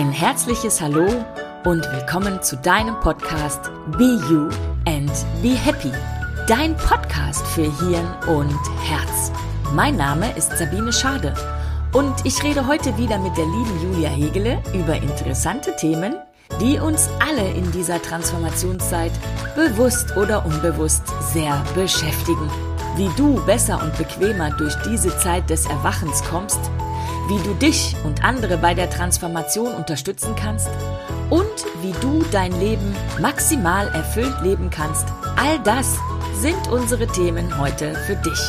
Ein 0.00 0.12
herzliches 0.12 0.80
Hallo 0.80 1.06
und 1.66 1.84
willkommen 1.92 2.42
zu 2.42 2.56
deinem 2.56 2.98
Podcast 3.00 3.70
Be 3.98 4.18
You 4.30 4.48
and 4.86 5.12
Be 5.42 5.50
Happy. 5.50 5.92
Dein 6.48 6.74
Podcast 6.74 7.46
für 7.48 7.64
Hirn 7.64 8.08
und 8.26 8.58
Herz. 8.82 9.30
Mein 9.74 9.98
Name 9.98 10.34
ist 10.38 10.56
Sabine 10.56 10.90
Schade 10.90 11.34
und 11.92 12.14
ich 12.24 12.42
rede 12.42 12.66
heute 12.66 12.96
wieder 12.96 13.18
mit 13.18 13.36
der 13.36 13.44
lieben 13.44 13.78
Julia 13.82 14.08
Hegele 14.08 14.62
über 14.72 14.96
interessante 14.96 15.76
Themen, 15.76 16.14
die 16.62 16.78
uns 16.78 17.10
alle 17.20 17.50
in 17.52 17.70
dieser 17.70 18.00
Transformationszeit 18.00 19.12
bewusst 19.54 20.16
oder 20.16 20.46
unbewusst 20.46 21.02
sehr 21.30 21.62
beschäftigen. 21.74 22.50
Wie 22.96 23.10
du 23.18 23.34
besser 23.44 23.78
und 23.82 23.94
bequemer 23.98 24.48
durch 24.52 24.74
diese 24.76 25.14
Zeit 25.18 25.50
des 25.50 25.66
Erwachens 25.66 26.24
kommst, 26.24 26.70
wie 27.30 27.38
du 27.44 27.54
dich 27.54 27.94
und 28.02 28.24
andere 28.24 28.58
bei 28.58 28.74
der 28.74 28.90
Transformation 28.90 29.72
unterstützen 29.72 30.34
kannst 30.34 30.68
und 31.30 31.44
wie 31.80 31.92
du 32.00 32.24
dein 32.32 32.50
Leben 32.58 32.94
maximal 33.20 33.86
erfüllt 33.86 34.34
leben 34.42 34.68
kannst. 34.68 35.06
All 35.36 35.60
das 35.60 35.96
sind 36.34 36.68
unsere 36.72 37.06
Themen 37.06 37.56
heute 37.56 37.94
für 38.06 38.16
dich. 38.16 38.40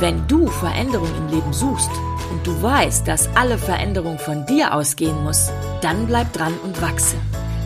Wenn 0.00 0.26
du 0.26 0.46
Veränderung 0.46 1.10
im 1.18 1.28
Leben 1.28 1.52
suchst 1.52 1.90
und 2.32 2.46
du 2.46 2.62
weißt, 2.62 3.06
dass 3.06 3.28
alle 3.36 3.58
Veränderung 3.58 4.18
von 4.18 4.46
dir 4.46 4.72
ausgehen 4.72 5.22
muss, 5.22 5.50
dann 5.82 6.06
bleib 6.06 6.32
dran 6.32 6.54
und 6.64 6.80
wachse. 6.80 7.16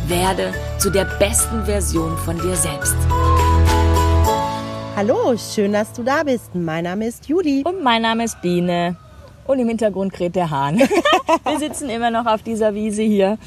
Werde 0.09 0.52
zu 0.78 0.91
der 0.91 1.05
besten 1.05 1.66
Version 1.66 2.19
von 2.19 2.36
dir 2.41 2.56
selbst. 2.56 2.97
Hallo, 4.97 5.36
schön, 5.36 5.72
dass 5.72 5.92
du 5.92 6.02
da 6.02 6.25
bist. 6.25 6.52
Mein 6.55 6.84
Name 6.84 7.06
ist 7.06 7.28
Judy. 7.28 7.62
Und 7.64 7.84
mein 7.84 8.02
Name 8.02 8.25
ist 8.25 8.42
Biene. 8.42 8.97
Und 9.47 9.59
im 9.59 9.69
Hintergrund 9.69 10.12
kräht 10.12 10.37
der 10.37 10.51
Hahn. 10.51 10.79
Wir 11.45 11.59
sitzen 11.59 11.91
immer 11.91 12.11
noch 12.11 12.27
auf 12.27 12.42
dieser 12.42 12.75
Wiese 12.75 13.03
hier 13.03 13.39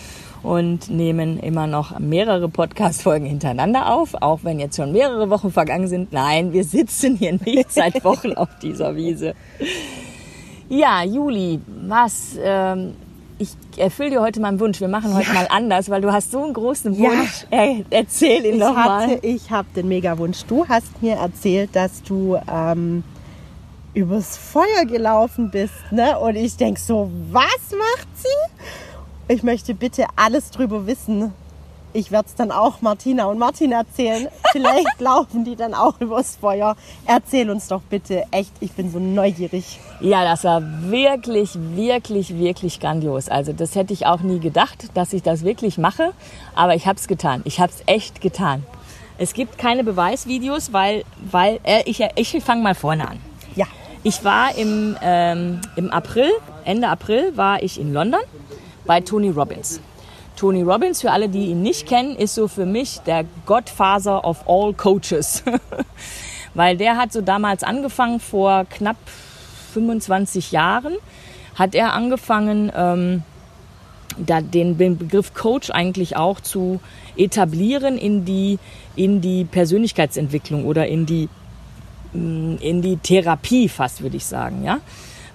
und 0.43 0.89
nehmen 0.89 1.39
immer 1.39 1.67
noch 1.67 1.97
mehrere 1.99 2.47
Podcast-Folgen 2.49 3.25
hintereinander 3.25 3.91
auf, 3.91 4.13
auch 4.21 4.39
wenn 4.43 4.59
jetzt 4.59 4.75
schon 4.75 4.91
mehrere 4.91 5.29
Wochen 5.29 5.51
vergangen 5.51 5.87
sind. 5.87 6.13
Nein, 6.13 6.53
wir 6.53 6.63
sitzen 6.63 7.15
hier 7.15 7.33
nicht 7.43 7.71
seit 7.71 8.03
Wochen 8.03 8.33
auf 8.33 8.49
dieser 8.61 8.95
Wiese. 8.95 9.33
Ja, 10.69 11.03
Juli, 11.03 11.59
was? 11.87 12.37
Ähm, 12.39 12.93
ich 13.39 13.49
erfülle 13.77 14.11
dir 14.11 14.21
heute 14.21 14.39
meinen 14.39 14.59
Wunsch. 14.59 14.79
Wir 14.79 14.87
machen 14.87 15.13
heute 15.13 15.27
ja. 15.27 15.33
mal 15.33 15.47
anders, 15.49 15.89
weil 15.89 16.01
du 16.01 16.11
hast 16.11 16.31
so 16.31 16.43
einen 16.43 16.53
großen 16.53 16.97
Wunsch. 16.97 17.45
Ja. 17.51 17.59
Ey, 17.59 17.85
erzähl 17.89 18.45
ihn 18.45 18.59
doch 18.59 18.73
mal. 18.73 19.19
Ich 19.21 19.51
habe 19.51 19.67
den 19.75 19.87
Mega-Wunsch. 19.87 20.45
Du 20.47 20.67
hast 20.67 21.01
mir 21.01 21.15
erzählt, 21.15 21.75
dass 21.75 22.03
du 22.03 22.37
ähm, 22.51 23.03
übers 23.97 24.37
Feuer 24.37 24.85
gelaufen 24.85 25.49
bist. 25.49 25.73
Ne? 25.91 26.17
Und 26.19 26.35
ich 26.35 26.55
denke 26.55 26.79
so, 26.79 27.09
was 27.31 27.71
macht 27.71 28.07
sie? 28.15 28.63
Ich 29.27 29.43
möchte 29.43 29.73
bitte 29.73 30.05
alles 30.15 30.51
drüber 30.51 30.85
wissen. 30.85 31.33
Ich 31.93 32.11
werde 32.11 32.27
es 32.27 32.35
dann 32.35 32.51
auch 32.51 32.81
Martina 32.81 33.25
und 33.25 33.39
Martin 33.39 33.71
erzählen. 33.71 34.27
Vielleicht 34.51 34.99
laufen 34.99 35.43
die 35.43 35.55
dann 35.55 35.73
auch 35.73 35.99
übers 35.99 36.35
Feuer. 36.35 36.75
Erzähl 37.07 37.49
uns 37.49 37.67
doch 37.67 37.81
bitte. 37.81 38.25
Echt, 38.29 38.51
ich 38.59 38.73
bin 38.73 38.91
so 38.91 38.99
neugierig. 38.99 39.79
Ja, 39.99 40.23
das 40.23 40.43
war 40.43 40.61
wirklich, 40.61 41.57
wirklich, 41.57 42.37
wirklich 42.37 42.79
grandios. 42.79 43.29
Also 43.29 43.51
das 43.51 43.73
hätte 43.73 43.93
ich 43.93 44.05
auch 44.05 44.19
nie 44.19 44.39
gedacht, 44.39 44.89
dass 44.93 45.11
ich 45.11 45.23
das 45.23 45.43
wirklich 45.43 45.79
mache. 45.79 46.13
Aber 46.53 46.75
ich 46.75 46.85
habe 46.85 46.99
es 46.99 47.07
getan. 47.07 47.41
Ich 47.45 47.59
habe 47.59 47.71
es 47.71 47.81
echt 47.87 48.21
getan. 48.21 48.63
Es 49.17 49.33
gibt 49.33 49.57
keine 49.57 49.83
Beweisvideos, 49.83 50.71
weil, 50.71 51.03
weil 51.31 51.59
äh, 51.63 51.81
ich, 51.85 52.05
ich 52.15 52.43
fange 52.43 52.61
mal 52.61 52.75
vorne 52.75 53.07
an. 53.09 53.26
Ich 54.07 54.23
war 54.23 54.55
im, 54.55 54.95
ähm, 55.01 55.59
im 55.75 55.91
April, 55.91 56.29
Ende 56.63 56.87
April, 56.87 57.35
war 57.35 57.61
ich 57.61 57.77
in 57.77 57.91
London 57.91 58.21
bei 58.85 59.01
Tony 59.01 59.31
Robbins. 59.31 59.81
Tony 60.37 60.61
Robbins, 60.61 61.01
für 61.01 61.11
alle, 61.11 61.27
die 61.27 61.47
ihn 61.47 61.61
nicht 61.61 61.85
kennen, 61.87 62.15
ist 62.15 62.35
so 62.35 62.47
für 62.47 62.65
mich 62.65 62.99
der 62.99 63.25
Godfather 63.45 64.23
of 64.23 64.47
all 64.47 64.71
Coaches. 64.71 65.43
Weil 66.53 66.77
der 66.77 66.95
hat 66.95 67.11
so 67.11 67.19
damals 67.19 67.63
angefangen, 67.63 68.21
vor 68.21 68.63
knapp 68.69 68.95
25 69.73 70.53
Jahren, 70.53 70.95
hat 71.55 71.75
er 71.75 71.91
angefangen, 71.91 72.71
ähm, 72.73 73.23
da 74.17 74.39
den 74.39 74.77
Begriff 74.77 75.33
Coach 75.33 75.69
eigentlich 75.69 76.15
auch 76.15 76.39
zu 76.39 76.79
etablieren 77.17 77.97
in 77.97 78.23
die, 78.23 78.57
in 78.95 79.19
die 79.19 79.43
Persönlichkeitsentwicklung 79.43 80.63
oder 80.63 80.87
in 80.87 81.05
die 81.05 81.27
in 82.59 82.81
die 82.81 82.97
Therapie 82.97 83.69
fast, 83.69 84.01
würde 84.01 84.17
ich 84.17 84.25
sagen, 84.25 84.63
ja. 84.63 84.79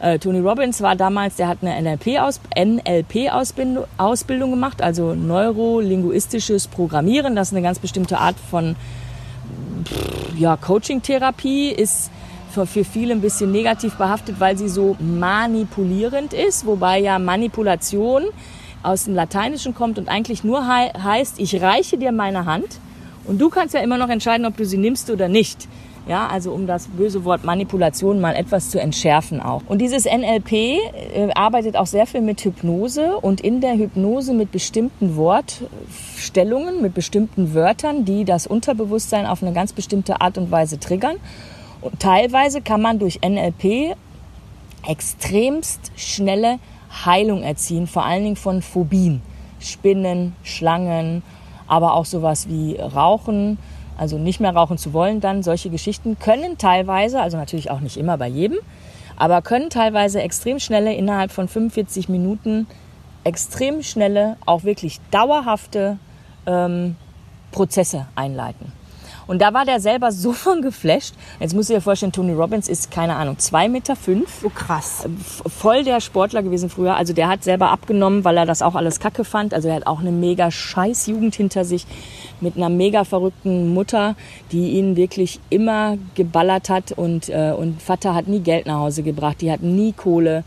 Äh, 0.01 0.19
Tony 0.19 0.41
Robbins 0.41 0.83
war 0.83 0.97
damals, 0.97 1.37
der 1.37 1.47
hat 1.47 1.59
eine 1.63 1.81
NLP-Ausbildung 1.81 2.81
NLP 2.85 4.29
gemacht, 4.29 4.83
also 4.83 5.15
neurolinguistisches 5.15 6.67
Programmieren. 6.67 7.37
Das 7.37 7.49
ist 7.49 7.55
eine 7.55 7.63
ganz 7.63 7.79
bestimmte 7.79 8.19
Art 8.19 8.35
von 8.51 8.75
ja, 10.37 10.57
Coaching-Therapie, 10.57 11.71
ist 11.71 12.11
für, 12.51 12.67
für 12.67 12.85
viele 12.85 13.15
ein 13.15 13.21
bisschen 13.21 13.53
negativ 13.53 13.95
behaftet, 13.95 14.41
weil 14.41 14.59
sie 14.59 14.69
so 14.69 14.97
manipulierend 14.99 16.33
ist, 16.33 16.67
wobei 16.67 16.99
ja 16.99 17.19
Manipulation 17.19 18.25
aus 18.83 19.05
dem 19.05 19.15
Lateinischen 19.15 19.75
kommt 19.75 19.99
und 19.99 20.09
eigentlich 20.09 20.43
nur 20.45 20.67
he 20.67 20.91
heißt, 20.99 21.39
ich 21.39 21.63
reiche 21.63 21.97
dir 21.97 22.13
meine 22.13 22.45
Hand 22.45 22.79
und 23.25 23.41
du 23.41 23.49
kannst 23.49 23.75
ja 23.75 23.81
immer 23.81 23.99
noch 23.99 24.09
entscheiden, 24.09 24.47
ob 24.47 24.57
du 24.57 24.67
sie 24.67 24.79
nimmst 24.79 25.11
oder 25.11 25.29
nicht. 25.29 25.69
Ja, 26.09 26.27
also 26.27 26.53
um 26.53 26.67
das 26.67 26.89
böse 26.89 27.25
Wort 27.25 27.45
Manipulation 27.45 28.21
mal 28.21 28.35
etwas 28.35 28.71
zu 28.71 28.81
entschärfen 28.81 29.41
auch. 29.41 29.63
Und 29.69 29.79
dieses 29.79 30.05
NLP 30.05 30.53
äh, 30.53 30.79
arbeitet 31.35 31.77
auch 31.77 31.87
sehr 31.87 32.07
viel 32.07 32.23
mit 32.23 32.41
Hypnose 32.41 33.17
und 33.19 33.41
in 33.41 33.61
der 33.61 33.75
Hypnose 33.75 34.35
mit 34.35 34.51
bestimmten 34.51 35.15
Wortstellungen, 35.15 36.83
mit 36.83 36.95
bestimmten 36.95 37.55
Wörtern, 37.55 38.05
die 38.05 38.25
das 38.25 38.49
Unterbewusstsein 38.49 39.27
auf 39.27 39.43
eine 39.43 39.53
ganz 39.53 39.73
bestimmte 39.73 40.21
Art 40.21 40.39
und 40.39 40.51
Weise 40.51 40.81
triggern. 40.81 41.17
Und 41.81 42.01
teilweise 42.01 42.63
kann 42.63 42.83
man 42.83 42.99
durch 42.99 43.21
NLP 43.25 43.97
extremst 44.89 45.93
schnelle 45.95 46.59
Heilung 47.05 47.43
erzielen, 47.43 47.87
vor 47.87 48.05
allen 48.05 48.25
Dingen 48.25 48.37
von 48.37 48.61
Phobien, 48.61 49.23
Spinnen, 49.61 50.35
Schlangen, 50.43 51.23
aber 51.69 51.95
auch 51.95 52.05
sowas 52.05 52.49
wie 52.49 52.77
Rauchen, 52.77 53.59
also 53.97 54.19
nicht 54.19 54.41
mehr 54.41 54.55
rauchen 54.55 54.79
zu 54.79 54.93
wollen, 54.93 55.21
dann 55.21 55.43
solche 55.43 55.71
Geschichten 55.71 56.19
können 56.19 56.59
teilweise, 56.59 57.21
also 57.21 57.37
natürlich 57.37 57.71
auch 57.71 57.81
nicht 57.81 57.97
immer 57.97 58.19
bei 58.19 58.29
jedem, 58.29 58.59
aber 59.17 59.43
können 59.43 59.71
teilweise 59.71 60.21
extrem 60.23 60.59
schnelle, 60.59 60.95
innerhalb 60.95 61.31
von 61.31 61.49
45 61.49 62.09
Minuten, 62.09 62.67
extrem 63.25 63.83
schnelle, 63.83 64.37
auch 64.47 64.65
wirklich 64.65 65.01
dauerhafte 65.11 65.99
ähm, 66.47 66.97
Prozesse 67.53 68.07
einleiten. 68.15 68.73
Und 69.33 69.41
da 69.41 69.55
war 69.55 69.65
der 69.65 69.81
selber 69.81 70.13
so 70.13 70.35
von 70.35 70.61
geflasht. 70.61 71.15
Jetzt 71.41 71.55
musst 71.55 71.71
du 71.71 71.75
dir 71.75 71.81
vorstellen, 71.81 72.13
Tony 72.13 72.35
Robbins 72.35 72.69
ist, 72.69 72.91
keine 72.91 73.17
Ahnung, 73.17 73.39
zwei 73.39 73.67
Meter 73.67 73.97
fünf. 73.97 74.43
So 74.43 74.51
krass. 74.51 75.09
Voll 75.47 75.85
der 75.85 76.03
Sportler 76.03 76.43
gewesen 76.43 76.69
früher. 76.69 76.97
Also 76.97 77.15
der 77.15 77.29
hat 77.29 77.43
selber 77.43 77.71
abgenommen, 77.71 78.27
weil 78.27 78.37
er 78.37 78.45
das 78.45 78.61
auch 78.61 78.75
alles 78.75 79.01
kacke 79.01 79.25
fand. 79.25 79.55
Also 79.55 79.69
er 79.69 79.77
hat 79.77 79.87
auch 79.87 80.01
eine 80.01 80.13
mega 80.13 80.51
scheiß 80.51 81.07
Jugend 81.07 81.35
hinter 81.35 81.65
sich 81.65 81.87
mit 82.43 82.59
einer 82.59 82.69
mega 82.69 83.05
verrückten 83.05 83.73
Mutter, 83.73 84.17
die 84.51 84.73
ihn 84.73 84.97
wirklich 84.97 85.41
immer 85.49 85.97
geballert 86.15 86.69
hat 86.69 86.93
und, 86.93 87.31
äh, 87.31 87.55
und 87.57 87.81
Vater 87.81 88.15
hat 88.15 88.29
nie 88.29 88.41
Geld 88.41 88.67
nach 88.67 88.81
Hause 88.81 89.03
gebracht, 89.03 89.41
die 89.41 89.51
hat 89.51 89.63
nie 89.63 89.93
Kohle. 89.93 90.45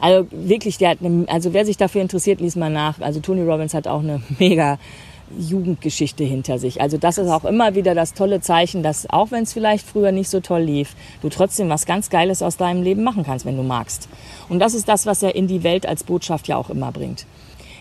Also 0.00 0.26
wirklich, 0.32 0.78
der 0.78 0.90
hat 0.90 0.98
eine, 1.04 1.24
also 1.28 1.52
wer 1.52 1.64
sich 1.64 1.76
dafür 1.76 2.02
interessiert, 2.02 2.40
liest 2.40 2.56
mal 2.56 2.68
nach. 2.68 3.00
Also 3.00 3.20
Tony 3.20 3.42
Robbins 3.42 3.74
hat 3.74 3.86
auch 3.86 4.00
eine 4.00 4.22
mega 4.40 4.78
Jugendgeschichte 5.38 6.24
hinter 6.24 6.58
sich. 6.58 6.80
Also 6.80 6.96
das 6.96 7.18
ist 7.18 7.28
auch 7.28 7.44
immer 7.44 7.74
wieder 7.74 7.94
das 7.94 8.14
tolle 8.14 8.40
Zeichen, 8.40 8.82
dass 8.82 9.08
auch 9.10 9.30
wenn 9.30 9.44
es 9.44 9.52
vielleicht 9.52 9.86
früher 9.86 10.12
nicht 10.12 10.28
so 10.28 10.40
toll 10.40 10.62
lief, 10.62 10.94
du 11.22 11.28
trotzdem 11.28 11.68
was 11.68 11.86
ganz 11.86 12.10
Geiles 12.10 12.42
aus 12.42 12.56
deinem 12.56 12.82
Leben 12.82 13.02
machen 13.02 13.24
kannst, 13.24 13.46
wenn 13.46 13.56
du 13.56 13.62
magst. 13.62 14.08
Und 14.48 14.58
das 14.58 14.74
ist 14.74 14.88
das, 14.88 15.06
was 15.06 15.22
er 15.22 15.34
in 15.34 15.46
die 15.46 15.62
Welt 15.62 15.86
als 15.86 16.04
Botschaft 16.04 16.48
ja 16.48 16.56
auch 16.56 16.70
immer 16.70 16.92
bringt. 16.92 17.26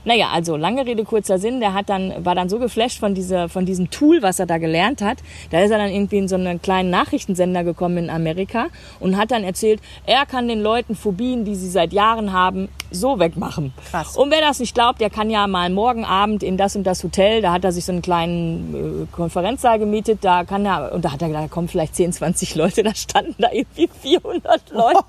Naja, 0.05 0.29
also 0.33 0.57
lange 0.57 0.85
Rede, 0.85 1.05
kurzer 1.05 1.39
Sinn, 1.39 1.61
der 1.61 1.73
hat 1.73 1.89
dann, 1.89 2.25
war 2.25 2.35
dann 2.35 2.49
so 2.49 2.59
geflasht 2.59 2.99
von, 2.99 3.15
dieser, 3.15 3.47
von 3.47 3.65
diesem 3.65 3.89
Tool, 3.89 4.21
was 4.21 4.37
er 4.37 4.45
da 4.45 4.57
gelernt 4.57 5.01
hat. 5.01 5.19
Da 5.49 5.61
ist 5.61 5.71
er 5.71 5.77
dann 5.77 5.89
irgendwie 5.89 6.17
in 6.17 6.27
so 6.27 6.35
einen 6.35 6.61
kleinen 6.61 6.89
Nachrichtensender 6.89 7.63
gekommen 7.63 7.97
in 7.97 8.09
Amerika 8.09 8.67
und 8.99 9.15
hat 9.15 9.31
dann 9.31 9.45
erzählt, 9.45 9.79
er 10.05 10.25
kann 10.25 10.49
den 10.49 10.61
Leuten 10.61 10.95
Phobien, 10.95 11.45
die 11.45 11.55
sie 11.55 11.69
seit 11.69 11.93
Jahren 11.93 12.33
haben, 12.33 12.67
so 12.95 13.19
wegmachen. 13.19 13.73
Krass. 13.89 14.15
Und 14.17 14.31
wer 14.31 14.41
das 14.41 14.59
nicht 14.59 14.73
glaubt, 14.73 15.01
der 15.01 15.09
kann 15.09 15.29
ja 15.29 15.47
mal 15.47 15.69
morgen 15.69 16.05
Abend 16.05 16.43
in 16.43 16.57
das 16.57 16.75
und 16.75 16.83
das 16.83 17.03
Hotel, 17.03 17.41
da 17.41 17.51
hat 17.51 17.63
er 17.63 17.71
sich 17.71 17.85
so 17.85 17.91
einen 17.91 18.01
kleinen 18.01 19.03
äh, 19.03 19.15
Konferenzsaal 19.15 19.79
gemietet, 19.79 20.19
da 20.21 20.43
kann 20.43 20.65
er, 20.65 20.91
und 20.93 21.05
da 21.05 21.11
hat 21.11 21.21
er 21.21 21.27
gedacht, 21.27 21.45
da 21.45 21.47
kommen 21.47 21.67
vielleicht 21.67 21.95
10, 21.95 22.13
20 22.13 22.55
Leute, 22.55 22.83
da 22.83 22.93
standen 22.95 23.35
da 23.37 23.49
irgendwie 23.51 23.89
400 24.01 24.69
Leute. 24.71 24.99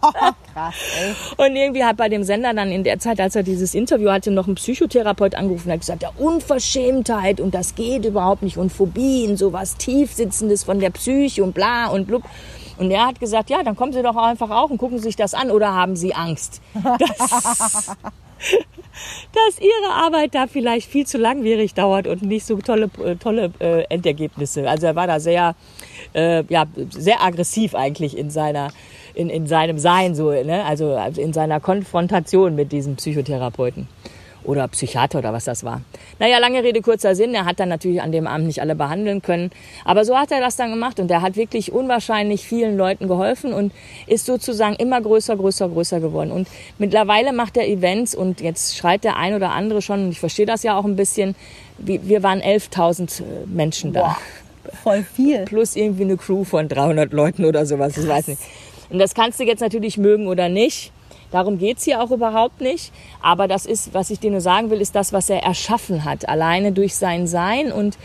Krass, 0.53 0.75
ey. 1.01 1.47
Und 1.47 1.57
irgendwie 1.57 1.85
hat 1.85 1.97
bei 1.97 2.09
dem 2.09 2.25
Sender 2.25 2.55
dann 2.55 2.71
in 2.71 2.85
der 2.85 2.99
Zeit, 2.99 3.21
als 3.21 3.37
er 3.37 3.43
dieses 3.43 3.75
Interview 3.75 4.11
hatte, 4.11 4.31
noch 4.31 4.47
ein 4.47 4.55
Psychotherapeut 4.55 5.35
angerufen 5.35 5.69
und 5.69 5.73
hat 5.73 5.81
gesagt, 5.81 6.03
ja, 6.03 6.11
Unverschämtheit 6.19 7.41
und 7.41 7.55
das 7.55 7.75
geht 7.75 8.05
überhaupt 8.05 8.43
nicht 8.43 8.57
und 8.57 8.71
Phobien, 8.71 9.37
sowas 9.37 9.77
Tiefsitzendes 9.77 10.65
von 10.65 10.81
der 10.81 10.91
Psyche 10.91 11.43
und 11.43 11.55
bla 11.55 11.89
und 11.89 12.07
blub. 12.07 12.23
Und 12.77 12.91
er 12.91 13.07
hat 13.07 13.21
gesagt, 13.21 13.51
ja, 13.51 13.63
dann 13.63 13.77
kommen 13.77 13.93
Sie 13.93 14.03
doch 14.03 14.17
einfach 14.17 14.51
auch 14.51 14.71
und 14.71 14.79
gucken 14.79 14.99
sich 14.99 15.17
das 15.17 15.35
an 15.35 15.51
oder 15.51 15.73
haben 15.73 15.97
Sie 15.97 16.15
Angst? 16.15 16.61
Das, 16.99 17.97
dass 19.33 19.59
ihre 19.59 19.93
Arbeit 19.93 20.35
da 20.35 20.47
vielleicht 20.47 20.91
viel 20.91 21.07
zu 21.07 21.19
langwierig 21.19 21.75
dauert 21.75 22.07
und 22.07 22.23
nicht 22.23 22.45
so 22.45 22.57
tolle, 22.59 22.91
äh, 23.05 23.17
tolle 23.17 23.51
äh, 23.59 23.85
Endergebnisse. 23.89 24.69
Also 24.69 24.87
er 24.87 24.97
war 24.97 25.07
da 25.07 25.21
sehr, 25.21 25.55
äh, 26.15 26.45
ja, 26.49 26.67
sehr 26.91 27.23
aggressiv 27.23 27.75
eigentlich 27.75 28.17
in 28.17 28.31
seiner, 28.31 28.69
in, 29.15 29.31
in 29.31 29.47
seinem 29.47 29.79
Sein, 29.79 30.15
so, 30.15 30.31
ne? 30.31 30.65
also 30.65 30.97
in 31.17 31.33
seiner 31.33 31.61
Konfrontation 31.61 32.55
mit 32.55 32.73
diesem 32.73 32.97
Psychotherapeuten 32.97 33.89
oder 34.45 34.69
Psychiater 34.69 35.19
oder 35.19 35.33
was 35.33 35.45
das 35.45 35.65
war. 35.65 35.81
Naja, 36.19 36.39
lange 36.39 36.63
Rede, 36.63 36.81
kurzer 36.81 37.15
Sinn. 37.15 37.35
Er 37.35 37.45
hat 37.45 37.61
dann 37.61 37.69
natürlich 37.69 38.01
an 38.01 38.13
dem 38.13 38.27
Abend 38.27 38.47
nicht 38.47 38.61
alle 38.61 38.75
behandeln 38.75 39.23
können. 39.23 39.51
Aber 39.85 40.05
so 40.05 40.17
hat 40.17 40.31
er 40.31 40.41
das 40.41 40.57
dann 40.57 40.71
gemacht 40.71 41.01
und 41.01 41.11
er 41.11 41.23
hat 41.23 41.37
wirklich 41.37 41.73
unwahrscheinlich 41.73 42.47
vielen 42.47 42.77
Leuten 42.77 43.09
geholfen 43.09 43.53
und 43.53 43.73
ist 44.07 44.27
sozusagen 44.27 44.77
immer 44.77 45.01
größer, 45.01 45.37
größer, 45.37 45.69
größer 45.69 46.01
geworden. 46.01 46.31
Und 46.31 46.49
mittlerweile 46.79 47.33
macht 47.33 47.57
er 47.57 47.67
Events 47.67 48.15
und 48.15 48.41
jetzt 48.41 48.77
schreit 48.77 49.05
der 49.05 49.17
ein 49.17 49.35
oder 49.35 49.51
andere 49.53 49.83
schon, 49.83 50.05
und 50.05 50.11
ich 50.11 50.21
verstehe 50.21 50.47
das 50.47 50.63
ja 50.63 50.79
auch 50.79 50.85
ein 50.85 50.97
bisschen, 50.97 51.35
wir 51.79 52.23
waren 52.23 52.41
11.000 52.41 53.21
äh, 53.21 53.25
Menschen 53.47 53.93
da. 53.93 54.01
Boah, 54.01 54.17
voll 54.83 55.05
viel. 55.15 55.39
Plus 55.45 55.77
irgendwie 55.77 56.05
eine 56.05 56.17
Crew 56.17 56.45
von 56.45 56.69
300 56.69 57.13
Leuten 57.13 57.45
oder 57.45 57.67
sowas, 57.67 57.97
ich 57.97 58.07
weiß 58.07 58.29
nicht. 58.29 58.41
Und 58.91 58.99
das 58.99 59.15
kannst 59.15 59.41
du 59.41 59.45
jetzt 59.45 59.61
natürlich 59.61 59.99
mögen 59.99 60.29
oder 60.29 60.49
nicht. 60.49 60.93
Darum 61.35 61.59
geht's 61.59 61.83
hier 61.83 62.01
auch 62.01 62.13
überhaupt 62.13 62.61
nicht. 62.61 62.93
Aber 63.21 63.49
das 63.49 63.67
ist, 63.67 63.93
was 63.93 64.11
ich 64.11 64.21
dir 64.21 64.31
nur 64.31 64.41
sagen 64.41 64.71
will, 64.71 64.81
ist 64.81 64.95
das, 64.95 65.13
was 65.13 65.29
er 65.29 65.43
erschaffen 65.43 66.05
hat. 66.05 66.29
Alleine 66.29 66.71
durch 66.71 66.95
sein 66.95 67.27
Sein 67.27 67.73
und, 67.73 67.99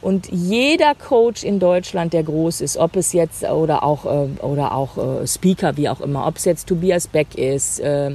und 0.00 0.28
jeder 0.30 0.94
Coach 0.94 1.42
in 1.42 1.58
Deutschland, 1.58 2.12
der 2.12 2.22
groß 2.22 2.60
ist, 2.60 2.76
ob 2.76 2.94
es 2.94 3.12
jetzt 3.12 3.42
oder 3.42 3.82
auch, 3.82 4.04
äh, 4.04 4.28
oder 4.40 4.72
auch 4.72 4.98
äh, 4.98 5.26
Speaker, 5.26 5.76
wie 5.76 5.88
auch 5.88 6.00
immer, 6.00 6.28
ob 6.28 6.36
es 6.36 6.44
jetzt 6.44 6.68
Tobias 6.68 7.08
Beck 7.08 7.34
ist, 7.34 7.80
äh, 7.80 8.12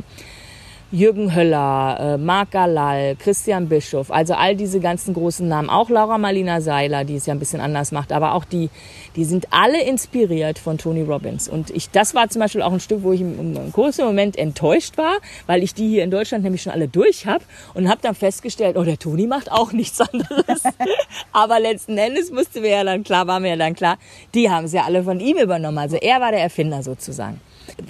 Jürgen 0.93 1.33
Höller, 1.33 1.97
äh, 2.01 2.17
Marc 2.17 2.51
Galal, 2.51 3.15
Christian 3.15 3.69
Bischof, 3.69 4.11
also 4.11 4.33
all 4.33 4.57
diese 4.57 4.81
ganzen 4.81 5.13
großen 5.13 5.47
Namen, 5.47 5.69
auch 5.69 5.89
Laura 5.89 6.17
Marlina 6.17 6.59
Seiler, 6.59 7.05
die 7.05 7.15
es 7.15 7.25
ja 7.25 7.33
ein 7.33 7.39
bisschen 7.39 7.61
anders 7.61 7.93
macht, 7.93 8.11
aber 8.11 8.33
auch 8.33 8.43
die, 8.43 8.69
die 9.15 9.23
sind 9.23 9.47
alle 9.51 9.81
inspiriert 9.83 10.59
von 10.59 10.77
Tony 10.77 11.01
Robbins. 11.01 11.47
Und 11.47 11.69
ich, 11.69 11.91
das 11.91 12.13
war 12.13 12.27
zum 12.27 12.41
Beispiel 12.41 12.61
auch 12.61 12.73
ein 12.73 12.81
Stück, 12.81 13.03
wo 13.03 13.13
ich 13.13 13.21
im, 13.21 13.55
im 13.55 13.71
großen 13.71 14.03
Moment 14.03 14.37
enttäuscht 14.37 14.97
war, 14.97 15.19
weil 15.47 15.63
ich 15.63 15.73
die 15.73 15.87
hier 15.87 16.03
in 16.03 16.11
Deutschland 16.11 16.43
nämlich 16.43 16.61
schon 16.61 16.73
alle 16.73 16.89
durch 16.89 17.25
habe 17.25 17.45
und 17.73 17.87
habe 17.87 18.01
dann 18.01 18.13
festgestellt, 18.13 18.75
oh, 18.75 18.83
der 18.83 18.99
Tony 18.99 19.27
macht 19.27 19.49
auch 19.49 19.71
nichts 19.71 20.01
anderes. 20.01 20.63
aber 21.31 21.61
letzten 21.61 21.97
Endes 21.97 22.31
musste 22.31 22.59
mir 22.59 22.71
ja 22.71 22.83
dann 22.83 23.05
klar, 23.05 23.27
war 23.27 23.39
mir 23.39 23.51
ja 23.51 23.55
dann 23.55 23.75
klar, 23.75 23.97
die 24.33 24.49
haben 24.49 24.65
es 24.65 24.73
ja 24.73 24.83
alle 24.83 25.03
von 25.03 25.21
ihm 25.21 25.37
übernommen. 25.37 25.77
Also 25.77 25.95
er 25.95 26.19
war 26.19 26.31
der 26.31 26.41
Erfinder 26.41 26.83
sozusagen. 26.83 27.39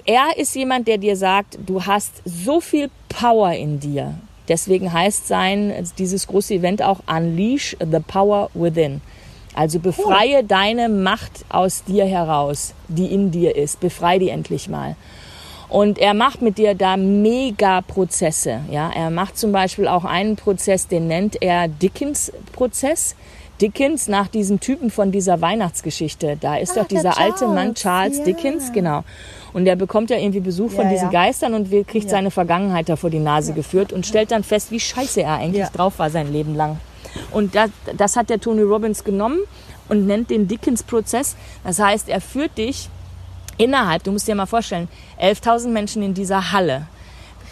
Er 0.06 0.38
ist 0.38 0.56
jemand, 0.56 0.88
der 0.88 0.98
dir 0.98 1.16
sagt, 1.16 1.57
du 1.66 1.86
hast 1.86 2.22
so 2.25 2.62
viel 2.62 2.89
Power 3.10 3.54
in 3.54 3.80
dir. 3.80 4.16
Deswegen 4.48 4.92
heißt 4.92 5.28
sein, 5.28 5.74
dieses 5.98 6.28
große 6.28 6.56
Event 6.56 6.81
auch 6.81 7.00
Unleash 7.07 7.78
the 7.80 8.00
Power 8.06 8.50
Within. 8.54 9.01
Also 9.54 9.80
befreie 9.80 10.39
cool. 10.39 10.44
deine 10.48 10.89
Macht 10.89 11.45
aus 11.50 11.83
dir 11.83 12.06
heraus, 12.06 12.74
die 12.88 13.13
in 13.13 13.31
dir 13.31 13.56
ist. 13.56 13.80
Befreie 13.80 14.19
die 14.19 14.30
endlich 14.30 14.69
mal. 14.69 14.95
Und 15.69 16.00
er 16.00 16.13
macht 16.13 16.42
mit 16.42 16.57
dir 16.57 16.75
da 16.75 16.98
mega 16.98 17.81
Prozesse. 17.81 18.60
Ja, 18.69 18.92
er 18.94 19.10
macht 19.10 19.38
zum 19.38 19.54
Beispiel 19.54 19.88
auch 19.88 20.04
einen 20.04 20.36
Prozess, 20.36 20.88
den 20.88 21.07
nennt 21.07 21.42
er 21.42 21.69
Dickens-Prozess. 21.69 23.16
Dickens 23.62 24.07
nach 24.07 24.28
diesem 24.28 24.60
Typen 24.60 24.89
von 24.89 25.12
dieser 25.12 25.39
Weihnachtsgeschichte. 25.39 26.36
Da 26.42 26.57
ist 26.57 26.72
ah, 26.72 26.81
doch 26.81 26.88
dieser 26.88 27.18
alte 27.19 27.48
Mann 27.48 27.75
Charles 27.75 28.18
ja. 28.18 28.24
Dickens, 28.25 28.74
genau. 28.74 29.04
Und 29.53 29.65
der 29.65 29.75
bekommt 29.75 30.09
ja 30.09 30.18
irgendwie 30.18 30.39
Besuch 30.39 30.71
von 30.71 30.86
ja, 30.86 30.92
diesen 30.92 31.12
ja. 31.12 31.25
Geistern 31.25 31.53
und 31.53 31.69
kriegt 31.88 32.09
seine 32.09 32.31
Vergangenheit 32.31 32.88
da 32.89 32.95
vor 32.95 33.09
die 33.09 33.19
Nase 33.19 33.53
geführt 33.53 33.92
und 33.92 34.06
stellt 34.06 34.31
dann 34.31 34.44
fest, 34.44 34.71
wie 34.71 34.80
scheiße 34.80 35.21
er 35.21 35.36
eigentlich 35.36 35.68
drauf 35.68 36.00
war 36.00 36.09
sein 36.09 36.31
Leben 36.31 36.56
lang. 36.56 36.77
Und 37.31 37.56
das, 37.56 37.69
das 37.98 38.15
hat 38.15 38.30
der 38.30 38.39
Tony 38.39 38.62
Robbins 38.62 39.03
genommen 39.03 39.39
und 39.89 40.07
nennt 40.07 40.30
den 40.30 40.48
Dickens-Prozess. 40.48 41.36
Das 41.63 41.80
heißt, 41.80 42.07
er 42.07 42.21
führt 42.21 42.57
dich 42.57 42.89
innerhalb, 43.57 44.03
du 44.03 44.12
musst 44.12 44.27
dir 44.27 44.36
mal 44.36 44.45
vorstellen, 44.45 44.88
11.000 45.21 45.68
Menschen 45.68 46.01
in 46.01 46.13
dieser 46.13 46.51
Halle. 46.51 46.88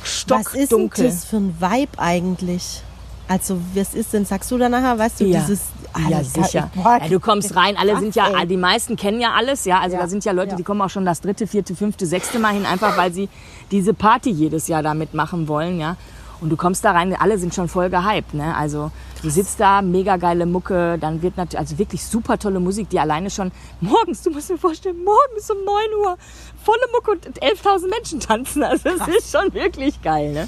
Stockdunkel. 0.04 1.06
Was 1.06 1.14
ist 1.14 1.24
das 1.24 1.30
für 1.30 1.38
ein 1.38 1.56
Vibe 1.60 2.00
eigentlich? 2.00 2.82
Also, 3.28 3.60
was 3.76 3.94
ist 3.94 4.14
denn, 4.14 4.26
sagst 4.26 4.50
du 4.50 4.58
da 4.58 4.70
nachher, 4.70 4.98
weißt 4.98 5.20
du, 5.20 5.26
ja. 5.26 5.42
dieses 5.42 5.62
ja, 6.10 6.24
sicher. 6.24 6.70
Ja, 6.76 7.00
du 7.08 7.20
kommst 7.20 7.56
rein, 7.56 7.78
alle 7.78 7.98
sind 8.00 8.16
ja, 8.16 8.46
die 8.46 8.58
meisten 8.58 8.96
kennen 8.96 9.20
ja 9.20 9.34
alles, 9.34 9.66
ja. 9.66 9.80
Also 9.80 9.96
ja. 9.96 10.04
da 10.04 10.08
sind 10.08 10.26
ja 10.26 10.32
Leute, 10.32 10.56
die 10.56 10.64
kommen 10.64 10.82
auch 10.82 10.90
schon 10.90 11.06
das 11.06 11.22
dritte, 11.22 11.48
vierte, 11.48 11.76
fünfte, 11.76 12.06
sechste 12.06 12.40
Mal 12.40 12.54
hin, 12.54 12.66
einfach 12.66 12.98
weil 12.98 13.12
sie 13.12 13.30
diese 13.72 13.94
Party 13.94 14.30
jedes 14.30 14.68
Jahr 14.68 14.84
da 14.84 14.94
mitmachen 14.94 15.48
wollen, 15.48 15.80
ja. 15.80 15.96
Und 16.42 16.50
du 16.50 16.56
kommst 16.56 16.86
da 16.86 16.92
rein, 16.92 17.14
alle 17.20 17.38
sind 17.38 17.54
schon 17.54 17.68
voll 17.68 17.90
gehypt, 17.90 18.34
ne? 18.34 18.56
Also 18.56 18.92
du 19.22 19.30
sitzt 19.30 19.60
da, 19.60 19.82
mega 19.82 20.16
geile 20.16 20.46
Mucke, 20.46 20.98
dann 20.98 21.22
wird 21.22 21.36
natürlich, 21.36 21.60
also 21.60 21.78
wirklich 21.78 22.04
super 22.04 22.38
tolle 22.38 22.62
Musik, 22.62 22.90
die 22.90 23.00
alleine 23.00 23.30
schon 23.30 23.52
morgens, 23.82 24.24
du 24.24 24.32
musst 24.32 24.50
mir 24.50 24.58
vorstellen, 24.58 25.04
morgens 25.04 25.50
um 25.50 25.58
9 25.58 25.66
Uhr 26.02 26.18
volle 26.64 26.86
Mucke 26.94 27.12
und 27.12 27.42
11.000 27.42 27.90
Menschen 27.90 28.20
tanzen. 28.22 28.64
Also 28.64 28.90
das 28.90 29.08
ist 29.08 29.32
schon 29.32 29.54
wirklich 29.54 30.02
geil, 30.02 30.32
ne? 30.32 30.48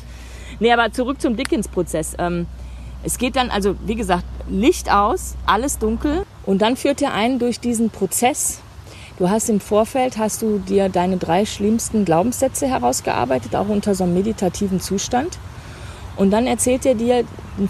Nee, 0.59 0.71
aber 0.71 0.91
zurück 0.91 1.19
zum 1.19 1.35
Dickens-Prozess. 1.35 2.13
Ähm, 2.19 2.45
es 3.03 3.17
geht 3.17 3.35
dann 3.35 3.49
also, 3.49 3.75
wie 3.85 3.95
gesagt, 3.95 4.25
Licht 4.47 4.91
aus, 4.91 5.35
alles 5.45 5.79
dunkel 5.79 6.25
und 6.45 6.61
dann 6.61 6.75
führt 6.75 7.01
er 7.01 7.13
einen 7.13 7.39
durch 7.39 7.59
diesen 7.59 7.89
Prozess. 7.89 8.59
Du 9.17 9.29
hast 9.29 9.49
im 9.49 9.59
Vorfeld, 9.59 10.17
hast 10.17 10.41
du 10.41 10.59
dir 10.59 10.89
deine 10.89 11.17
drei 11.17 11.45
schlimmsten 11.45 12.05
Glaubenssätze 12.05 12.67
herausgearbeitet, 12.67 13.55
auch 13.55 13.69
unter 13.69 13.95
so 13.95 14.03
einem 14.03 14.13
meditativen 14.13 14.79
Zustand. 14.79 15.37
Und 16.15 16.31
dann 16.31 16.47
erzählt 16.47 16.85
er 16.85 16.95
dir 16.95 17.23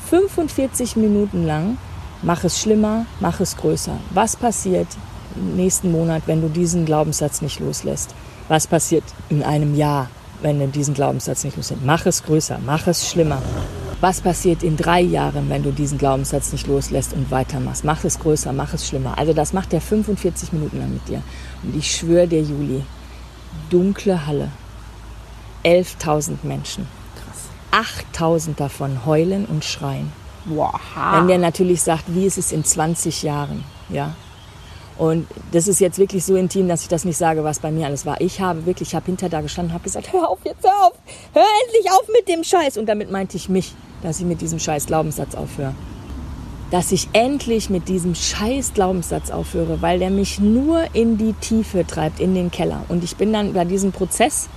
45 0.10 0.96
Minuten 0.96 1.46
lang, 1.46 1.78
mach 2.22 2.44
es 2.44 2.60
schlimmer, 2.60 3.06
mach 3.20 3.40
es 3.40 3.58
größer. 3.58 3.98
Was 4.12 4.36
passiert 4.36 4.88
im 5.36 5.56
nächsten 5.56 5.92
Monat, 5.92 6.24
wenn 6.26 6.42
du 6.42 6.50
diesen 6.50 6.86
Glaubenssatz 6.86 7.42
nicht 7.42 7.60
loslässt? 7.60 8.16
Was 8.48 8.68
passiert 8.68 9.04
in 9.30 9.44
einem 9.44 9.76
Jahr, 9.76 10.10
wenn 10.42 10.60
du 10.60 10.68
diesen 10.68 10.94
Glaubenssatz 10.94 11.44
nicht 11.44 11.58
loslässt? 11.58 11.84
Mach 11.86 12.06
es 12.06 12.24
größer, 12.24 12.60
mach 12.66 12.88
es 12.88 13.10
schlimmer. 13.10 13.42
Was 14.02 14.20
passiert 14.20 14.64
in 14.64 14.78
drei 14.78 15.00
Jahren, 15.00 15.48
wenn 15.52 15.62
du 15.62 15.72
diesen 15.72 16.00
Glaubenssatz 16.00 16.52
nicht 16.52 16.66
loslässt 16.66 17.14
und 17.14 17.30
weitermachst? 17.30 17.84
Mach 17.86 18.04
es 18.04 18.18
größer, 18.18 18.52
mach 18.52 18.74
es 18.74 18.88
schlimmer. 18.88 19.16
Also 19.20 19.32
das 19.32 19.54
macht 19.54 19.74
er 19.74 19.80
45 19.80 20.54
Minuten 20.54 20.80
lang 20.80 20.92
mit 20.92 21.08
dir. 21.08 21.22
Und 21.62 21.76
ich 21.76 21.96
schwöre 21.96 22.28
dir, 22.28 22.42
Juli, 22.42 22.84
dunkle 23.70 24.26
Halle, 24.26 24.50
11.000 25.64 26.38
Menschen. 26.42 26.88
Krass. 27.72 28.04
8.000 28.16 28.56
davon 28.56 29.06
heulen 29.06 29.46
und 29.46 29.64
schreien. 29.64 30.12
Wow. 30.46 30.74
Wenn 31.14 31.28
der 31.28 31.38
natürlich 31.38 31.84
sagt, 31.84 32.06
wie 32.08 32.26
ist 32.26 32.40
es 32.40 32.52
in 32.52 32.66
20 32.66 33.22
Jahren, 33.22 33.64
ja, 33.90 34.16
und 34.98 35.28
das 35.52 35.68
ist 35.68 35.80
jetzt 35.80 36.00
wirklich 36.00 36.26
so 36.26 36.36
intim, 36.36 36.68
dass 36.68 36.82
ich 36.82 36.88
das 36.88 37.06
nicht 37.06 37.18
sage, 37.18 37.44
was 37.44 37.60
bei 37.60 37.72
mir 37.72 37.86
alles 37.86 38.06
war. 38.06 38.20
Ich 38.20 38.42
habe 38.42 38.66
wirklich, 38.66 38.90
ich 38.90 38.96
habe 38.96 39.06
hinter 39.06 39.30
da 39.30 39.42
gestanden 39.42 39.72
und 39.72 39.76
habe 39.76 39.84
gesagt, 39.84 40.12
hör 40.12 40.30
auf 40.30 40.40
jetzt, 40.44 40.64
hör 40.64 40.88
auf, 40.88 40.94
hör 41.34 41.46
endlich 41.66 41.92
auf 41.92 42.08
mit 42.14 42.28
dem 42.28 42.44
Scheiß. 42.44 42.78
Und 42.78 42.88
damit 42.88 43.10
meinte 43.10 43.38
ich 43.38 43.50
mich, 43.50 43.74
dass 44.02 44.20
ich 44.20 44.26
mit 44.26 44.42
diesem 44.42 44.60
scheiß 44.60 44.86
Glaubenssatz 44.88 45.36
aufhöre. 45.36 45.76
Dass 46.70 46.92
ich 46.92 47.10
endlich 47.14 47.70
mit 47.70 47.90
diesem 47.90 48.16
scheiß 48.16 48.74
Glaubenssatz 48.74 49.30
aufhöre, 49.30 49.82
weil 49.82 50.00
der 50.00 50.10
mich 50.10 50.40
nur 50.40 50.84
in 50.94 51.18
die 51.18 51.34
Tiefe 51.34 51.86
treibt, 51.86 52.20
in 52.20 52.34
den 52.34 52.50
Keller. 52.50 52.84
Und 52.88 53.04
ich 53.04 53.18
bin 53.18 53.34
dann 53.34 53.54
bei 53.54 53.66
diesem 53.66 53.92
Prozess, 53.92 54.48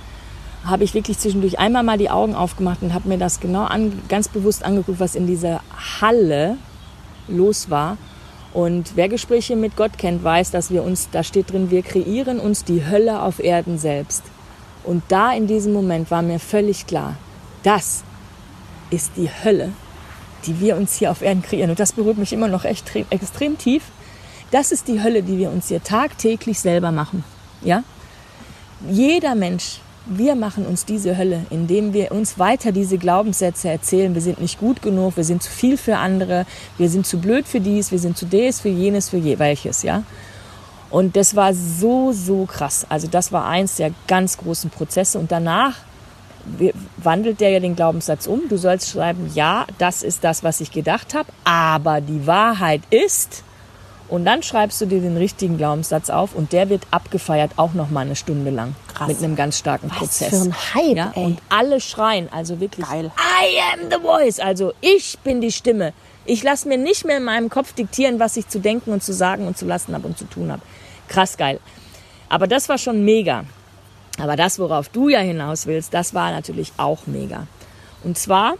habe 0.63 0.83
ich 0.83 0.93
wirklich 0.93 1.19
zwischendurch 1.19 1.59
einmal 1.59 1.83
mal 1.83 1.97
die 1.97 2.09
Augen 2.09 2.33
aufgemacht 2.33 2.81
und 2.81 2.93
habe 2.93 3.07
mir 3.07 3.17
das 3.17 3.39
genau 3.39 3.65
an, 3.65 4.01
ganz 4.09 4.27
bewusst 4.27 4.63
angeguckt, 4.63 4.99
was 4.99 5.15
in 5.15 5.27
dieser 5.27 5.61
Halle 6.01 6.57
los 7.27 7.69
war. 7.69 7.97
Und 8.53 8.93
wer 8.95 9.09
Gespräche 9.09 9.55
mit 9.55 9.75
Gott 9.75 9.97
kennt, 9.97 10.23
weiß, 10.23 10.51
dass 10.51 10.71
wir 10.71 10.83
uns, 10.83 11.09
da 11.11 11.23
steht 11.23 11.51
drin, 11.51 11.69
wir 11.69 11.83
kreieren 11.83 12.39
uns 12.39 12.63
die 12.63 12.85
Hölle 12.85 13.21
auf 13.21 13.43
Erden 13.43 13.77
selbst. 13.77 14.23
Und 14.85 15.03
da 15.09 15.33
in 15.33 15.45
diesem 15.45 15.73
Moment 15.73 16.09
war 16.09 16.21
mir 16.21 16.39
völlig 16.39 16.87
klar, 16.87 17.15
das 17.63 18.03
ist 18.89 19.11
die 19.15 19.29
Hölle, 19.43 19.71
die 20.45 20.59
wir 20.59 20.77
uns 20.77 20.95
hier 20.95 21.11
auf 21.11 21.21
Erden 21.21 21.41
kreieren. 21.41 21.69
Und 21.69 21.79
das 21.79 21.93
berührt 21.93 22.17
mich 22.17 22.33
immer 22.33 22.47
noch 22.47 22.65
echt 22.65 22.91
extrem 23.09 23.57
tief. 23.57 23.83
Das 24.51 24.71
ist 24.71 24.87
die 24.87 25.01
Hölle, 25.01 25.23
die 25.23 25.37
wir 25.37 25.49
uns 25.51 25.67
hier 25.69 25.83
tagtäglich 25.83 26.59
selber 26.59 26.91
machen. 26.91 27.23
Ja? 27.61 27.83
Jeder 28.89 29.35
Mensch, 29.35 29.79
wir 30.05 30.35
machen 30.35 30.65
uns 30.65 30.85
diese 30.85 31.17
Hölle, 31.17 31.45
indem 31.49 31.93
wir 31.93 32.11
uns 32.11 32.37
weiter 32.37 32.71
diese 32.71 32.97
Glaubenssätze 32.97 33.69
erzählen. 33.69 34.13
Wir 34.13 34.21
sind 34.21 34.39
nicht 34.39 34.59
gut 34.59 34.81
genug, 34.81 35.17
wir 35.17 35.23
sind 35.23 35.41
zu 35.41 35.49
viel 35.49 35.77
für 35.77 35.97
andere, 35.97 36.45
wir 36.77 36.89
sind 36.89 37.07
zu 37.07 37.17
blöd 37.17 37.47
für 37.47 37.59
dies, 37.59 37.91
wir 37.91 37.99
sind 37.99 38.17
zu 38.17 38.27
des, 38.27 38.61
für 38.61 38.69
jenes, 38.69 39.09
für 39.09 39.17
je, 39.17 39.39
welches, 39.39 39.81
ja? 39.81 40.03
Und 40.91 41.15
das 41.15 41.35
war 41.35 41.53
so, 41.53 42.13
so 42.13 42.45
krass. 42.45 42.85
Also 42.87 43.07
das 43.07 43.31
war 43.31 43.45
eins 43.45 43.77
der 43.77 43.91
ganz 44.07 44.37
großen 44.37 44.69
Prozesse. 44.69 45.17
Und 45.19 45.31
danach 45.31 45.75
wandelt 47.05 47.39
der 47.39 47.49
ja 47.51 47.59
den 47.59 47.75
Glaubenssatz 47.75 48.27
um. 48.27 48.41
Du 48.49 48.57
sollst 48.57 48.89
schreiben, 48.89 49.31
ja, 49.33 49.65
das 49.77 50.03
ist 50.03 50.23
das, 50.23 50.43
was 50.43 50.59
ich 50.61 50.71
gedacht 50.71 51.13
habe, 51.13 51.29
aber 51.43 52.01
die 52.01 52.27
Wahrheit 52.27 52.81
ist. 52.89 53.43
Und 54.07 54.25
dann 54.25 54.43
schreibst 54.43 54.79
du 54.81 54.85
dir 54.85 55.01
den 55.01 55.17
richtigen 55.17 55.57
Glaubenssatz 55.57 56.11
auf 56.11 56.35
und 56.35 56.53
der 56.53 56.69
wird 56.69 56.85
abgefeiert, 56.91 57.51
auch 57.55 57.73
noch 57.73 57.89
mal 57.89 58.01
eine 58.01 58.15
Stunde 58.15 58.51
lang. 58.51 58.75
Krass. 58.93 59.07
mit 59.09 59.17
einem 59.17 59.35
ganz 59.35 59.57
starken 59.57 59.89
Was 59.89 59.97
Prozess. 59.97 60.29
für 60.29 60.35
ein 60.37 60.55
Hype, 60.73 60.95
ja? 60.95 61.11
Und 61.15 61.41
alle 61.49 61.81
schreien, 61.81 62.29
also 62.31 62.59
wirklich, 62.61 62.87
Geil. 62.87 63.11
I 63.17 63.59
am 63.73 63.89
the 63.91 63.97
voice, 64.01 64.39
also 64.39 64.73
ich 64.79 65.17
bin 65.23 65.41
die 65.41 65.51
Stimme. 65.51 65.91
Ich 66.25 66.43
lasse 66.43 66.67
mir 66.67 66.77
nicht 66.77 67.05
mehr 67.05 67.17
in 67.17 67.23
meinem 67.23 67.49
Kopf 67.49 67.73
diktieren, 67.73 68.19
was 68.19 68.37
ich 68.37 68.47
zu 68.47 68.59
denken 68.59 68.91
und 68.93 69.03
zu 69.03 69.13
sagen 69.13 69.47
und 69.47 69.57
zu 69.57 69.65
lassen 69.65 69.93
habe 69.93 70.07
und 70.07 70.17
zu 70.17 70.25
tun 70.25 70.51
habe. 70.51 70.61
Krass 71.07 71.35
geil. 71.37 71.59
Aber 72.29 72.47
das 72.47 72.69
war 72.69 72.77
schon 72.77 73.03
mega. 73.03 73.43
Aber 74.19 74.35
das, 74.35 74.59
worauf 74.59 74.89
du 74.89 75.09
ja 75.09 75.19
hinaus 75.19 75.65
willst, 75.65 75.93
das 75.93 76.13
war 76.13 76.31
natürlich 76.31 76.73
auch 76.77 77.05
mega. 77.05 77.47
Und 78.03 78.17
zwar, 78.17 78.53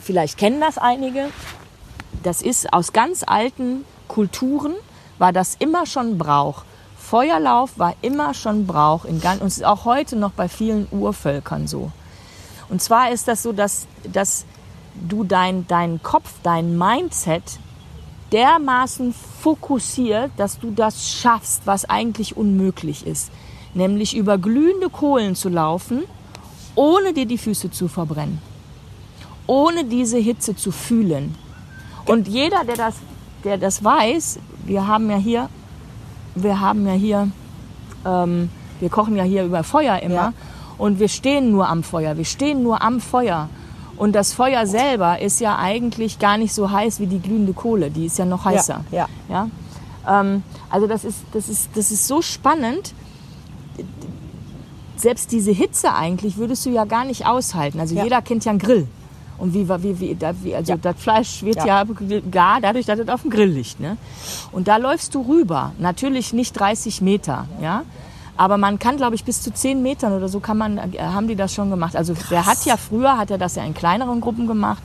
vielleicht 0.00 0.38
kennen 0.38 0.60
das 0.60 0.78
einige, 0.78 1.28
das 2.22 2.42
ist 2.42 2.72
aus 2.72 2.92
ganz 2.92 3.24
alten 3.26 3.84
Kulturen, 4.08 4.74
war 5.18 5.32
das 5.32 5.56
immer 5.58 5.86
schon 5.86 6.18
Brauch. 6.18 6.64
Feuerlauf 6.96 7.78
war 7.78 7.94
immer 8.02 8.34
schon 8.34 8.66
Brauch 8.66 9.04
in 9.04 9.20
ganz, 9.20 9.40
und 9.40 9.48
es 9.48 9.58
ist 9.58 9.64
auch 9.64 9.84
heute 9.84 10.16
noch 10.16 10.32
bei 10.32 10.48
vielen 10.48 10.86
Urvölkern 10.90 11.66
so. 11.66 11.90
Und 12.68 12.80
zwar 12.80 13.10
ist 13.10 13.26
das 13.26 13.42
so, 13.42 13.52
dass, 13.52 13.86
dass 14.04 14.44
du 14.94 15.24
dein, 15.24 15.66
deinen 15.66 16.02
Kopf, 16.02 16.34
dein 16.42 16.78
Mindset 16.78 17.42
dermaßen 18.32 19.12
fokussiert, 19.42 20.30
dass 20.36 20.60
du 20.60 20.70
das 20.70 21.08
schaffst, 21.08 21.62
was 21.64 21.84
eigentlich 21.84 22.36
unmöglich 22.36 23.06
ist. 23.06 23.32
Nämlich 23.74 24.16
über 24.16 24.38
glühende 24.38 24.88
Kohlen 24.88 25.34
zu 25.34 25.48
laufen, 25.48 26.02
ohne 26.74 27.12
dir 27.12 27.26
die 27.26 27.38
Füße 27.38 27.70
zu 27.70 27.88
verbrennen. 27.88 28.40
Ohne 29.46 29.84
diese 29.84 30.18
Hitze 30.18 30.56
zu 30.56 30.72
fühlen. 30.72 31.34
Und 32.06 32.28
jeder, 32.28 32.64
der 32.64 32.76
das, 32.76 32.94
der 33.44 33.58
das 33.58 33.82
weiß, 33.82 34.38
wir 34.64 34.86
haben 34.86 35.10
ja 35.10 35.16
hier, 35.16 35.48
wir 36.34 36.60
haben 36.60 36.86
ja 36.86 36.92
hier, 36.92 37.30
ähm, 38.04 38.50
wir 38.80 38.88
kochen 38.88 39.16
ja 39.16 39.24
hier 39.24 39.44
über 39.44 39.62
Feuer 39.62 39.98
immer. 39.98 40.14
Ja. 40.14 40.32
Und 40.78 40.98
wir 40.98 41.08
stehen 41.08 41.52
nur 41.52 41.68
am 41.68 41.82
Feuer. 41.82 42.16
Wir 42.16 42.24
stehen 42.24 42.62
nur 42.62 42.82
am 42.82 43.00
Feuer. 43.00 43.48
Und 43.96 44.14
das 44.14 44.32
Feuer 44.32 44.66
selber 44.66 45.20
ist 45.20 45.40
ja 45.40 45.58
eigentlich 45.58 46.18
gar 46.18 46.38
nicht 46.38 46.54
so 46.54 46.70
heiß 46.70 47.00
wie 47.00 47.06
die 47.06 47.20
glühende 47.20 47.52
Kohle. 47.52 47.90
Die 47.90 48.06
ist 48.06 48.16
ja 48.16 48.24
noch 48.24 48.46
heißer. 48.46 48.82
ja. 48.90 49.08
ja? 49.28 49.48
Ähm, 50.08 50.42
also 50.70 50.86
das 50.86 51.04
ist, 51.04 51.18
das, 51.32 51.48
ist, 51.48 51.68
das 51.74 51.90
ist 51.90 52.06
so 52.06 52.22
spannend. 52.22 52.94
Selbst 55.00 55.32
diese 55.32 55.50
Hitze 55.52 55.94
eigentlich 55.94 56.36
würdest 56.36 56.66
du 56.66 56.70
ja 56.70 56.84
gar 56.84 57.04
nicht 57.04 57.26
aushalten. 57.26 57.80
Also 57.80 57.94
Ja. 57.94 58.04
jeder 58.04 58.22
kennt 58.22 58.44
ja 58.44 58.50
einen 58.50 58.58
Grill. 58.58 58.86
Und 59.38 59.54
wie, 59.54 59.66
wie, 59.68 60.00
wie, 60.00 60.14
da- 60.14 60.34
wie 60.42 60.54
also 60.54 60.72
Ja. 60.72 60.76
das 60.78 60.96
Fleisch 60.98 61.42
wird 61.42 61.56
Ja. 61.56 61.82
ja. 61.84 62.20
gar 62.30 62.60
dadurch, 62.60 62.84
dass 62.86 62.98
es 62.98 63.08
auf 63.08 63.22
dem 63.22 63.30
Grill 63.30 63.48
liegt. 63.48 63.80
Ne? 63.80 63.96
Und 64.52 64.68
da 64.68 64.76
läufst 64.76 65.14
du 65.14 65.22
rüber. 65.22 65.72
Natürlich 65.78 66.32
nicht 66.34 66.52
30 66.58 67.00
Meter, 67.00 67.46
ja. 67.62 67.82
Aber 68.36 68.56
man 68.58 68.78
kann, 68.78 68.96
glaube 68.96 69.14
ich, 69.14 69.24
bis 69.24 69.42
zu 69.42 69.52
10 69.52 69.82
Metern 69.82 70.12
oder 70.12 70.28
so 70.28 70.40
kann 70.40 70.56
man, 70.58 70.78
äh, 70.78 70.98
haben 71.00 71.28
die 71.28 71.36
das 71.36 71.52
schon 71.54 71.70
gemacht. 71.70 71.94
Also 71.96 72.14
der 72.30 72.46
hat 72.46 72.64
ja 72.64 72.76
früher, 72.76 73.16
hat 73.18 73.30
er 73.30 73.38
das 73.38 73.54
ja 73.54 73.64
in 73.64 73.74
kleineren 73.74 74.20
Gruppen 74.20 74.46
gemacht. 74.46 74.82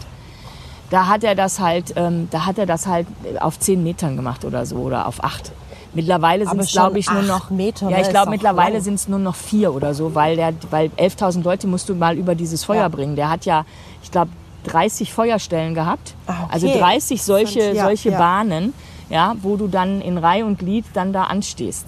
Da 0.89 1.07
hat 1.07 1.23
er 1.23 1.35
das 1.35 1.59
halt, 1.59 1.93
ähm, 1.95 2.27
da 2.31 2.45
hat 2.45 2.57
er 2.57 2.65
das 2.65 2.85
halt 2.85 3.07
auf 3.39 3.57
10 3.59 3.81
Metern 3.83 4.15
gemacht 4.15 4.45
oder 4.45 4.65
so 4.65 4.75
oder 4.77 5.07
auf 5.07 5.23
8. 5.23 5.51
Mittlerweile 5.95 6.47
sind 6.47 6.59
es, 6.59 6.71
glaube 6.71 6.99
ich, 6.99 7.09
nur 7.09 7.21
noch. 7.23 7.49
Meter, 7.49 7.85
ja, 7.89 7.95
ne, 7.95 8.01
ich 8.01 8.07
ist 8.07 8.11
glaube, 8.11 8.29
mittlerweile 8.29 8.81
sind 8.81 8.95
es 8.95 9.07
nur 9.07 9.19
noch 9.19 9.35
vier 9.35 9.73
oder 9.73 9.93
so, 9.93 10.13
weil 10.13 10.35
der, 10.35 10.53
weil 10.69 10.91
11.000 10.97 11.43
Leute 11.43 11.67
musst 11.67 11.89
du 11.89 11.95
mal 11.95 12.17
über 12.17 12.35
dieses 12.35 12.63
Feuer 12.63 12.81
Ja. 12.83 12.87
bringen. 12.89 13.15
Der 13.15 13.29
hat 13.29 13.45
ja, 13.45 13.65
ich 14.03 14.11
glaube, 14.11 14.29
30 14.65 15.13
Feuerstellen 15.13 15.73
gehabt. 15.73 16.13
Ah, 16.27 16.43
okay. 16.43 16.53
Also 16.53 16.67
30 16.67 17.23
solche, 17.23 17.73
Ja, 17.73 17.85
solche 17.85 18.11
ja. 18.11 18.17
Bahnen, 18.17 18.73
ja, 19.09 19.35
wo 19.41 19.55
du 19.55 19.67
dann 19.67 20.01
in 20.01 20.17
Reihe 20.17 20.45
und 20.45 20.59
Glied 20.59 20.85
dann 20.93 21.13
da 21.13 21.23
anstehst. 21.23 21.87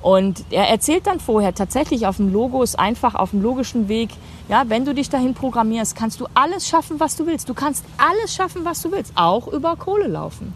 Und 0.00 0.44
er 0.50 0.68
erzählt 0.68 1.06
dann 1.06 1.18
vorher 1.18 1.54
tatsächlich 1.54 2.06
auf 2.06 2.18
dem 2.18 2.32
Logos, 2.32 2.76
einfach 2.76 3.14
auf 3.14 3.30
dem 3.30 3.42
logischen 3.42 3.88
Weg, 3.88 4.10
ja, 4.48 4.64
wenn 4.68 4.84
du 4.84 4.94
dich 4.94 5.10
dahin 5.10 5.34
programmierst, 5.34 5.96
kannst 5.96 6.20
du 6.20 6.26
alles 6.34 6.68
schaffen, 6.68 7.00
was 7.00 7.16
du 7.16 7.26
willst. 7.26 7.48
Du 7.48 7.54
kannst 7.54 7.84
alles 7.98 8.34
schaffen, 8.34 8.64
was 8.64 8.80
du 8.82 8.92
willst. 8.92 9.12
Auch 9.16 9.48
über 9.48 9.74
Kohle 9.76 10.06
laufen. 10.06 10.54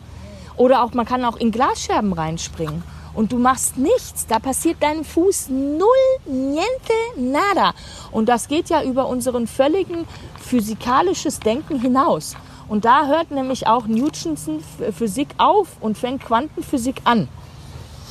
Oder 0.56 0.82
auch, 0.82 0.94
man 0.94 1.06
kann 1.06 1.24
auch 1.24 1.36
in 1.36 1.50
Glasscherben 1.50 2.12
reinspringen. 2.12 2.82
Und 3.14 3.32
du 3.32 3.38
machst 3.38 3.76
nichts. 3.76 4.26
Da 4.26 4.38
passiert 4.38 4.82
deinem 4.82 5.04
Fuß 5.04 5.48
null, 5.50 5.88
niente, 6.24 6.92
nada. 7.16 7.74
Und 8.10 8.28
das 8.28 8.48
geht 8.48 8.70
ja 8.70 8.82
über 8.82 9.06
unseren 9.06 9.46
völligen 9.46 10.06
physikalisches 10.40 11.40
Denken 11.40 11.78
hinaus. 11.78 12.36
Und 12.68 12.84
da 12.84 13.06
hört 13.06 13.30
nämlich 13.30 13.66
auch 13.66 13.86
Newtons 13.86 14.48
Physik 14.96 15.28
auf 15.36 15.68
und 15.80 15.98
fängt 15.98 16.24
Quantenphysik 16.24 17.02
an. 17.04 17.28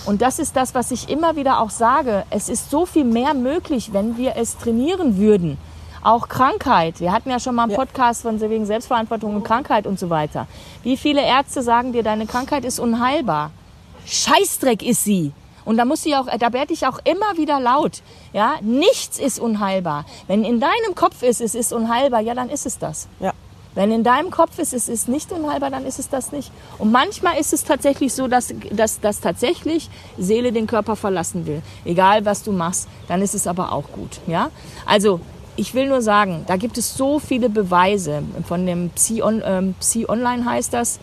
Und 0.05 0.21
das 0.21 0.39
ist 0.39 0.55
das, 0.55 0.75
was 0.75 0.91
ich 0.91 1.09
immer 1.09 1.35
wieder 1.35 1.59
auch 1.61 1.69
sage. 1.69 2.25
Es 2.29 2.49
ist 2.49 2.69
so 2.69 2.85
viel 2.85 3.03
mehr 3.03 3.33
möglich, 3.33 3.93
wenn 3.93 4.17
wir 4.17 4.35
es 4.35 4.57
trainieren 4.57 5.17
würden. 5.17 5.57
Auch 6.03 6.27
Krankheit. 6.27 6.99
Wir 6.99 7.11
hatten 7.11 7.29
ja 7.29 7.39
schon 7.39 7.55
mal 7.55 7.63
einen. 7.63 7.75
Podcast 7.75 8.23
von 8.23 8.39
wegen 8.41 8.65
Selbstverantwortung 8.65 9.35
und 9.35 9.43
Krankheit 9.43 9.85
und 9.85 9.99
so 9.99 10.09
weiter. 10.09 10.47
Wie 10.83 10.97
viele 10.97 11.21
Ärzte 11.21 11.61
sagen 11.61 11.93
dir, 11.93 12.03
deine 12.03 12.25
Krankheit 12.25 12.65
ist 12.65 12.79
unheilbar? 12.79 13.51
Scheißdreck 14.05 14.83
ist 14.83 15.03
sie. 15.03 15.31
Und 15.63 15.77
da 15.77 15.85
muss 15.85 16.05
ich 16.05 16.15
auch, 16.15 16.25
da 16.25 16.53
werde 16.53 16.73
ich 16.73 16.87
auch 16.87 16.99
immer 17.03 17.37
wieder 17.37 17.59
laut. 17.59 18.01
Ja, 18.33 18.55
nichts 18.61 19.19
ist 19.19 19.39
unheilbar. 19.39 20.05
Wenn 20.27 20.43
in 20.43 20.59
deinem 20.59 20.95
Kopf 20.95 21.21
ist, 21.21 21.39
es 21.39 21.53
ist 21.53 21.71
unheilbar, 21.71 22.21
ja, 22.21 22.33
dann 22.33 22.49
ist 22.49 22.65
es 22.65 22.79
das. 22.79 23.07
Ja. 23.19 23.31
Wenn 23.73 23.91
in 23.91 24.03
deinem 24.03 24.31
Kopf 24.31 24.59
ist, 24.59 24.73
es 24.73 24.89
ist 24.89 25.07
nicht 25.07 25.31
unheilbar, 25.31 25.69
dann 25.69 25.85
ist 25.85 25.97
es 25.97 26.09
das 26.09 26.31
nicht. 26.33 26.51
Und 26.77 26.91
manchmal 26.91 27.37
ist 27.39 27.53
es 27.53 27.63
tatsächlich 27.63 28.13
so, 28.13 28.27
dass, 28.27 28.53
dass, 28.71 28.99
dass 28.99 29.21
tatsächlich 29.21 29.89
Seele 30.17 30.51
den 30.51 30.67
Körper 30.67 30.95
verlassen 30.95 31.45
will. 31.45 31.61
Egal, 31.85 32.25
was 32.25 32.43
du 32.43 32.51
machst, 32.51 32.89
dann 33.07 33.21
ist 33.21 33.33
es 33.33 33.47
aber 33.47 33.71
auch 33.71 33.89
gut. 33.93 34.19
Ja? 34.27 34.49
Also, 34.85 35.21
ich 35.55 35.73
will 35.73 35.87
nur 35.87 36.01
sagen, 36.01 36.43
da 36.47 36.55
gibt 36.55 36.77
es 36.77 36.95
so 36.95 37.19
viele 37.19 37.49
Beweise. 37.49 38.23
Von 38.47 38.65
dem 38.65 38.89
Psi, 38.91 39.21
on, 39.21 39.41
ähm, 39.45 39.75
Psi 39.79 40.05
Online 40.07 40.45
heißt 40.45 40.73
das. 40.73 40.99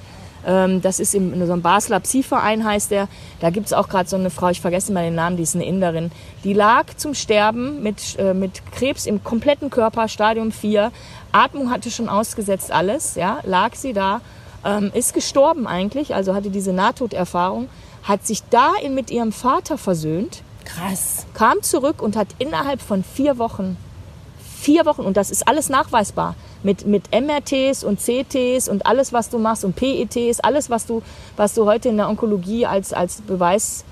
Ähm, 0.47 0.81
das 0.81 1.01
ist 1.01 1.15
im, 1.15 1.47
so 1.47 1.53
ein 1.53 1.63
Basler 1.63 2.01
Psi-Verein 2.01 2.65
heißt 2.65 2.91
der. 2.91 3.09
Da 3.41 3.51
gibt 3.51 3.67
es 3.67 3.73
auch 3.73 3.89
gerade 3.89 4.09
so 4.09 4.17
eine 4.17 4.31
Frau, 4.31 4.49
ich 4.49 4.61
vergesse 4.61 4.93
mal 4.93 5.05
den 5.05 5.15
Namen, 5.15 5.37
die 5.37 5.43
ist 5.43 5.55
eine 5.55 5.67
Inderin. 5.67 6.11
Die 6.45 6.53
lag 6.53 6.87
zum 6.97 7.15
Sterben 7.15 7.83
mit, 7.83 8.17
äh, 8.19 8.35
mit 8.35 8.63
Krebs 8.73 9.07
im 9.07 9.23
kompletten 9.23 9.71
Körper, 9.71 10.09
Stadium 10.09 10.53
4. 10.53 10.91
Atmung 11.33 11.71
hatte 11.71 11.91
schon 11.91 12.09
ausgesetzt, 12.09 12.73
alles. 12.73 13.15
Ja, 13.15 13.41
lag 13.45 13.75
sie 13.75 13.93
da, 13.93 14.21
ähm, 14.65 14.91
ist 14.95 15.15
gestorben 15.15 15.67
eigentlich, 15.67 16.15
also 16.15 16.35
hatte 16.35 16.51
diese 16.51 16.73
Nahtoderfahrung, 16.73 17.69
hat 18.03 18.27
sich 18.27 18.43
da 18.49 18.73
in, 18.83 18.95
mit 18.95 19.11
ihrem 19.11 19.33
Vater 19.33 19.77
versöhnt, 19.77 20.43
Krass. 20.65 21.27
kam 21.35 21.63
zurück 21.63 22.01
und 22.01 22.17
hat 22.17 22.29
innerhalb 22.39 22.81
von 22.81 23.05
vier 23.05 23.39
Wochen, 23.39 23.77
vier 24.59 24.85
Wochen, 24.87 25.03
und 25.03 25.17
das 25.17 25.31
ist 25.31 25.47
alles 25.47 25.69
nachweisbar, 25.69 26.35
mit, 26.63 26.87
mit 26.87 27.05
MRTs 27.13 27.85
und 27.85 28.01
CTs 28.01 28.69
und 28.69 28.87
alles, 28.87 29.13
was 29.13 29.31
du 29.31 29.39
machst 29.39 29.65
und 29.65 29.77
PETs, 29.77 30.41
alles, 30.41 30.69
was 30.69 30.87
du, 30.87 31.03
was 31.37 31.55
du 31.55 31.65
heute 31.65 31.89
in 31.89 31.97
der 31.97 32.09
Onkologie 32.09 32.67
als, 32.67 32.93
als 32.93 33.21
Beweis, 33.23 33.85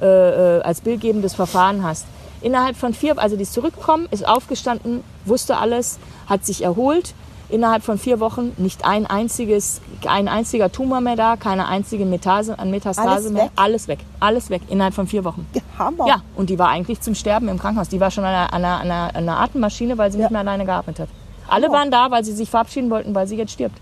äh, 0.00 0.06
äh, 0.06 0.62
als 0.62 0.80
bildgebendes 0.80 1.34
Verfahren 1.34 1.82
hast. 1.82 2.06
Innerhalb 2.40 2.76
von 2.76 2.94
vier, 2.94 3.18
also 3.18 3.36
die 3.36 3.42
ist 3.42 3.52
zurückgekommen, 3.52 4.08
ist 4.10 4.26
aufgestanden, 4.26 5.04
wusste 5.24 5.58
alles, 5.58 5.98
hat 6.26 6.44
sich 6.44 6.62
erholt. 6.62 7.14
Innerhalb 7.52 7.82
von 7.82 7.98
vier 7.98 8.18
Wochen 8.18 8.52
nicht 8.56 8.86
ein 8.86 9.04
einziges, 9.04 9.82
ein 10.08 10.26
einziger 10.26 10.72
Tumor 10.72 11.02
mehr 11.02 11.16
da, 11.16 11.36
keine 11.36 11.68
einzige 11.68 12.06
Metase, 12.06 12.58
an 12.58 12.70
Metastase 12.70 13.06
Alles 13.10 13.30
mehr. 13.30 13.44
weg? 13.44 13.50
Alles 13.56 13.88
weg, 13.88 13.98
alles 14.20 14.48
weg, 14.48 14.62
innerhalb 14.70 14.94
von 14.94 15.06
vier 15.06 15.22
Wochen. 15.24 15.46
Hammer. 15.78 16.06
Ja, 16.08 16.22
und 16.34 16.48
die 16.48 16.58
war 16.58 16.70
eigentlich 16.70 17.02
zum 17.02 17.14
Sterben 17.14 17.48
im 17.48 17.58
Krankenhaus. 17.58 17.90
Die 17.90 18.00
war 18.00 18.10
schon 18.10 18.24
an 18.24 18.32
einer, 18.34 18.52
an 18.54 18.64
einer, 18.64 19.08
an 19.10 19.16
einer, 19.16 19.38
Atemmaschine, 19.38 19.98
weil 19.98 20.10
sie 20.10 20.16
Ja. 20.18 20.24
nicht 20.24 20.30
mehr 20.30 20.40
alleine 20.40 20.64
geatmet 20.64 20.98
hat. 20.98 21.08
Alle 21.46 21.68
waren 21.70 21.90
da, 21.90 22.10
weil 22.10 22.24
sie 22.24 22.32
sich 22.32 22.48
verabschieden 22.48 22.88
wollten, 22.88 23.14
weil 23.14 23.26
sie 23.26 23.36
jetzt 23.36 23.52
stirbt. 23.52 23.76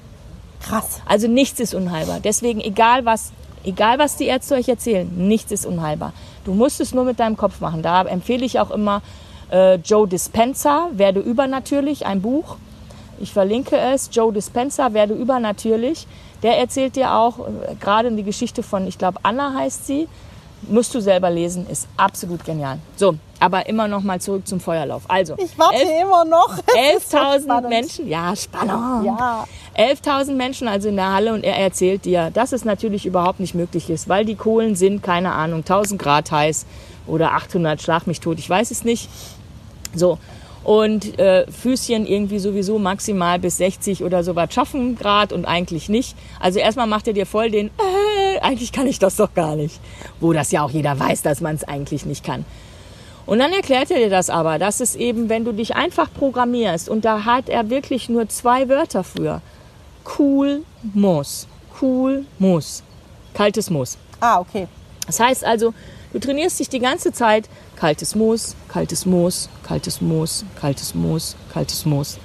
Krass. 0.61 1.01
Also 1.07 1.29
nichts 1.29 1.61
ist 1.61 1.73
unheilbar. 1.73 2.19
Deswegen, 2.25 2.61
egal 2.61 3.05
was, 3.07 3.31
egal 3.63 4.01
was 4.01 4.17
die 4.17 4.25
Ärzte 4.25 4.57
euch 4.57 4.69
erzählen, 4.69 5.09
nichts 5.17 5.53
ist 5.53 5.65
unheilbar. 5.65 6.13
Du 6.45 6.55
musst 6.55 6.81
es 6.81 6.93
nur 6.93 7.05
mit 7.05 7.21
deinem 7.21 7.37
Kopf 7.37 7.61
machen. 7.61 7.83
Da 7.83 8.03
empfehle 8.03 8.45
ich 8.45 8.59
auch 8.59 8.73
immer 8.73 9.01
äh, 9.53 9.77
Joe 9.77 10.09
Dispenza, 10.09 10.89
Werde 10.93 11.21
übernatürlich, 11.21 12.05
ein 12.05 12.21
Buch. 12.21 12.57
Ich 13.21 13.33
verlinke 13.33 13.77
es. 13.77 14.09
Joe 14.13 14.33
Dispenza, 14.33 14.93
Werde 14.93 15.15
übernatürlich. 15.15 16.07
Der 16.43 16.59
erzählt 16.59 16.97
dir 16.97 17.13
auch 17.15 17.39
äh, 17.41 17.75
gerade 17.79 18.11
die 18.13 18.23
Geschichte 18.23 18.63
von, 18.63 18.87
ich 18.87 18.99
glaube, 18.99 19.19
Anna 19.23 19.55
heißt 19.55 19.87
sie. 19.87 20.09
Musst 20.69 20.95
du 20.95 21.01
selber 21.01 21.31
lesen, 21.31 21.67
ist 21.71 21.89
absolut 21.97 22.45
genial. 22.45 22.79
So, 22.97 23.15
aber 23.39 23.67
immer 23.67 23.89
noch 23.89 24.03
mal 24.03 24.21
zurück 24.21 24.47
zum 24.47 24.61
Feuerlauf. 24.61 25.05
Also, 25.09 25.35
Ich 25.39 25.59
warte 25.59 25.77
elf- 25.77 26.03
immer 26.03 26.25
noch. 26.27 26.59
Es 26.93 27.05
ist 27.05 27.11
so 27.13 27.17
11.000 27.17 27.43
spannend. 27.45 27.69
Menschen, 27.71 28.09
ja, 28.09 28.37
spannend. 28.37 29.07
Ja. 29.07 29.47
11.000 29.79 30.33
Menschen 30.35 30.69
also 30.69 30.91
in 30.91 30.97
der 30.97 31.15
Halle 31.15 31.33
und 31.33 31.45
er 31.45 31.57
erzählt 31.57 32.05
dir, 32.05 32.31
dass 32.31 32.53
es 32.53 32.67
natürlich 32.67 33.07
überhaupt 33.07 33.41
nicht 33.41 33.55
möglich 33.55 33.89
ist, 33.89 34.11
weil 34.11 34.27
die 34.27 34.35
Kohlen 34.35 34.77
sind, 34.77 35.03
keine 35.03 35.33
Ahnung, 35.33 35.61
1000 35.61 36.01
Grad 36.01 36.31
heiß 36.31 36.67
oder 37.07 37.33
800, 37.33 37.81
schlag 37.81 38.07
mich 38.07 38.21
tot, 38.21 38.39
ich 38.39 38.49
weiß 38.51 38.71
es 38.71 38.85
nicht. 38.85 39.09
So. 39.95 40.19
Und 40.63 41.19
äh, 41.19 41.51
Füßchen 41.51 42.07
irgendwie 42.07 42.39
sowieso 42.39 42.79
maximal 42.79 43.39
bis 43.39 43.57
60 43.57 44.05
oder 44.05 44.23
so 44.23 44.37
was 44.37 44.53
schaffen 44.53 44.97
Grad 44.97 45.33
und 45.33 45.47
eigentlich 45.47 45.89
nicht. 45.89 46.17
Also 46.39 46.59
erstmal 46.59 46.87
macht 46.87 47.07
er 47.07 47.15
dir 47.15 47.27
voll 47.27 47.51
den, 47.51 47.69
äh, 47.69 48.41
eigentlich 48.41 48.71
kann 48.71 48.87
ich 48.87 48.99
das 48.99 49.17
doch 49.17 49.33
gar 49.35 49.57
nicht. 49.57 49.81
Wo 50.21 50.33
das 50.33 50.53
ja 50.53 50.63
auch 50.63 50.71
jeder 50.71 50.99
weiß, 50.99 51.23
dass 51.23 51.41
man 51.41 51.55
es 51.55 51.65
eigentlich 51.65 52.05
nicht 52.05 52.25
kann. 52.25 52.45
Und 53.27 53.39
dann 53.39 53.53
erklärt 53.53 53.91
er 53.91 53.99
dir 53.99 54.11
das 54.11 54.29
aber, 54.29 54.59
dass 54.59 54.81
es 54.81 54.97
eben, 54.97 55.29
wenn 55.29 55.45
du 55.45 55.53
dich 55.53 55.77
einfach 55.77 56.13
programmierst, 56.13 56.89
und 56.89 57.05
da 57.05 57.25
hat 57.25 57.49
er 57.49 57.71
wirklich 57.71 58.09
nur 58.09 58.29
zwei 58.29 58.69
Wörter 58.69 59.05
für. 59.05 59.41
Cool 60.19 60.63
Moos. 60.95 61.47
Cool 61.81 62.25
Moos. 62.39 62.83
Kaltes 63.35 63.71
Moos. 63.71 63.97
Ah, 64.21 64.41
okay. 64.41 64.67
Das 65.07 65.21
heißt 65.21 65.45
also, 65.45 65.73
du 66.13 66.19
trainierst 66.19 66.59
dich 66.61 66.69
die 66.69 66.79
ganze 66.79 67.13
Zeit 67.13 67.49
kaltes 67.77 68.15
Moos, 68.15 68.57
kaltes 68.69 69.07
Moos, 69.07 69.49
kaltes 69.63 70.01
Moos, 70.01 70.45
kaltes 70.61 70.95
Moos, 70.95 71.37
kaltes 71.53 71.85
Moos. 71.87 72.19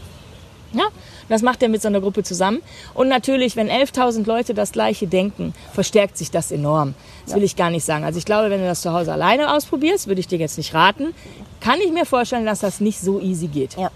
Ja, 0.74 0.88
das 1.30 1.42
macht 1.42 1.64
er 1.64 1.70
mit 1.70 1.82
so 1.82 1.88
einer 1.88 2.02
Gruppe 2.02 2.24
zusammen. 2.24 2.62
Und 2.94 3.08
natürlich, 3.08 3.56
wenn 3.56 3.70
11.000 3.70 4.28
Leute 4.28 4.54
das 4.54 4.74
Gleiche 4.74 5.08
denken, 5.08 5.54
verstärkt 5.74 6.18
sich 6.18 6.32
das 6.32 6.52
enorm. 6.52 6.96
Das 7.24 7.32
ja. 7.32 7.38
will 7.38 7.44
ich 7.44 7.56
gar 7.56 7.70
nicht 7.70 7.86
sagen. 7.86 8.04
Also 8.04 8.20
ich 8.20 8.26
glaube, 8.26 8.50
wenn 8.50 8.60
du 8.60 8.68
das 8.68 8.82
zu 8.82 8.92
Hause 8.92 9.14
alleine 9.14 9.54
ausprobierst, 9.54 10.08
würde 10.08 10.20
ich 10.20 10.28
dir 10.28 10.38
jetzt 10.38 10.58
nicht 10.58 10.74
raten, 10.74 11.14
kann 11.62 11.80
ich 11.80 11.92
mir 11.92 12.06
vorstellen, 12.06 12.46
dass 12.46 12.60
das 12.60 12.82
nicht 12.82 13.00
so 13.00 13.20
easy 13.22 13.48
geht. 13.48 13.78
Ja. 13.78 13.90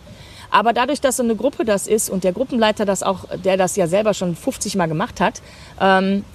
Aber 0.52 0.74
dadurch, 0.74 1.00
dass 1.02 1.18
so 1.18 1.24
eine 1.24 1.36
Gruppe 1.36 1.66
das 1.66 1.88
ist 1.88 2.10
und 2.10 2.24
der 2.24 2.34
Gruppenleiter 2.34 2.86
das 2.86 3.04
auch, 3.04 3.26
der 3.44 3.58
das 3.58 3.76
ja 3.76 3.88
selber 3.88 4.14
schon 4.14 4.36
50 4.36 4.76
Mal 4.76 4.88
gemacht 4.88 5.22
hat, 5.22 5.42
ähm, 5.80 6.26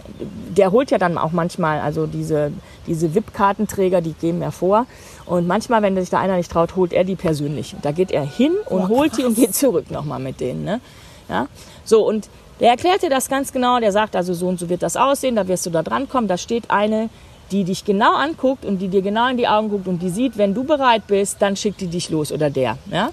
der 0.57 0.71
holt 0.71 0.91
ja 0.91 0.99
dann 0.99 1.19
auch 1.19 1.33
manchmal, 1.33 1.81
also 1.81 2.07
diese, 2.07 2.53
diese 2.87 3.15
VIP-Kartenträger, 3.15 4.01
die 4.01 4.13
geben 4.13 4.41
ja 4.41 4.51
vor. 4.51 4.87
Und 5.27 5.47
manchmal, 5.47 5.83
wenn 5.83 5.97
sich 5.97 6.11
da 6.11 6.21
einer 6.21 6.37
nicht 6.37 6.53
traut, 6.53 6.77
holt 6.77 6.93
er 6.93 7.05
die 7.05 7.17
persönlich. 7.17 7.75
Da 7.83 7.93
geht 7.93 8.13
er 8.13 8.25
hin 8.25 8.53
und 8.67 8.83
oh, 8.83 8.89
holt 8.89 9.17
die 9.17 9.25
und 9.25 9.35
geht 9.35 9.55
zurück 9.55 9.91
nochmal 9.91 10.21
mit 10.21 10.41
denen. 10.41 10.65
Ne? 10.65 10.81
Ja? 11.29 11.49
So, 11.85 12.07
und 12.07 12.29
der 12.61 12.71
erklärt 12.71 13.03
dir 13.03 13.11
das 13.11 13.29
ganz 13.29 13.53
genau. 13.53 13.81
Der 13.81 13.91
sagt 13.91 14.15
also, 14.15 14.35
so 14.35 14.47
und 14.47 14.61
so 14.61 14.69
wird 14.69 14.83
das 14.83 14.97
aussehen, 14.97 15.35
da 15.35 15.49
wirst 15.49 15.67
du 15.67 15.71
da 15.71 15.83
dran 15.83 16.09
kommen. 16.09 16.29
Da 16.29 16.39
steht 16.39 16.71
eine, 16.71 17.09
die 17.51 17.65
dich 17.65 17.85
genau 17.85 18.15
anguckt 18.15 18.65
und 18.65 18.79
die 18.79 18.89
dir 18.89 19.03
genau 19.03 19.29
in 19.29 19.37
die 19.37 19.49
Augen 19.49 19.71
guckt 19.71 19.89
und 19.89 20.01
die 20.01 20.11
sieht, 20.11 20.39
wenn 20.39 20.55
du 20.55 20.65
bereit 20.65 21.07
bist, 21.07 21.41
dann 21.41 21.57
schickt 21.57 21.81
die 21.81 21.89
dich 21.89 22.11
los 22.11 22.31
oder 22.33 22.51
der. 22.51 22.79
Ja? 22.91 23.11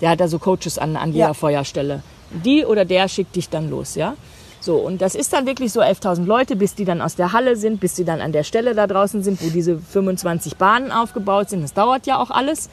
Der 0.00 0.10
hat 0.10 0.20
da 0.20 0.28
so 0.28 0.38
Coaches 0.38 0.78
an, 0.78 0.96
an 0.96 1.12
jeder 1.12 1.28
ja. 1.28 1.34
Feuerstelle. 1.34 2.02
Die 2.30 2.64
oder 2.64 2.84
der 2.84 3.08
schickt 3.08 3.36
dich 3.36 3.48
dann 3.48 3.70
los, 3.70 3.94
ja. 3.94 4.14
So, 4.60 4.76
und 4.76 5.00
das 5.00 5.14
ist 5.14 5.32
dann 5.32 5.46
wirklich 5.46 5.72
so 5.72 5.80
11.000 5.80 6.24
Leute, 6.24 6.56
bis 6.56 6.74
die 6.74 6.84
dann 6.84 7.00
aus 7.00 7.14
der 7.14 7.32
Halle 7.32 7.56
sind, 7.56 7.80
bis 7.80 7.94
die 7.94 8.04
dann 8.04 8.20
an 8.20 8.32
der 8.32 8.42
Stelle 8.42 8.74
da 8.74 8.86
draußen 8.86 9.22
sind, 9.22 9.42
wo 9.42 9.50
diese 9.50 9.78
25 9.78 10.56
Bahnen 10.56 10.90
aufgebaut 10.90 11.48
sind. 11.50 11.62
Das 11.62 11.74
dauert 11.74 12.06
ja 12.06 12.20
auch 12.20 12.30
alles. 12.30 12.68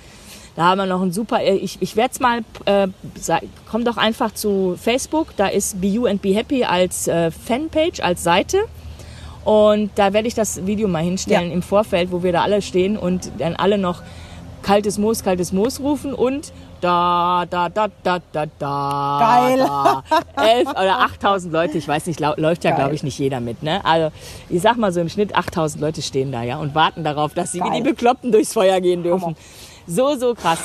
Da 0.55 0.63
haben 0.63 0.77
wir 0.79 0.85
noch 0.85 1.01
ein 1.01 1.11
super, 1.11 1.41
äh, 1.41 1.55
ich, 1.55 1.77
ich 1.81 1.95
werde 1.95 2.11
es 2.13 2.19
mal, 2.19 2.39
äh, 2.65 2.87
komm 3.69 3.83
doch 3.83 3.97
einfach 3.97 4.33
zu 4.33 4.77
Facebook, 4.81 5.35
da 5.37 5.47
ist 5.47 5.81
Be 5.81 5.87
You 5.87 6.05
and 6.05 6.21
Be 6.21 6.33
Happy 6.33 6.63
als 6.63 7.07
äh, 7.07 7.29
Fanpage, 7.29 7.99
als 7.99 8.23
Seite. 8.23 8.59
Und 9.43 9.91
da 9.95 10.13
werde 10.13 10.27
ich 10.27 10.33
das 10.33 10.65
Video 10.65 10.87
mal 10.87 11.03
hinstellen 11.03 11.49
ja. 11.49 11.53
im 11.53 11.61
Vorfeld, 11.61 12.11
wo 12.11 12.23
wir 12.23 12.31
da 12.31 12.41
alle 12.41 12.63
stehen 12.63 12.97
und 12.97 13.31
dann 13.37 13.55
alle 13.55 13.77
noch 13.77 14.01
kaltes 14.63 14.97
Moos, 14.97 15.23
kaltes 15.23 15.51
Moos 15.51 15.79
rufen 15.79 16.15
und 16.15 16.51
da, 16.81 17.45
da, 17.49 17.69
da, 17.69 17.87
da, 18.03 18.19
da, 18.31 18.45
da. 18.59 19.17
Geil. 19.19 19.57
Da. 19.59 20.03
Elf 20.43 20.69
oder 20.69 20.99
8000 21.01 21.53
Leute, 21.53 21.77
ich 21.77 21.87
weiß 21.87 22.05
nicht, 22.07 22.19
läuft 22.19 22.63
ja, 22.63 22.75
glaube 22.75 22.95
ich, 22.95 23.03
nicht 23.03 23.17
jeder 23.19 23.39
mit. 23.39 23.63
Ne? 23.63 23.83
Also, 23.83 24.11
ich 24.49 24.61
sag 24.61 24.77
mal 24.77 24.91
so 24.91 25.01
im 25.01 25.09
Schnitt 25.09 25.35
8000 25.35 25.81
Leute 25.81 26.01
stehen 26.01 26.31
da 26.31 26.43
ja 26.43 26.57
und 26.57 26.75
warten 26.75 27.03
darauf, 27.03 27.33
dass 27.33 27.51
sie 27.51 27.59
Geil. 27.59 27.71
wie 27.71 27.77
die 27.77 27.83
Bekloppten 27.89 28.31
durchs 28.31 28.53
Feuer 28.53 28.79
gehen 28.81 29.03
dürfen. 29.03 29.35
So, 29.87 30.15
so 30.15 30.33
krass. 30.33 30.59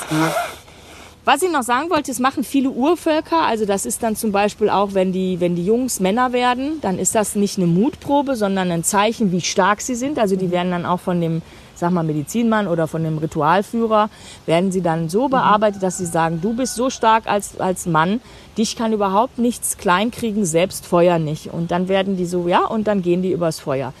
Was 1.23 1.43
ich 1.43 1.51
noch 1.51 1.61
sagen 1.61 1.91
wollte, 1.91 2.09
es 2.09 2.19
machen 2.19 2.43
viele 2.43 2.71
Urvölker. 2.71 3.41
Also 3.43 3.65
das 3.65 3.85
ist 3.85 4.01
dann 4.01 4.15
zum 4.15 4.31
Beispiel 4.31 4.69
auch, 4.69 4.95
wenn 4.95 5.11
die, 5.11 5.39
wenn 5.39 5.55
die 5.55 5.65
Jungs 5.65 5.99
Männer 5.99 6.33
werden, 6.33 6.79
dann 6.81 6.97
ist 6.97 7.13
das 7.13 7.35
nicht 7.35 7.57
eine 7.57 7.67
Mutprobe, 7.67 8.35
sondern 8.35 8.71
ein 8.71 8.83
Zeichen, 8.83 9.31
wie 9.31 9.41
stark 9.41 9.81
sie 9.81 9.93
sind. 9.93 10.17
Also 10.17 10.35
die 10.35 10.47
mhm. 10.47 10.51
werden 10.51 10.71
dann 10.71 10.85
auch 10.85 10.99
von 10.99 11.21
dem 11.21 11.43
sag 11.81 11.91
mal, 11.91 12.03
Medizinmann 12.03 12.67
oder 12.67 12.87
von 12.87 13.03
dem 13.03 13.17
Ritualführer, 13.17 14.09
werden 14.45 14.71
sie 14.71 14.81
dann 14.81 15.09
so 15.09 15.27
bearbeitet, 15.27 15.83
dass 15.83 15.97
sie 15.97 16.05
sagen, 16.05 16.39
du 16.39 16.53
bist 16.53 16.75
so 16.75 16.89
stark 16.89 17.27
als, 17.27 17.59
als 17.59 17.85
Mann, 17.87 18.21
dich 18.57 18.75
kann 18.75 18.93
überhaupt 18.93 19.39
nichts 19.39 19.77
kleinkriegen, 19.77 20.45
selbst 20.45 20.85
Feuer 20.85 21.19
nicht. 21.19 21.47
Und 21.47 21.71
dann 21.71 21.89
werden 21.89 22.15
die 22.15 22.25
so, 22.25 22.47
ja, 22.47 22.65
und 22.65 22.87
dann 22.87 23.01
gehen 23.01 23.21
die 23.21 23.31
übers 23.31 23.59
Feuer. 23.59 23.93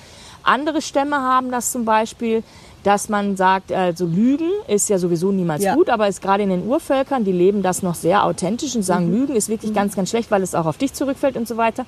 Andere 0.43 0.81
Stämme 0.81 1.17
haben 1.17 1.51
das 1.51 1.71
zum 1.71 1.85
Beispiel, 1.85 2.43
dass 2.83 3.09
man 3.09 3.37
sagt, 3.37 3.71
also 3.71 4.05
Lügen 4.05 4.49
ist 4.67 4.89
ja 4.89 4.97
sowieso 4.97 5.31
niemals 5.31 5.63
ja. 5.63 5.75
gut, 5.75 5.89
aber 5.89 6.07
ist 6.07 6.21
gerade 6.21 6.43
in 6.43 6.49
den 6.49 6.67
Urvölkern, 6.67 7.23
die 7.23 7.31
leben 7.31 7.61
das 7.61 7.83
noch 7.83 7.95
sehr 7.95 8.25
authentisch 8.25 8.75
und 8.75 8.83
sagen, 8.83 9.07
mhm. 9.07 9.13
Lügen 9.13 9.35
ist 9.35 9.49
wirklich 9.49 9.71
mhm. 9.71 9.75
ganz, 9.75 9.95
ganz 9.95 10.09
schlecht, 10.09 10.31
weil 10.31 10.41
es 10.41 10.55
auch 10.55 10.65
auf 10.65 10.77
dich 10.77 10.93
zurückfällt 10.93 11.37
und 11.37 11.47
so 11.47 11.57
weiter. 11.57 11.85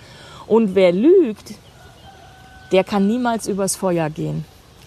Und 0.48 0.76
wer 0.76 0.92
lügt, 0.92 1.56
der 2.72 2.84
kann 2.84 3.08
niemals 3.08 3.48
übers 3.48 3.76
Feuer 3.76 4.10
gehen. 4.10 4.46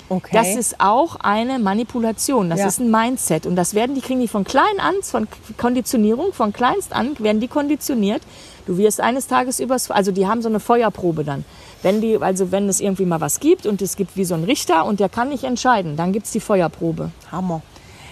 Okay. 0.08 0.30
Das 0.32 0.54
ist 0.54 0.80
auch 0.80 1.16
eine 1.16 1.58
Manipulation. 1.58 2.48
Das 2.50 2.60
ja. 2.60 2.68
ist 2.68 2.78
ein 2.78 2.90
Mindset. 2.90 3.46
Und 3.46 3.56
das 3.56 3.74
werden 3.74 3.94
die, 3.94 4.00
kriegen 4.00 4.20
die 4.20 4.28
von 4.28 4.44
klein 4.44 4.78
an, 4.78 4.94
von 5.02 5.26
Konditionierung, 5.56 6.32
von 6.32 6.52
kleinst 6.52 6.92
an, 6.92 7.16
werden 7.18 7.40
die 7.40 7.48
konditioniert. 7.48 8.22
Du 8.66 8.78
wirst 8.78 9.00
eines 9.00 9.26
Tages 9.26 9.58
übers, 9.58 9.90
also 9.90 10.12
die 10.12 10.26
haben 10.26 10.42
so 10.42 10.48
eine 10.48 10.60
Feuerprobe 10.60 11.24
dann. 11.24 11.44
Wenn 11.82 12.00
die, 12.00 12.18
also 12.18 12.52
wenn 12.52 12.68
es 12.68 12.80
irgendwie 12.80 13.04
mal 13.04 13.20
was 13.20 13.40
gibt 13.40 13.66
und 13.66 13.82
es 13.82 13.96
gibt 13.96 14.16
wie 14.16 14.24
so 14.24 14.34
einen 14.34 14.44
Richter 14.44 14.84
und 14.84 14.98
der 15.00 15.08
kann 15.08 15.28
nicht 15.28 15.44
entscheiden, 15.44 15.96
dann 15.96 16.12
gibt's 16.12 16.32
die 16.32 16.40
Feuerprobe. 16.40 17.10
Hammer. 17.30 17.62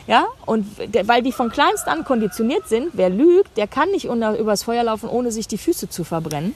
Ja, 0.06 0.26
und 0.44 0.66
weil 1.08 1.22
die 1.22 1.32
von 1.32 1.50
kleinst 1.50 1.88
an 1.88 2.04
konditioniert 2.04 2.68
sind, 2.68 2.90
wer 2.92 3.08
lügt, 3.08 3.56
der 3.56 3.66
kann 3.66 3.90
nicht 3.90 4.08
unter, 4.08 4.38
übers 4.38 4.62
Feuer 4.62 4.84
laufen, 4.84 5.08
ohne 5.08 5.32
sich 5.32 5.48
die 5.48 5.56
Füße 5.56 5.88
zu 5.88 6.04
verbrennen. 6.04 6.54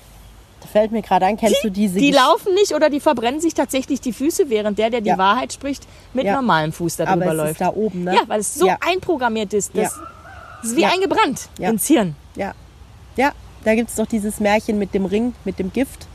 Da 0.61 0.67
fällt 0.67 0.93
mir 0.93 1.03
gerade 1.03 1.27
an, 1.27 1.37
kennst 1.37 1.63
die, 1.63 1.69
du 1.69 1.71
diese? 1.71 1.99
Die 1.99 2.11
laufen 2.11 2.53
nicht 2.55 2.75
oder 2.75 2.91
die 2.91 3.01
verbrennen 3.01 3.41
sich 3.41 3.55
tatsächlich 3.55 4.01
die 4.01 4.13
Füße, 4.13 4.51
während 4.51 4.79
der, 4.79 4.91
der 4.91 5.01
die 5.01 5.11
ja. 5.11 5.19
Wahrheit 5.19 5.53
spricht, 5.53 5.85
mit 6.13 6.27
ja. 6.27 6.35
normalem 6.35 6.73
Fuß 6.73 6.97
darüber 6.97 7.13
Aber 7.13 7.33
es 7.33 7.37
läuft. 7.37 7.51
Ist 7.53 7.61
da 7.61 7.73
oben, 7.73 8.05
ne? 8.05 8.15
Ja, 8.17 8.23
weil 8.27 8.41
es 8.41 8.55
so 8.55 8.67
ja. 8.67 8.77
einprogrammiert 8.81 9.55
ist. 9.55 9.73
Das 9.75 9.95
ist 10.63 10.77
wie 10.77 10.85
eingebrannt 10.85 11.49
ins 11.59 11.87
Hirn. 11.87 12.17
Ja. 12.35 12.55
Ja, 13.17 13.33
da 13.65 13.75
gibt 13.75 13.91
es 13.91 13.97
doch 13.97 14.07
dieses 14.07 14.41
Märchen 14.41 14.79
mit 14.79 14.95
dem 14.95 15.05
Ring, 15.05 15.35
mit 15.45 15.59
dem 15.59 15.73
Gift, 15.73 16.07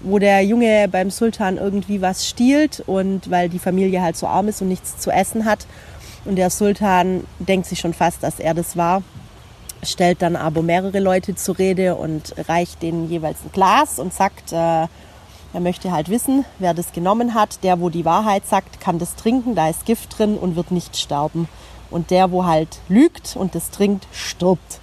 wo 0.00 0.18
der 0.18 0.44
Junge 0.44 0.88
beim 0.88 1.10
Sultan 1.10 1.56
irgendwie 1.56 2.02
was 2.02 2.26
stiehlt 2.26 2.82
und 2.86 3.30
weil 3.30 3.48
die 3.48 3.58
Familie 3.58 4.02
halt 4.02 4.16
so 4.16 4.26
arm 4.26 4.48
ist 4.48 4.62
und 4.62 4.68
nichts 4.68 4.98
zu 4.98 5.10
essen 5.10 5.44
hat. 5.44 5.66
Und 6.24 6.36
der 6.36 6.50
Sultan 6.50 7.24
denkt 7.38 7.66
sich 7.66 7.78
schon 7.78 7.94
fast, 7.94 8.22
dass 8.22 8.40
er 8.40 8.54
das 8.54 8.76
war 8.76 9.02
stellt 9.82 10.22
dann 10.22 10.36
aber 10.36 10.62
mehrere 10.62 11.00
Leute 11.00 11.34
zur 11.34 11.58
Rede 11.58 11.94
und 11.94 12.34
reicht 12.48 12.82
denen 12.82 13.08
jeweils 13.08 13.38
ein 13.44 13.52
Glas 13.52 13.98
und 13.98 14.12
sagt, 14.12 14.52
äh, 14.52 14.86
er 15.52 15.60
möchte 15.60 15.92
halt 15.92 16.08
wissen, 16.08 16.44
wer 16.58 16.74
das 16.74 16.92
genommen 16.92 17.34
hat. 17.34 17.62
Der, 17.62 17.80
wo 17.80 17.88
die 17.88 18.04
Wahrheit 18.04 18.46
sagt, 18.46 18.80
kann 18.80 18.98
das 18.98 19.16
trinken, 19.16 19.54
da 19.54 19.68
ist 19.68 19.86
Gift 19.86 20.18
drin 20.18 20.36
und 20.36 20.56
wird 20.56 20.70
nicht 20.70 20.96
sterben. 20.96 21.48
Und 21.90 22.10
der, 22.10 22.30
wo 22.30 22.44
halt 22.44 22.80
lügt 22.88 23.36
und 23.36 23.54
das 23.54 23.70
trinkt, 23.70 24.06
stirbt. 24.12 24.80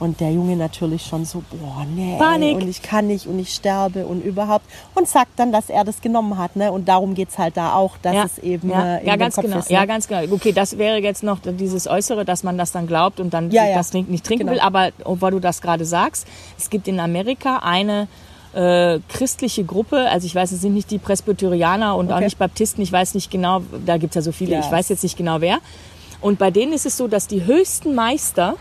Und 0.00 0.20
der 0.20 0.32
Junge 0.32 0.56
natürlich 0.56 1.02
schon 1.02 1.26
so, 1.26 1.44
boah, 1.50 1.84
nee, 1.94 2.16
Panik. 2.18 2.56
und 2.56 2.68
ich 2.68 2.80
kann 2.80 3.06
nicht 3.06 3.26
und 3.26 3.38
ich 3.38 3.54
sterbe 3.54 4.06
und 4.06 4.24
überhaupt. 4.24 4.64
Und 4.94 5.06
sagt 5.06 5.38
dann, 5.38 5.52
dass 5.52 5.68
er 5.68 5.84
das 5.84 6.00
genommen 6.00 6.38
hat. 6.38 6.56
Ne? 6.56 6.72
Und 6.72 6.88
darum 6.88 7.14
geht 7.14 7.28
es 7.28 7.36
halt 7.36 7.58
da 7.58 7.74
auch, 7.74 7.98
dass 8.00 8.14
ja. 8.14 8.24
es 8.24 8.38
eben 8.38 8.70
ja, 8.70 8.96
äh, 8.96 9.06
ja 9.06 9.16
ganz 9.16 9.34
Kopf 9.34 9.44
genau. 9.44 9.58
Ist, 9.58 9.68
ne? 9.68 9.76
Ja, 9.76 9.84
ganz 9.84 10.08
genau. 10.08 10.22
Okay, 10.32 10.52
das 10.52 10.78
wäre 10.78 10.96
jetzt 10.98 11.22
noch 11.22 11.38
dieses 11.44 11.86
Äußere, 11.86 12.24
dass 12.24 12.42
man 12.42 12.56
das 12.56 12.72
dann 12.72 12.86
glaubt 12.86 13.20
und 13.20 13.34
dann 13.34 13.50
ja, 13.50 13.74
das 13.74 13.92
nicht 13.92 14.24
trinken 14.24 14.46
genau. 14.46 14.52
will. 14.52 14.60
Aber 14.60 14.88
obwohl 15.04 15.32
du 15.32 15.38
das 15.38 15.60
gerade 15.60 15.84
sagst, 15.84 16.26
es 16.58 16.70
gibt 16.70 16.88
in 16.88 16.98
Amerika 16.98 17.58
eine 17.58 18.08
äh, 18.54 19.00
christliche 19.08 19.64
Gruppe, 19.64 20.08
also 20.08 20.24
ich 20.24 20.34
weiß, 20.34 20.50
es 20.52 20.62
sind 20.62 20.72
nicht 20.72 20.90
die 20.90 20.98
Presbyterianer 20.98 21.94
und 21.94 22.06
okay. 22.06 22.14
auch 22.14 22.20
nicht 22.20 22.38
Baptisten, 22.38 22.82
ich 22.82 22.90
weiß 22.90 23.14
nicht 23.14 23.30
genau, 23.30 23.62
da 23.84 23.98
gibt 23.98 24.12
es 24.12 24.14
ja 24.16 24.22
so 24.22 24.32
viele, 24.32 24.56
yes. 24.56 24.66
ich 24.66 24.72
weiß 24.72 24.88
jetzt 24.88 25.02
nicht 25.02 25.16
genau 25.16 25.42
wer. 25.42 25.58
Und 26.20 26.38
bei 26.38 26.50
denen 26.50 26.72
ist 26.72 26.86
es 26.86 26.96
so, 26.96 27.06
dass 27.06 27.26
die 27.26 27.44
höchsten 27.44 27.94
Meister 27.94 28.56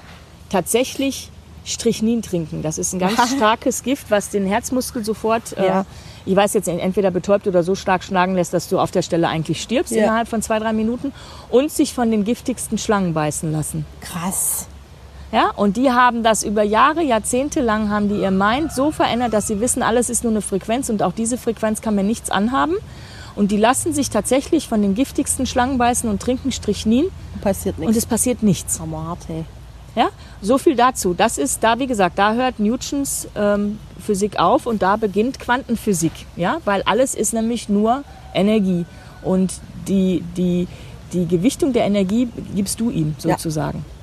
tatsächlich 0.49 1.29
Strychnin 1.65 2.21
trinken. 2.21 2.61
Das 2.61 2.77
ist 2.77 2.93
ein 2.93 2.99
ganz 2.99 3.31
starkes 3.35 3.83
Gift, 3.83 4.09
was 4.09 4.29
den 4.29 4.45
Herzmuskel 4.45 5.03
sofort, 5.03 5.57
äh, 5.57 5.67
ja. 5.67 5.81
äh, 5.81 5.83
ich 6.25 6.35
weiß 6.35 6.53
jetzt, 6.53 6.67
entweder 6.67 7.11
betäubt 7.11 7.47
oder 7.47 7.63
so 7.63 7.75
stark 7.75 8.03
schlagen 8.03 8.35
lässt, 8.35 8.53
dass 8.53 8.69
du 8.69 8.79
auf 8.79 8.91
der 8.91 9.01
Stelle 9.01 9.27
eigentlich 9.27 9.61
stirbst 9.61 9.93
ja. 9.93 10.03
innerhalb 10.03 10.27
von 10.27 10.41
zwei, 10.41 10.59
drei 10.59 10.73
Minuten 10.73 11.13
und 11.49 11.71
sich 11.71 11.93
von 11.93 12.11
den 12.11 12.23
giftigsten 12.23 12.77
Schlangen 12.77 13.13
beißen 13.13 13.51
lassen. 13.51 13.85
Krass. 14.01 14.67
Ja, 15.31 15.51
und 15.55 15.77
die 15.77 15.91
haben 15.91 16.23
das 16.23 16.43
über 16.43 16.63
Jahre, 16.63 17.03
Jahrzehnte 17.03 17.61
lang 17.61 17.89
haben 17.89 18.09
die 18.09 18.19
ihr 18.19 18.31
Mind 18.31 18.71
so 18.71 18.89
verändert, 18.89 19.31
dass 19.31 19.45
sie 19.45 19.59
wissen, 19.59 19.83
alles 19.83 20.09
ist 20.09 20.23
nur 20.23 20.31
eine 20.31 20.41
Frequenz 20.41 20.89
und 20.89 21.03
auch 21.03 21.13
diese 21.13 21.37
Frequenz 21.37 21.81
kann 21.81 21.93
mir 21.93 22.03
nichts 22.03 22.31
anhaben. 22.31 22.75
Und 23.35 23.51
die 23.51 23.57
lassen 23.57 23.93
sich 23.93 24.09
tatsächlich 24.09 24.67
von 24.67 24.81
den 24.81 24.95
giftigsten 24.95 25.45
Schlangen 25.45 25.77
beißen 25.77 26.09
und 26.09 26.19
trinken 26.19 26.51
Strychnin. 26.51 27.05
Passiert 27.41 27.77
nichts. 27.77 27.89
Und 27.89 27.95
es 27.95 28.05
passiert 28.07 28.43
nichts. 28.43 28.79
Hammer, 28.79 29.17
hey. 29.27 29.45
Ja, 29.95 30.09
so 30.41 30.57
viel 30.57 30.75
dazu. 30.75 31.13
Das 31.13 31.37
ist 31.37 31.63
da, 31.63 31.79
wie 31.79 31.87
gesagt, 31.87 32.19
da 32.19 32.33
hört 32.33 32.59
Newtons 32.59 33.27
ähm, 33.35 33.79
Physik 33.99 34.39
auf 34.39 34.65
und 34.65 34.81
da 34.81 34.95
beginnt 34.95 35.39
Quantenphysik. 35.39 36.11
Ja, 36.35 36.57
weil 36.65 36.83
alles 36.83 37.15
ist 37.15 37.33
nämlich 37.33 37.69
nur 37.69 38.03
Energie 38.33 38.85
und 39.23 39.53
die, 39.87 40.23
die, 40.37 40.67
die 41.13 41.27
Gewichtung 41.27 41.73
der 41.73 41.85
Energie 41.85 42.29
gibst 42.55 42.79
du 42.79 42.89
ihm 42.89 43.15
sozusagen. 43.17 43.79
Ja. 43.79 43.99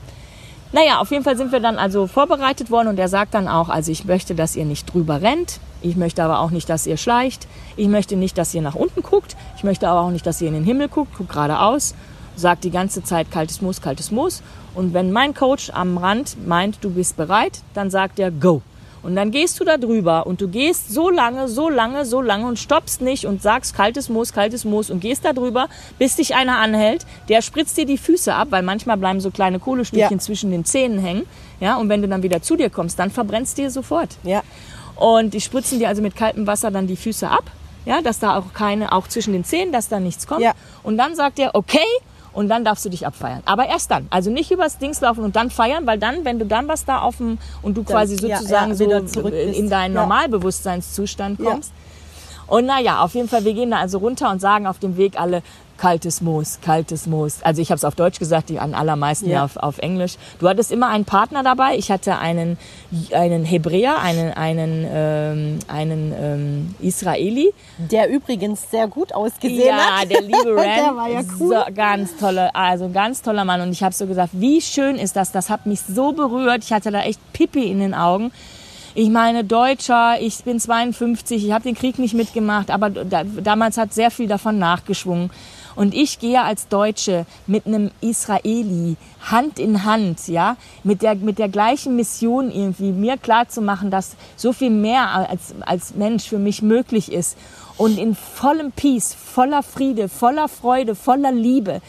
Naja, 0.72 0.98
auf 0.98 1.10
jeden 1.10 1.22
Fall 1.22 1.36
sind 1.36 1.52
wir 1.52 1.60
dann 1.60 1.78
also 1.78 2.06
vorbereitet 2.06 2.70
worden 2.70 2.88
und 2.88 2.98
er 2.98 3.08
sagt 3.08 3.34
dann 3.34 3.46
auch, 3.46 3.68
also 3.68 3.92
ich 3.92 4.04
möchte, 4.04 4.34
dass 4.34 4.56
ihr 4.56 4.64
nicht 4.64 4.92
drüber 4.92 5.22
rennt, 5.22 5.60
ich 5.80 5.96
möchte 5.96 6.22
aber 6.22 6.40
auch 6.40 6.50
nicht, 6.50 6.68
dass 6.68 6.86
ihr 6.86 6.96
schleicht, 6.96 7.46
ich 7.76 7.86
möchte 7.86 8.16
nicht, 8.16 8.36
dass 8.36 8.52
ihr 8.52 8.62
nach 8.62 8.74
unten 8.74 9.02
guckt, 9.02 9.36
ich 9.56 9.62
möchte 9.64 9.88
aber 9.88 10.00
auch 10.00 10.10
nicht, 10.10 10.26
dass 10.26 10.40
ihr 10.40 10.48
in 10.48 10.54
den 10.54 10.64
Himmel 10.64 10.88
guckt, 10.88 11.16
guckt 11.16 11.30
geradeaus 11.30 11.94
sagt 12.36 12.64
die 12.64 12.70
ganze 12.70 13.02
Zeit 13.02 13.30
kaltes 13.30 13.60
Moos, 13.62 13.80
kaltes 13.80 14.10
Moos. 14.10 14.42
Und 14.74 14.94
wenn 14.94 15.10
mein 15.12 15.34
Coach 15.34 15.70
am 15.70 15.98
Rand 15.98 16.36
meint, 16.46 16.78
du 16.82 16.90
bist 16.90 17.16
bereit, 17.16 17.60
dann 17.74 17.90
sagt 17.90 18.18
er 18.18 18.30
Go. 18.30 18.62
Und 19.02 19.14
dann 19.14 19.30
gehst 19.30 19.60
du 19.60 19.64
da 19.64 19.76
drüber 19.76 20.26
und 20.26 20.40
du 20.40 20.48
gehst 20.48 20.92
so 20.92 21.08
lange, 21.10 21.46
so 21.46 21.68
lange, 21.68 22.04
so 22.04 22.20
lange 22.20 22.46
und 22.46 22.58
stoppst 22.58 23.00
nicht 23.00 23.24
und 23.24 23.40
sagst 23.40 23.72
kaltes 23.74 24.08
Moos, 24.08 24.32
kaltes 24.32 24.64
Moos 24.64 24.90
und 24.90 24.98
gehst 25.00 25.24
da 25.24 25.32
drüber, 25.32 25.68
bis 25.96 26.16
dich 26.16 26.34
einer 26.34 26.58
anhält, 26.58 27.06
der 27.28 27.40
spritzt 27.40 27.76
dir 27.76 27.86
die 27.86 27.98
Füße 27.98 28.34
ab, 28.34 28.48
weil 28.50 28.62
manchmal 28.64 28.96
bleiben 28.96 29.20
so 29.20 29.30
kleine 29.30 29.60
Kohlestückchen 29.60 30.18
Ja. 30.18 30.18
zwischen 30.18 30.50
den 30.50 30.64
Zähnen 30.64 30.98
hängen. 30.98 31.22
Ja, 31.60 31.76
und 31.76 31.88
wenn 31.88 32.02
du 32.02 32.08
dann 32.08 32.24
wieder 32.24 32.42
zu 32.42 32.56
dir 32.56 32.68
kommst, 32.68 32.98
dann 32.98 33.10
verbrennst 33.10 33.56
dir 33.58 33.70
sofort. 33.70 34.16
Ja. 34.24 34.42
Und 34.96 35.34
die 35.34 35.40
spritzen 35.40 35.78
dir 35.78 35.88
also 35.88 36.02
mit 36.02 36.16
kaltem 36.16 36.46
Wasser 36.48 36.72
dann 36.72 36.88
die 36.88 36.96
Füße 36.96 37.28
ab, 37.30 37.44
ja, 37.84 38.02
dass 38.02 38.18
da 38.18 38.36
auch 38.36 38.52
keine, 38.54 38.90
auch 38.90 39.06
zwischen 39.06 39.32
den 39.34 39.44
Zähnen, 39.44 39.72
dass 39.72 39.88
da 39.88 40.00
nichts 40.00 40.26
kommt. 40.26 40.40
Ja. 40.42 40.52
Und 40.82 40.98
dann 40.98 41.14
sagt 41.14 41.38
er, 41.38 41.54
okay, 41.54 41.78
und 42.36 42.48
dann 42.48 42.64
darfst 42.64 42.84
du 42.84 42.90
dich 42.90 43.06
abfeiern. 43.06 43.42
Aber 43.46 43.66
erst 43.66 43.90
dann. 43.90 44.06
Also 44.10 44.30
nicht 44.30 44.50
übers 44.50 44.78
Dings 44.78 45.00
laufen 45.00 45.24
und 45.24 45.34
dann 45.36 45.50
feiern, 45.50 45.86
weil 45.86 45.98
dann, 45.98 46.24
wenn 46.24 46.38
du 46.38 46.44
dann 46.46 46.68
was 46.68 46.84
da 46.84 47.00
auf 47.00 47.16
dem, 47.16 47.38
und 47.62 47.76
du 47.76 47.82
quasi 47.82 48.14
ja, 48.26 48.36
sozusagen 48.36 48.72
ja, 48.74 48.78
wieder 48.78 49.00
so 49.00 49.06
zurück 49.06 49.32
bist. 49.32 49.58
in 49.58 49.70
deinen 49.70 49.94
Ja. 49.94 50.02
Normalbewusstseinszustand 50.02 51.40
Ja. 51.40 51.50
kommst. 51.50 51.72
Und 52.46 52.66
naja, 52.66 53.02
auf 53.02 53.14
jeden 53.14 53.28
Fall, 53.28 53.44
wir 53.44 53.54
gehen 53.54 53.70
da 53.70 53.78
also 53.78 53.98
runter 53.98 54.30
und 54.30 54.40
sagen 54.40 54.66
auf 54.66 54.78
dem 54.78 54.96
Weg 54.96 55.18
alle 55.18 55.42
kaltes 55.78 56.20
Moos, 56.20 56.58
kaltes 56.62 57.06
Moos. 57.06 57.42
Also 57.42 57.60
ich 57.62 57.70
habe 57.70 57.76
es 57.76 57.84
auf 57.84 57.94
Deutsch 57.94 58.18
gesagt, 58.18 58.48
die 58.48 58.58
an 58.58 58.74
allermeisten 58.74 59.26
Ja. 59.28 59.36
ja 59.36 59.44
auf, 59.44 59.56
auf 59.56 59.78
Englisch. 59.78 60.16
Du 60.38 60.48
hattest 60.48 60.72
immer 60.72 60.88
einen 60.88 61.04
Partner 61.04 61.42
dabei. 61.42 61.76
Ich 61.76 61.90
hatte 61.90 62.18
einen, 62.18 62.58
einen 63.12 63.44
Hebräer, 63.44 64.00
einen, 64.00 64.32
einen, 64.32 64.86
ähm, 64.88 65.58
einen 65.68 66.14
ähm, 66.18 66.74
Israeli. 66.80 67.52
Der 67.78 68.08
übrigens 68.08 68.70
sehr 68.70 68.88
gut 68.88 69.14
ausgesehen 69.14 69.66
Ja, 69.68 70.00
hat. 70.00 70.10
der 70.10 70.22
liebe 70.22 70.36
Ran. 70.56 70.64
Der 70.64 70.96
war 70.96 71.08
ja 71.08 71.20
cool. 71.38 71.54
So, 71.66 71.74
ganz 71.74 72.16
tolle, 72.16 72.54
also 72.54 72.88
ganz 72.88 73.22
toller 73.22 73.44
Mann. 73.44 73.60
Und 73.60 73.72
ich 73.72 73.82
habe 73.82 73.94
so 73.94 74.06
gesagt, 74.06 74.30
wie 74.32 74.60
schön 74.60 74.96
ist 74.96 75.16
das? 75.16 75.32
Das 75.32 75.50
hat 75.50 75.66
mich 75.66 75.80
so 75.80 76.12
berührt. 76.12 76.64
Ich 76.64 76.72
hatte 76.72 76.90
da 76.90 77.02
echt 77.02 77.20
Pipi 77.32 77.64
in 77.70 77.80
den 77.80 77.94
Augen. 77.94 78.32
Ich 78.98 79.10
meine, 79.10 79.44
Deutscher, 79.44 80.18
ich 80.22 80.42
bin 80.44 80.58
52, 80.58 81.44
ich 81.44 81.52
habe 81.52 81.64
den 81.64 81.74
Krieg 81.74 81.98
nicht 81.98 82.14
mitgemacht, 82.14 82.70
aber 82.70 82.88
da, 82.88 83.24
damals 83.24 83.76
hat 83.76 83.92
sehr 83.92 84.10
viel 84.10 84.26
davon 84.26 84.58
nachgeschwungen. 84.58 85.28
Und 85.76 85.94
ich 85.94 86.18
gehe 86.18 86.42
als 86.42 86.68
Deutsche 86.68 87.26
mit 87.46 87.66
einem 87.66 87.90
Israeli 88.00 88.96
Hand 89.20 89.58
in 89.58 89.84
Hand, 89.84 90.26
ja, 90.26 90.56
mit 90.82 91.02
der, 91.02 91.14
mit 91.14 91.38
der 91.38 91.48
gleichen 91.48 91.96
Mission 91.96 92.50
irgendwie, 92.50 92.92
mir 92.92 93.18
klar 93.18 93.48
zu 93.48 93.60
machen, 93.60 93.90
dass 93.90 94.16
so 94.36 94.52
viel 94.52 94.70
mehr 94.70 95.10
als, 95.10 95.54
als 95.60 95.94
Mensch 95.94 96.24
für 96.28 96.38
mich 96.38 96.62
möglich 96.62 97.12
ist. 97.12 97.36
Und 97.76 97.98
in 97.98 98.14
vollem 98.14 98.72
Peace, 98.72 99.14
voller 99.14 99.62
Friede, 99.62 100.08
voller 100.08 100.48
Freude, 100.48 100.94
voller 100.94 101.30
Liebe. 101.32 101.82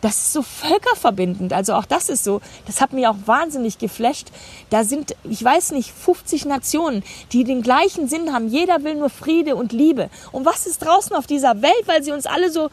Das 0.00 0.16
ist 0.16 0.32
so 0.34 0.42
völkerverbindend. 0.42 1.54
Also 1.54 1.72
auch 1.72 1.86
das 1.86 2.10
ist 2.10 2.24
so, 2.24 2.42
das 2.66 2.82
hat 2.82 2.92
mich 2.92 3.06
auch 3.06 3.16
wahnsinnig 3.24 3.78
geflasht. 3.78 4.28
Da 4.68 4.84
sind, 4.84 5.16
ich 5.24 5.42
weiß 5.42 5.72
nicht, 5.72 5.92
50 5.92 6.44
Nationen, 6.44 7.02
die 7.32 7.42
den 7.42 7.62
gleichen 7.62 8.06
Sinn 8.06 8.32
haben. 8.32 8.48
Jeder 8.48 8.84
will 8.84 8.96
nur 8.96 9.08
Friede 9.08 9.56
und 9.56 9.72
Liebe. 9.72 10.10
Und 10.30 10.44
was 10.44 10.66
ist 10.66 10.84
draußen 10.84 11.16
auf 11.16 11.26
dieser 11.26 11.62
Welt, 11.62 11.84
weil 11.86 12.04
sie 12.04 12.12
uns 12.12 12.26
alle 12.26 12.50
so 12.50 12.68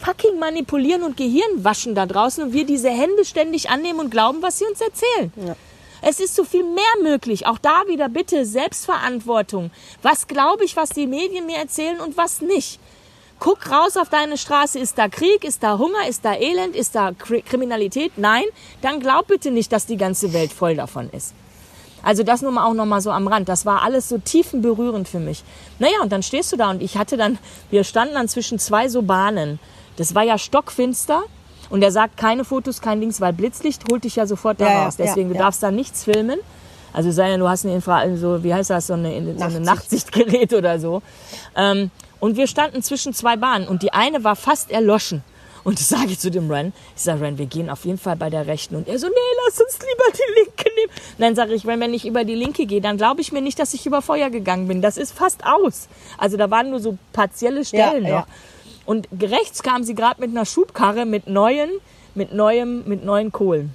fucking 0.00 0.38
manipulieren 0.38 1.02
und 1.02 1.16
Gehirn 1.16 1.64
waschen 1.64 1.94
da 1.94 2.06
draußen 2.06 2.44
und 2.44 2.52
wir 2.52 2.66
diese 2.66 2.90
Hände 2.90 3.24
ständig 3.24 3.70
annehmen 3.70 4.00
und 4.00 4.10
glauben, 4.10 4.42
was 4.42 4.58
sie 4.58 4.64
uns 4.64 4.80
erzählen. 4.80 5.32
Es 6.02 6.20
ist 6.20 6.34
so 6.34 6.44
viel 6.44 6.64
mehr 6.64 6.84
möglich. 7.02 7.46
Auch 7.46 7.58
da 7.58 7.84
wieder 7.88 8.10
bitte 8.10 8.44
Selbstverantwortung. 8.44 9.70
Was 10.02 10.26
glaube 10.26 10.64
ich, 10.64 10.76
was 10.76 10.90
die 10.90 11.06
Medien 11.06 11.46
mir 11.46 11.56
erzählen 11.56 11.98
und 12.00 12.18
was 12.18 12.42
nicht? 12.42 12.78
Guck 13.38 13.70
raus 13.70 13.96
auf 13.96 14.10
deine 14.10 14.36
Straße. 14.36 14.78
Ist 14.78 14.98
da 14.98 15.08
Krieg? 15.08 15.44
Ist 15.44 15.62
da 15.62 15.78
Hunger? 15.78 16.06
Ist 16.08 16.24
da 16.24 16.34
Elend? 16.34 16.76
Ist 16.76 16.94
da 16.94 17.12
Kri 17.12 17.42
Kriminalität? 17.42 18.12
Nein? 18.16 18.44
Dann 18.82 19.00
glaub 19.00 19.28
bitte 19.28 19.50
nicht, 19.50 19.72
dass 19.72 19.86
die 19.86 19.96
ganze 19.96 20.32
Welt 20.32 20.52
voll 20.52 20.76
davon 20.76 21.08
ist. 21.10 21.34
Also 22.02 22.22
das 22.22 22.42
nur 22.42 22.52
mal 22.52 22.66
auch 22.66 22.74
noch 22.74 22.84
mal 22.84 23.00
so 23.00 23.10
am 23.10 23.26
Rand. 23.26 23.48
Das 23.48 23.64
war 23.64 23.82
alles 23.82 24.08
so 24.08 24.18
tiefenberührend 24.18 25.08
für 25.08 25.20
mich. 25.20 25.42
Naja, 25.78 26.02
und 26.02 26.12
dann 26.12 26.22
stehst 26.22 26.52
du 26.52 26.56
da 26.56 26.70
und 26.70 26.82
ich 26.82 26.98
hatte 26.98 27.16
dann, 27.16 27.38
wir 27.70 27.82
standen 27.82 28.14
dann 28.14 28.28
zwischen 28.28 28.58
zwei 28.58 28.88
so 28.88 29.02
Bahnen. 29.02 29.58
Das 29.96 30.14
war 30.14 30.22
ja 30.22 30.38
stockfinster. 30.38 31.22
Und 31.70 31.82
er 31.82 31.90
sagt, 31.90 32.16
keine 32.18 32.44
Fotos, 32.44 32.80
kein 32.80 33.00
Dings, 33.00 33.20
weil 33.20 33.32
Blitzlicht 33.32 33.82
holt 33.90 34.04
dich 34.04 34.16
ja 34.16 34.26
sofort 34.26 34.60
da 34.60 34.68
Ja, 34.68 34.84
raus. 34.84 34.96
Deswegen, 34.96 35.28
ja, 35.30 35.34
du 35.34 35.38
darfst 35.40 35.62
da 35.62 35.70
nichts 35.70 36.04
filmen. 36.04 36.38
Also 36.92 37.10
sei 37.10 37.28
denn, 37.30 37.40
du 37.40 37.48
hast 37.48 37.64
eine 37.64 37.74
Infra, 37.74 38.04
so, 38.16 38.44
wie 38.44 38.54
heißt 38.54 38.70
das, 38.70 38.86
so 38.86 38.92
eine, 38.92 39.10
so 39.36 39.44
eine 39.44 39.60
Nachtsicht. 39.60 40.14
Nachtsichtgerät 40.14 40.52
oder 40.52 40.78
so. 40.78 41.02
Ähm, 41.56 41.90
und 42.20 42.36
wir 42.36 42.46
standen 42.46 42.82
zwischen 42.82 43.12
zwei 43.14 43.36
Bahnen 43.36 43.66
und 43.66 43.82
die 43.82 43.92
eine 43.92 44.22
war 44.22 44.36
fast 44.36 44.70
erloschen. 44.70 45.24
Und 45.64 45.80
das 45.80 45.88
sage 45.88 46.08
ich 46.08 46.18
zu 46.20 46.30
dem 46.30 46.50
Ren. 46.50 46.74
Ich 46.94 47.02
sage, 47.02 47.22
Ren, 47.22 47.38
wir 47.38 47.46
gehen 47.46 47.70
auf 47.70 47.86
jeden 47.86 47.96
Fall 47.98 48.16
bei 48.16 48.28
der 48.28 48.46
rechten. 48.46 48.76
Und 48.76 48.86
er 48.86 48.98
so, 48.98 49.06
nee, 49.06 49.14
lass 49.46 49.58
uns 49.60 49.78
lieber 49.78 50.04
die 50.12 50.40
linke 50.40 50.70
nehmen. 50.76 50.90
Und 51.16 51.20
dann 51.20 51.34
sage 51.34 51.54
ich, 51.54 51.66
Ren, 51.66 51.80
wenn 51.80 51.94
ich 51.94 52.06
über 52.06 52.24
die 52.24 52.34
linke 52.34 52.66
gehe, 52.66 52.82
dann 52.82 52.98
glaube 52.98 53.22
ich 53.22 53.32
mir 53.32 53.40
nicht, 53.40 53.58
dass 53.58 53.72
ich 53.72 53.86
über 53.86 54.02
Feuer 54.02 54.28
gegangen 54.28 54.68
bin. 54.68 54.82
Das 54.82 54.98
ist 54.98 55.12
fast 55.16 55.44
aus. 55.46 55.88
Also 56.18 56.36
da 56.36 56.50
waren 56.50 56.68
nur 56.70 56.80
so 56.80 56.98
partielle 57.14 57.64
Stellen 57.64 58.04
Ja, 58.04 58.10
noch. 58.10 58.26
ja. 58.26 58.26
Und 58.86 59.08
rechts 59.20 59.62
kam 59.62 59.82
sie 59.84 59.94
gerade 59.94 60.20
mit 60.20 60.30
einer 60.30 60.44
Schubkarre 60.44 61.06
mit 61.06 61.26
neuen, 61.28 61.70
mit 62.14 62.32
neuem, 62.34 62.82
mit 62.86 63.04
neuen 63.04 63.32
Kohlen. 63.32 63.74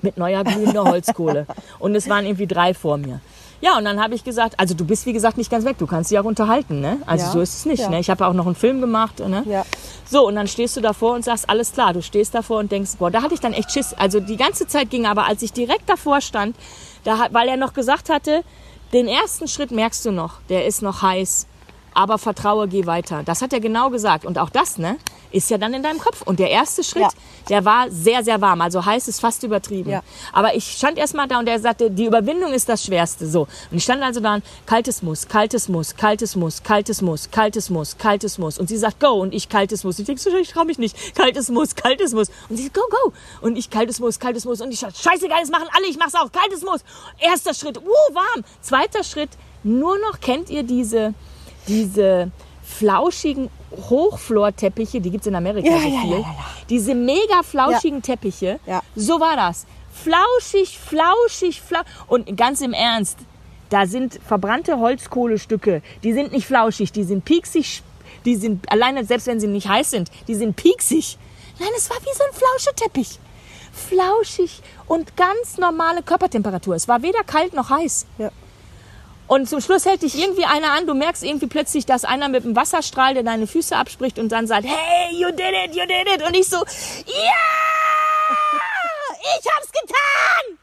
Mit 0.00 0.16
neuer 0.16 0.42
glühender 0.42 0.84
Holzkohle. 0.84 1.46
Und 1.78 1.94
es 1.94 2.08
waren 2.08 2.26
irgendwie 2.26 2.48
drei 2.48 2.74
vor 2.74 2.96
mir. 2.96 3.20
Ja, 3.60 3.78
und 3.78 3.84
dann 3.84 4.02
habe 4.02 4.16
ich 4.16 4.24
gesagt, 4.24 4.58
also 4.58 4.74
du 4.74 4.84
bist 4.84 5.06
wie 5.06 5.12
gesagt 5.12 5.38
nicht 5.38 5.48
ganz 5.48 5.64
weg, 5.64 5.76
du 5.78 5.86
kannst 5.86 6.10
dich 6.10 6.18
auch 6.18 6.24
unterhalten, 6.24 6.80
ne? 6.80 6.98
Also 7.06 7.26
Ja, 7.26 7.30
so 7.30 7.40
ist 7.40 7.54
es 7.58 7.64
nicht, 7.64 7.78
ja. 7.78 7.88
ne? 7.90 8.00
Ich 8.00 8.10
habe 8.10 8.26
auch 8.26 8.32
noch 8.32 8.46
einen 8.46 8.56
Film 8.56 8.80
gemacht, 8.80 9.20
ne? 9.20 9.44
Ja. 9.46 9.64
So, 10.10 10.26
und 10.26 10.34
dann 10.34 10.48
stehst 10.48 10.76
du 10.76 10.80
davor 10.80 11.14
und 11.14 11.24
sagst, 11.24 11.48
alles 11.48 11.72
klar, 11.72 11.92
du 11.92 12.02
stehst 12.02 12.34
davor 12.34 12.58
und 12.58 12.72
denkst, 12.72 12.96
boah, 12.98 13.12
da 13.12 13.22
hatte 13.22 13.34
ich 13.34 13.40
dann 13.40 13.52
echt 13.52 13.70
Schiss. 13.70 13.94
Also 13.94 14.18
die 14.18 14.36
ganze 14.36 14.66
Zeit 14.66 14.90
ging 14.90 15.06
aber, 15.06 15.26
als 15.28 15.42
ich 15.42 15.52
direkt 15.52 15.88
davor 15.88 16.20
stand, 16.20 16.56
da, 17.04 17.28
weil 17.30 17.48
er 17.48 17.56
noch 17.56 17.72
gesagt 17.72 18.08
hatte, 18.08 18.42
den 18.92 19.06
ersten 19.06 19.46
Schritt 19.46 19.70
merkst 19.70 20.04
du 20.04 20.10
noch, 20.10 20.40
der 20.48 20.66
ist 20.66 20.82
noch 20.82 21.02
heiß, 21.02 21.46
aber 21.94 22.18
vertraue, 22.18 22.68
geh 22.68 22.86
weiter. 22.86 23.22
Das 23.24 23.42
hat 23.42 23.52
er 23.52 23.60
genau 23.60 23.90
gesagt. 23.90 24.24
Und 24.24 24.38
auch 24.38 24.50
das, 24.50 24.78
ne, 24.78 24.96
ist 25.30 25.50
ja 25.50 25.58
dann 25.58 25.74
in 25.74 25.82
deinem 25.82 25.98
Kopf. 25.98 26.22
Und 26.22 26.38
der 26.38 26.50
erste 26.50 26.84
Schritt, 26.84 27.02
Ja. 27.02 27.10
der 27.48 27.64
war 27.64 27.90
sehr, 27.90 28.22
sehr 28.22 28.40
warm. 28.40 28.60
Also 28.60 28.84
heiß 28.84 29.08
ist 29.08 29.20
fast 29.20 29.42
übertrieben. 29.42 29.90
Ja. 29.90 30.02
Aber 30.32 30.54
ich 30.54 30.64
stand 30.72 30.98
erstmal 30.98 31.28
da 31.28 31.38
und 31.38 31.48
er 31.48 31.58
sagte, 31.58 31.90
die 31.90 32.04
Überwindung 32.04 32.52
ist 32.52 32.68
das 32.68 32.84
Schwerste. 32.84 33.26
So. 33.26 33.42
Und 33.70 33.76
ich 33.76 33.84
stand 33.84 34.02
also 34.02 34.20
da, 34.20 34.34
und 34.34 34.44
kaltes 34.66 35.02
Muss, 35.02 35.28
kaltes 35.28 35.68
Muss, 35.68 35.96
kaltes 35.96 36.36
Muss, 36.36 36.62
kaltes 36.62 37.00
Muss, 37.02 37.30
kaltes 37.30 37.70
Muss, 37.70 37.98
kaltes 37.98 38.38
Muss. 38.38 38.58
Und 38.58 38.68
sie 38.68 38.76
sagt, 38.76 39.00
go. 39.00 39.12
Und 39.12 39.34
ich 39.34 39.48
kaltes 39.48 39.84
Muss. 39.84 39.98
Ich 39.98 40.06
denke, 40.06 40.20
so, 40.20 40.30
ich 40.36 40.50
trau 40.50 40.64
mich 40.64 40.78
nicht. 40.78 41.14
Kaltes 41.14 41.48
Muss, 41.50 41.74
kaltes 41.74 42.12
Muss. 42.12 42.28
Und 42.48 42.56
sie 42.56 42.64
sagt, 42.64 42.74
go, 42.74 42.82
go. 42.90 43.12
Und 43.40 43.56
ich 43.56 43.70
kaltes 43.70 44.00
Muss, 44.00 44.18
kaltes 44.18 44.44
Muss. 44.44 44.60
Und 44.60 44.72
ich 44.72 44.80
sag, 44.80 44.94
scheißegal, 44.94 45.40
das 45.40 45.50
machen 45.50 45.68
alle, 45.76 45.86
ich 45.86 45.98
mach's 45.98 46.14
auch. 46.14 46.30
Kaltes 46.30 46.62
Muss. 46.62 46.80
Erster 47.18 47.54
Schritt, 47.54 47.78
uh, 47.78 48.14
warm. 48.14 48.44
Zweiter 48.60 49.04
Schritt, 49.04 49.30
nur 49.62 49.98
noch 49.98 50.20
kennt 50.20 50.50
ihr 50.50 50.62
diese, 50.62 51.14
diese 51.66 52.30
flauschigen 52.62 53.50
Hochflorteppiche, 53.88 55.00
die 55.00 55.10
gibt's 55.10 55.26
in 55.26 55.34
Amerika 55.34 55.68
Ja, 55.68 55.78
so 55.80 55.88
viel. 55.88 56.18
ja. 56.20 56.24
Diese 56.68 56.94
mega 56.94 57.42
flauschigen 57.42 58.02
Teppiche. 58.02 58.58
So 58.96 59.20
war 59.20 59.36
das. 59.36 59.66
Flauschig, 59.92 60.78
flauschig, 60.78 61.60
flauschig. 61.60 61.88
Und 62.08 62.36
ganz 62.36 62.60
im 62.60 62.72
Ernst, 62.72 63.18
da 63.70 63.86
sind 63.86 64.18
verbrannte 64.26 64.78
Holzkohlestücke. 64.78 65.82
Die 66.02 66.12
sind 66.12 66.32
nicht 66.32 66.46
flauschig, 66.46 66.92
die 66.92 67.04
sind 67.04 67.24
pieksig. 67.24 67.82
Die 68.24 68.36
sind, 68.36 68.70
alleine 68.70 69.04
selbst 69.04 69.26
wenn 69.26 69.40
sie 69.40 69.46
nicht 69.48 69.68
heiß 69.68 69.90
sind, 69.90 70.10
die 70.28 70.34
sind 70.34 70.54
pieksig. 70.56 71.18
Nein, 71.58 71.68
es 71.76 71.90
war 71.90 71.96
wie 71.98 72.14
so 72.16 72.22
ein 72.24 72.34
Flauscheteppich. 72.34 73.18
Flauschig 73.72 74.60
und 74.86 75.16
ganz 75.16 75.58
normale 75.58 76.02
Körpertemperatur. 76.02 76.74
Es 76.74 76.88
war 76.88 77.02
weder 77.02 77.22
kalt 77.24 77.54
noch 77.54 77.70
heiß. 77.70 78.06
Ja. 78.18 78.30
Und 79.32 79.48
zum 79.48 79.62
Schluss 79.62 79.86
hält 79.86 80.02
dich 80.02 80.14
irgendwie 80.14 80.44
einer 80.44 80.72
an. 80.72 80.86
Du 80.86 80.92
merkst 80.92 81.24
irgendwie 81.24 81.46
plötzlich, 81.46 81.86
dass 81.86 82.04
einer 82.04 82.28
mit 82.28 82.44
einem 82.44 82.54
Wasserstrahl 82.54 83.14
dir 83.14 83.22
deine 83.22 83.46
Füße 83.46 83.74
abspricht 83.74 84.18
und 84.18 84.28
dann 84.30 84.46
sagt, 84.46 84.66
hey, 84.66 85.16
you 85.18 85.30
did 85.30 85.54
it, 85.64 85.74
you 85.74 85.86
did 85.86 86.06
it. 86.14 86.22
Und 86.22 86.36
ich 86.36 86.46
so, 86.46 86.58
ja, 86.58 87.42
ich 89.38 89.46
hab's 89.56 89.72
getan. 89.72 90.58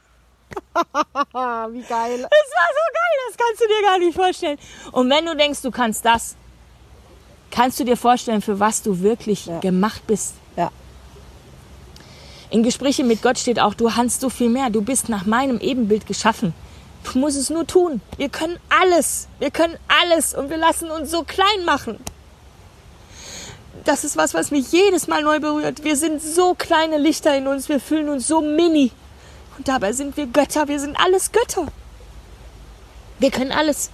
Wie 1.74 1.82
geil. 1.82 2.14
Es 2.14 2.52
war 2.54 2.70
so 2.70 2.86
geil, 2.94 3.18
das 3.28 3.38
kannst 3.38 3.60
du 3.60 3.66
dir 3.66 3.82
gar 3.88 3.98
nicht 3.98 4.16
vorstellen. 4.16 4.60
Und 4.92 5.10
wenn 5.10 5.26
du 5.26 5.36
denkst, 5.36 5.64
du 5.64 5.72
kannst 5.72 6.06
das, 6.06 6.36
kannst 7.50 7.80
du 7.80 7.86
dir 7.86 7.98
vorstellen, 7.98 8.44
für 8.44 8.60
was 8.60 8.84
du 8.84 9.00
wirklich 9.00 9.48
Ja. 9.48 9.58
gemacht 9.62 10.06
bist. 10.06 10.36
Ja. 10.56 10.70
In 12.52 12.62
Gesprächen 12.62 13.08
mit 13.08 13.24
Gott 13.24 13.40
steht 13.40 13.60
auch, 13.60 13.74
du 13.74 13.90
kannst 13.90 14.22
so 14.22 14.30
viel 14.30 14.50
mehr. 14.50 14.70
Du 14.70 14.84
bist 14.84 15.10
nach 15.10 15.26
meinem 15.26 15.60
Ebenbild 15.60 16.06
geschaffen. 16.06 16.54
Du 17.04 17.18
musst 17.20 17.38
es 17.38 17.50
nur 17.50 17.66
tun. 17.66 18.02
Wir 18.18 18.30
können 18.30 18.58
alles. 18.70 19.28
Wir 19.40 19.52
können 19.52 19.78
alles. 19.88 20.34
Und 20.34 20.50
wir 20.50 20.58
lassen 20.58 20.92
uns 20.92 21.12
so 21.12 21.24
klein 21.24 21.66
machen. 21.66 22.00
Das 23.86 24.04
ist 24.04 24.18
was, 24.18 24.34
was 24.34 24.52
mich 24.52 24.72
jedes 24.72 25.08
Mal 25.08 25.24
neu 25.24 25.40
berührt. 25.40 25.84
Wir 25.84 25.96
sind 25.96 26.22
so 26.22 26.54
kleine 26.54 26.98
Lichter 26.98 27.36
in 27.36 27.48
uns. 27.48 27.70
Wir 27.70 27.80
fühlen 27.80 28.10
uns 28.10 28.28
so 28.28 28.42
mini. 28.42 28.92
Und 29.58 29.68
dabei 29.68 29.94
sind 29.94 30.18
wir 30.18 30.28
Götter. 30.28 30.68
Wir 30.68 30.80
sind 30.80 31.00
alles 31.00 31.32
Götter. 31.32 31.68
Wir 33.20 33.32
können 33.32 33.52
alles, 33.52 33.90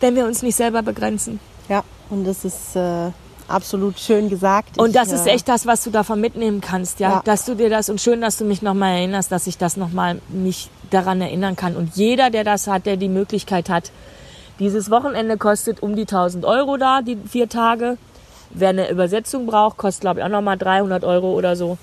wenn 0.00 0.16
wir 0.16 0.24
uns 0.24 0.42
nicht 0.42 0.56
selber 0.56 0.82
begrenzen. 0.82 1.40
Ja, 1.68 1.84
und 2.10 2.24
das 2.24 2.44
ist 2.44 2.76
äh, 2.76 3.10
absolut 3.52 3.98
schön 3.98 4.28
gesagt. 4.28 4.78
Und 4.78 4.90
Ich, 4.90 4.94
das 4.94 5.12
ist 5.12 5.26
äh, 5.26 5.30
echt 5.30 5.48
das, 5.48 5.66
was 5.66 5.84
du 5.84 5.90
davon 5.90 6.20
mitnehmen 6.20 6.60
kannst, 6.60 7.00
ja? 7.00 7.10
Ja. 7.10 7.22
Dass 7.24 7.44
du 7.44 7.54
dir 7.54 7.70
das 7.70 7.88
und 7.88 8.00
schön, 8.00 8.20
dass 8.20 8.36
du 8.38 8.44
mich 8.44 8.62
nochmal 8.62 8.96
erinnerst, 8.96 9.30
dass 9.30 9.46
ich 9.46 9.58
das 9.58 9.76
nochmal 9.76 10.20
mich 10.28 10.68
daran 10.90 11.20
erinnern 11.20 11.56
kann. 11.56 11.76
Und 11.76 11.96
jeder, 11.96 12.30
der 12.30 12.44
das 12.44 12.66
hat, 12.66 12.86
der 12.86 12.96
die 12.96 13.08
Möglichkeit 13.08 13.68
hat, 13.68 13.90
dieses 14.58 14.90
Wochenende 14.90 15.36
kostet 15.38 15.82
um 15.82 15.96
die 15.96 16.02
1000 16.02 16.44
Euro 16.44 16.76
da, 16.76 17.02
die 17.02 17.16
vier 17.16 17.48
Tage. 17.48 17.96
Wer 18.50 18.70
eine 18.70 18.90
Übersetzung 18.90 19.46
braucht, 19.46 19.76
kostet 19.78 20.02
glaube 20.02 20.20
ich 20.20 20.24
auch 20.26 20.30
nochmal 20.30 20.58
300 20.58 21.04
Euro 21.04 21.32
oder 21.32 21.56
so. 21.56 21.78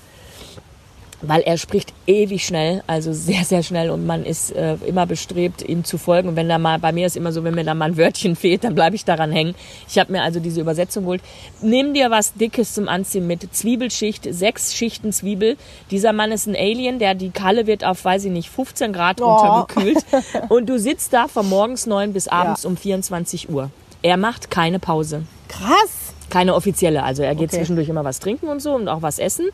Weil 1.22 1.42
er 1.42 1.58
spricht 1.58 1.92
ewig 2.06 2.46
schnell, 2.46 2.82
also 2.86 3.12
sehr, 3.12 3.44
sehr 3.44 3.62
schnell 3.62 3.90
und 3.90 4.06
man 4.06 4.24
ist 4.24 4.52
äh, 4.56 4.76
immer 4.86 5.04
bestrebt, 5.04 5.60
ihm 5.60 5.84
zu 5.84 5.98
folgen. 5.98 6.30
Und 6.30 6.36
wenn 6.36 6.48
da 6.48 6.56
mal, 6.56 6.78
bei 6.78 6.92
mir 6.92 7.06
ist 7.06 7.14
immer 7.16 7.30
so, 7.30 7.44
wenn 7.44 7.54
mir 7.54 7.64
da 7.64 7.74
mal 7.74 7.90
ein 7.90 7.96
Wörtchen 7.98 8.36
fehlt, 8.36 8.64
dann 8.64 8.74
bleibe 8.74 8.96
ich 8.96 9.04
daran 9.04 9.30
hängen. 9.30 9.54
Ich 9.86 9.98
habe 9.98 10.12
mir 10.12 10.22
also 10.22 10.40
diese 10.40 10.62
Übersetzung 10.62 11.04
geholt. 11.04 11.20
Nimm 11.60 11.92
dir 11.92 12.10
was 12.10 12.32
Dickes 12.32 12.72
zum 12.72 12.88
Anziehen 12.88 13.26
mit. 13.26 13.54
Zwiebelschicht, 13.54 14.26
sechs 14.32 14.74
Schichten 14.74 15.12
Zwiebel. 15.12 15.58
Dieser 15.90 16.14
Mann 16.14 16.32
ist 16.32 16.46
ein 16.46 16.56
Alien, 16.56 16.98
der 16.98 17.14
die 17.14 17.30
Kalle 17.30 17.66
wird 17.66 17.84
auf, 17.84 18.02
weiß 18.02 18.24
ich 18.24 18.32
nicht, 18.32 18.48
15 18.48 18.92
Grad 18.94 19.20
Oh. 19.20 19.26
runtergekühlt. 19.26 19.98
Und 20.48 20.70
du 20.70 20.78
sitzt 20.78 21.12
da 21.12 21.28
von 21.28 21.46
morgens 21.48 21.86
neun 21.86 22.14
bis 22.14 22.28
abends 22.28 22.64
um 22.64 22.78
24 22.78 23.50
Uhr. 23.50 23.70
Er 24.00 24.16
macht 24.16 24.50
keine 24.50 24.78
Pause. 24.78 25.24
Krass. 25.48 26.14
Keine 26.30 26.54
offizielle. 26.54 27.02
Also 27.02 27.22
er 27.22 27.34
geht 27.34 27.50
Okay. 27.50 27.58
zwischendurch 27.58 27.90
immer 27.90 28.04
was 28.04 28.20
trinken 28.20 28.46
und 28.48 28.60
so 28.62 28.72
und 28.72 28.88
auch 28.88 29.02
was 29.02 29.18
essen. 29.18 29.48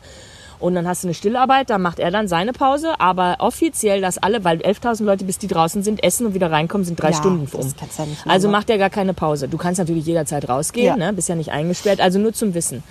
Und 0.59 0.73
dann 0.73 0.87
hast 0.87 1.03
du 1.03 1.07
eine 1.07 1.13
Stillarbeit, 1.13 1.69
da 1.69 1.77
macht 1.77 1.99
er 1.99 2.09
dann 2.09 2.27
seine 2.27 2.51
Pause. 2.51 2.99
Aber 2.99 3.35
offiziell, 3.39 4.01
dass 4.01 4.17
alle, 4.17 4.43
weil 4.43 4.57
11.000 4.57 5.03
Leute, 5.03 5.23
bis 5.25 5.37
die 5.37 5.47
draußen 5.47 5.83
sind, 5.83 6.03
essen 6.03 6.25
und 6.25 6.33
wieder 6.33 6.51
reinkommen, 6.51 6.83
sind 6.83 6.99
drei 6.99 7.11
Ja, 7.11 7.17
Stunden 7.17 7.47
um. 7.53 7.61
ja. 7.61 8.05
Also 8.25 8.49
macht 8.49 8.69
er 8.69 8.77
gar 8.79 8.89
keine 8.89 9.13
Pause. 9.13 9.47
Du 9.47 9.57
kannst 9.57 9.77
natürlich 9.77 10.05
jederzeit 10.05 10.49
rausgehen, 10.49 10.85
Ja. 10.87 10.95
ne? 10.97 11.13
bist 11.13 11.29
ja 11.29 11.35
nicht 11.35 11.51
eingesperrt. 11.51 11.99
Also 11.99 12.17
nur 12.17 12.33
zum 12.33 12.53
Wissen. 12.55 12.83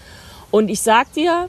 Und 0.53 0.69
ich 0.69 0.81
sag 0.81 1.13
dir, 1.15 1.49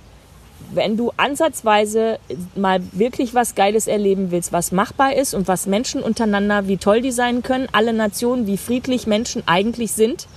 wenn 0.73 0.97
du 0.97 1.11
ansatzweise 1.17 2.17
mal 2.55 2.81
wirklich 2.91 3.35
was 3.35 3.53
Geiles 3.53 3.85
erleben 3.87 4.31
willst, 4.31 4.51
was 4.51 4.71
machbar 4.71 5.13
ist 5.15 5.35
und 5.35 5.47
was 5.47 5.67
Menschen 5.67 6.01
untereinander, 6.01 6.67
wie 6.67 6.77
toll 6.77 7.01
die 7.01 7.11
sein 7.11 7.43
können, 7.43 7.67
alle 7.73 7.93
Nationen, 7.93 8.47
wie 8.47 8.57
friedlich 8.57 9.05
Menschen 9.05 9.43
eigentlich 9.45 9.91
sind 9.91 10.27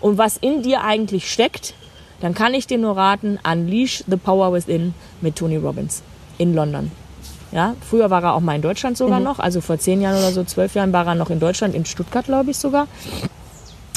und 0.00 0.18
was 0.18 0.36
in 0.36 0.62
dir 0.62 0.82
eigentlich 0.84 1.30
steckt, 1.30 1.74
dann 2.20 2.34
kann 2.34 2.54
ich 2.54 2.66
dir 2.66 2.78
nur 2.78 2.96
raten, 2.96 3.38
Unleash 3.50 4.04
the 4.06 4.16
Power 4.16 4.52
Within 4.52 4.94
mit 5.20 5.36
Tony 5.36 5.56
Robbins 5.56 6.02
in 6.38 6.54
London. 6.54 6.90
Ja, 7.52 7.74
früher 7.88 8.10
war 8.10 8.22
er 8.22 8.34
auch 8.34 8.40
mal 8.40 8.56
in 8.56 8.62
Deutschland 8.62 8.96
sogar 8.96 9.20
noch, 9.20 9.38
also 9.38 9.60
vor 9.60 9.78
zehn 9.78 10.00
Jahren 10.00 10.18
oder 10.18 10.32
so, 10.32 10.44
zwölf 10.44 10.74
Jahren 10.74 10.92
war 10.92 11.06
er 11.06 11.14
noch 11.14 11.30
in 11.30 11.40
Deutschland, 11.40 11.74
in 11.74 11.84
Stuttgart 11.84 12.24
glaube 12.24 12.50
ich 12.50 12.58
sogar. 12.58 12.88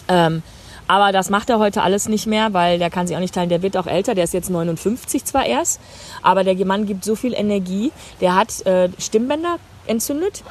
Ähm, 0.08 0.44
aber 0.88 1.12
das 1.12 1.30
macht 1.30 1.52
er 1.52 1.60
heute 1.60 1.84
alles 1.84 2.10
nicht 2.10 2.26
mehr, 2.26 2.54
weil 2.54 2.80
der 2.80 2.90
kann 2.90 3.06
sich 3.06 3.16
auch 3.16 3.22
nicht 3.22 3.36
teilen. 3.36 3.50
Der 3.50 3.62
wird 3.62 3.78
auch 3.78 3.86
älter, 3.86 4.16
der 4.16 4.24
ist 4.24 4.34
jetzt 4.34 4.50
59 4.50 5.24
zwar 5.24 5.46
erst, 5.46 5.80
aber 6.24 6.44
der 6.44 6.56
Mann 6.66 6.88
gibt 6.88 7.06
so 7.06 7.16
viel 7.16 7.34
Energie. 7.34 7.92
Der 8.22 8.36
hat 8.36 8.66
äh, 8.66 8.90
Stimmbänder 8.98 9.58
entzündet 9.86 10.44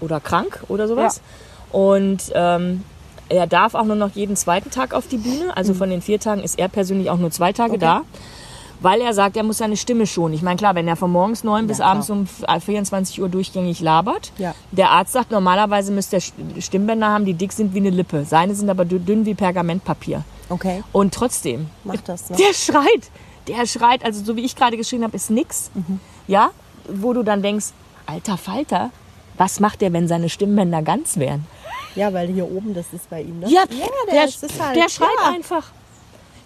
oder 0.00 0.20
krank 0.20 0.64
oder 0.68 0.86
sowas. 0.86 1.22
Und 1.72 2.30
ähm, 2.34 2.84
er 3.28 3.46
darf 3.46 3.74
auch 3.74 3.84
nur 3.84 3.96
noch 3.96 4.10
jeden 4.14 4.36
zweiten 4.36 4.70
Tag 4.70 4.94
auf 4.94 5.06
die 5.06 5.18
Bühne. 5.18 5.56
Also 5.56 5.74
von 5.74 5.90
den 5.90 6.02
vier 6.02 6.18
Tagen 6.20 6.42
ist 6.42 6.58
er 6.58 6.68
persönlich 6.68 7.10
auch 7.10 7.18
nur 7.18 7.30
zwei 7.30 7.52
Tage 7.52 7.78
da. 7.78 8.02
Weil 8.80 9.00
er 9.00 9.12
sagt, 9.12 9.36
er 9.36 9.42
muss 9.42 9.58
seine 9.58 9.76
Stimme 9.76 10.06
schonen. 10.06 10.34
Ich 10.34 10.42
meine, 10.42 10.56
klar, 10.56 10.76
wenn 10.76 10.86
er 10.86 10.94
von 10.94 11.10
morgens 11.10 11.42
neun 11.42 11.66
bis 11.66 11.78
klar. 11.78 11.90
abends 11.90 12.10
um 12.10 12.28
24 12.28 13.20
Uhr 13.20 13.28
durchgängig 13.28 13.80
labert, 13.80 14.30
Ja. 14.38 14.54
der 14.70 14.90
Arzt 14.92 15.12
sagt, 15.14 15.32
normalerweise 15.32 15.90
müsste 15.90 16.16
er 16.16 16.22
St- 16.22 16.60
Stimmbänder 16.60 17.08
haben, 17.08 17.24
die 17.24 17.34
dick 17.34 17.52
sind 17.52 17.74
wie 17.74 17.78
eine 17.78 17.90
Lippe. 17.90 18.24
Seine 18.24 18.54
sind 18.54 18.70
aber 18.70 18.84
dü- 18.84 19.00
dünn 19.04 19.26
wie 19.26 19.34
Pergamentpapier. 19.34 20.22
Okay. 20.48 20.84
Und 20.92 21.12
trotzdem, 21.12 21.66
Macht 21.82 22.08
das, 22.08 22.30
ne? 22.30 22.36
der 22.36 22.54
schreit. 22.54 23.10
Der 23.48 23.66
schreit, 23.66 24.04
also 24.04 24.22
so 24.24 24.36
wie 24.36 24.44
ich 24.44 24.54
gerade 24.54 24.76
geschrien 24.76 25.02
habe, 25.02 25.16
ist 25.16 25.28
nix. 25.28 25.72
Mhm. 25.74 25.98
Ja, 26.28 26.50
wo 26.88 27.12
du 27.14 27.24
dann 27.24 27.42
denkst, 27.42 27.66
alter 28.06 28.36
Falter, 28.36 28.90
was 29.36 29.58
macht 29.58 29.80
der, 29.80 29.92
wenn 29.92 30.06
seine 30.06 30.28
Stimmbänder 30.28 30.82
ganz 30.82 31.16
wären? 31.16 31.46
Ja, 31.98 32.12
weil 32.12 32.28
hier 32.28 32.50
oben, 32.50 32.74
das 32.74 32.86
ist 32.92 33.10
bei 33.10 33.22
ihm, 33.22 33.40
ne? 33.40 33.48
Ja, 33.48 33.64
der, 33.66 34.12
der, 34.12 34.24
es 34.24 34.42
halt. 34.60 34.76
der 34.76 34.88
schreit 34.88 35.08
ja. 35.22 35.32
einfach. 35.32 35.64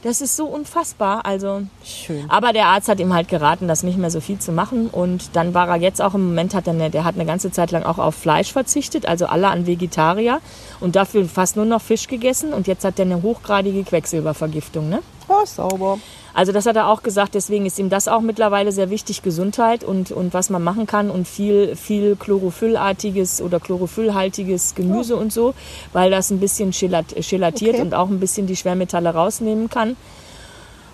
Das 0.03 0.21
ist 0.21 0.35
so 0.35 0.47
unfassbar. 0.47 1.25
Also, 1.25 1.63
Schön. 1.85 2.29
aber 2.29 2.53
der 2.53 2.67
Arzt 2.67 2.89
hat 2.89 2.99
ihm 2.99 3.13
halt 3.13 3.29
geraten, 3.29 3.69
das 3.69 3.85
nicht 3.85 3.99
mehr 3.99 4.11
so 4.11 4.21
viel 4.21 4.39
zu 4.39 4.51
machen. 4.51 4.89
Und 4.89 5.37
dann 5.37 5.55
war 5.55 5.69
er 5.69 5.77
jetzt 5.77 6.03
auch 6.03 6.15
im 6.15 6.27
Moment, 6.27 6.55
hat 6.55 6.67
er 6.67 6.73
eine, 6.73 6.91
der 6.91 7.05
hat 7.05 7.15
eine 7.15 7.27
ganze 7.27 7.53
Zeit 7.53 7.71
lang 7.71 7.85
auch 7.85 7.99
auf 7.99 8.15
Fleisch 8.15 8.53
verzichtet, 8.53 9.07
also 9.07 9.27
alle 9.27 9.49
an 9.49 9.67
Vegetarier 9.67 10.41
und 10.83 10.97
dafür 10.97 11.25
fast 11.27 11.57
nur 11.57 11.65
noch 11.65 11.81
Fisch 11.81 12.09
gegessen. 12.09 12.53
Und 12.53 12.67
jetzt 12.67 12.85
hat 12.85 12.99
er 12.99 13.05
eine 13.07 13.23
hochgradige 13.23 13.85
Quecksilbervergiftung. 13.85 14.89
Ne? 14.89 15.01
Oh, 15.29 15.45
sauber. 15.45 15.99
Also 16.35 16.53
das 16.53 16.67
hat 16.67 16.77
er 16.77 16.89
auch 16.89 17.03
gesagt, 17.03 17.35
deswegen 17.35 17.67
ist 17.67 17.79
ihm 17.79 17.91
das 17.91 18.09
auch 18.09 18.23
mittlerweile 18.23 18.73
sehr 18.73 18.89
wichtig, 18.89 19.23
Gesundheit 19.23 19.85
und, 19.85 20.11
und 20.13 20.33
was 20.33 20.49
man 20.49 20.63
machen 20.63 20.87
kann 20.87 21.11
und 21.11 21.29
viel, 21.29 21.77
viel 21.77 22.17
Chlorophyllartiges 22.17 23.43
oder 23.43 23.61
chlorophyllhaltiges 23.61 24.75
Gemüse 24.75 25.17
und 25.17 25.33
so, 25.33 25.55
weil 25.93 26.11
das 26.11 26.31
ein 26.31 26.41
bisschen 26.41 26.71
gelat 26.71 27.15
gelatiert 27.29 27.75
Okay. 27.75 27.83
und 27.83 27.95
auch 27.95 28.09
ein 28.09 28.19
bisschen 28.19 28.47
die 28.47 28.57
Schwermetalle 28.57 29.11
rausnehmen 29.11 29.69
kann. 29.69 29.97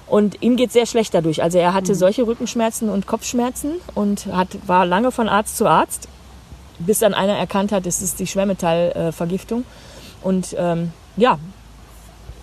Und 0.08 0.42
ihm 0.42 0.56
geht 0.56 0.72
sehr 0.72 0.86
schlecht 0.86 1.14
dadurch. 1.14 1.42
Also 1.42 1.58
er 1.58 1.74
hatte 1.74 1.94
solche 1.94 2.26
Rückenschmerzen 2.26 2.88
und 2.88 3.06
Kopfschmerzen 3.06 3.74
und 3.94 4.26
hat, 4.26 4.48
war 4.66 4.86
lange 4.86 5.12
von 5.12 5.28
Arzt 5.28 5.56
zu 5.56 5.66
Arzt, 5.66 6.08
bis 6.78 6.98
dann 7.00 7.14
einer 7.14 7.34
erkannt 7.34 7.72
hat, 7.72 7.86
es 7.86 8.02
ist 8.02 8.20
die 8.20 8.26
Schwermetallvergiftung. 8.26 9.64
Und 10.22 10.54
ähm, 10.58 10.92
ja, 11.16 11.38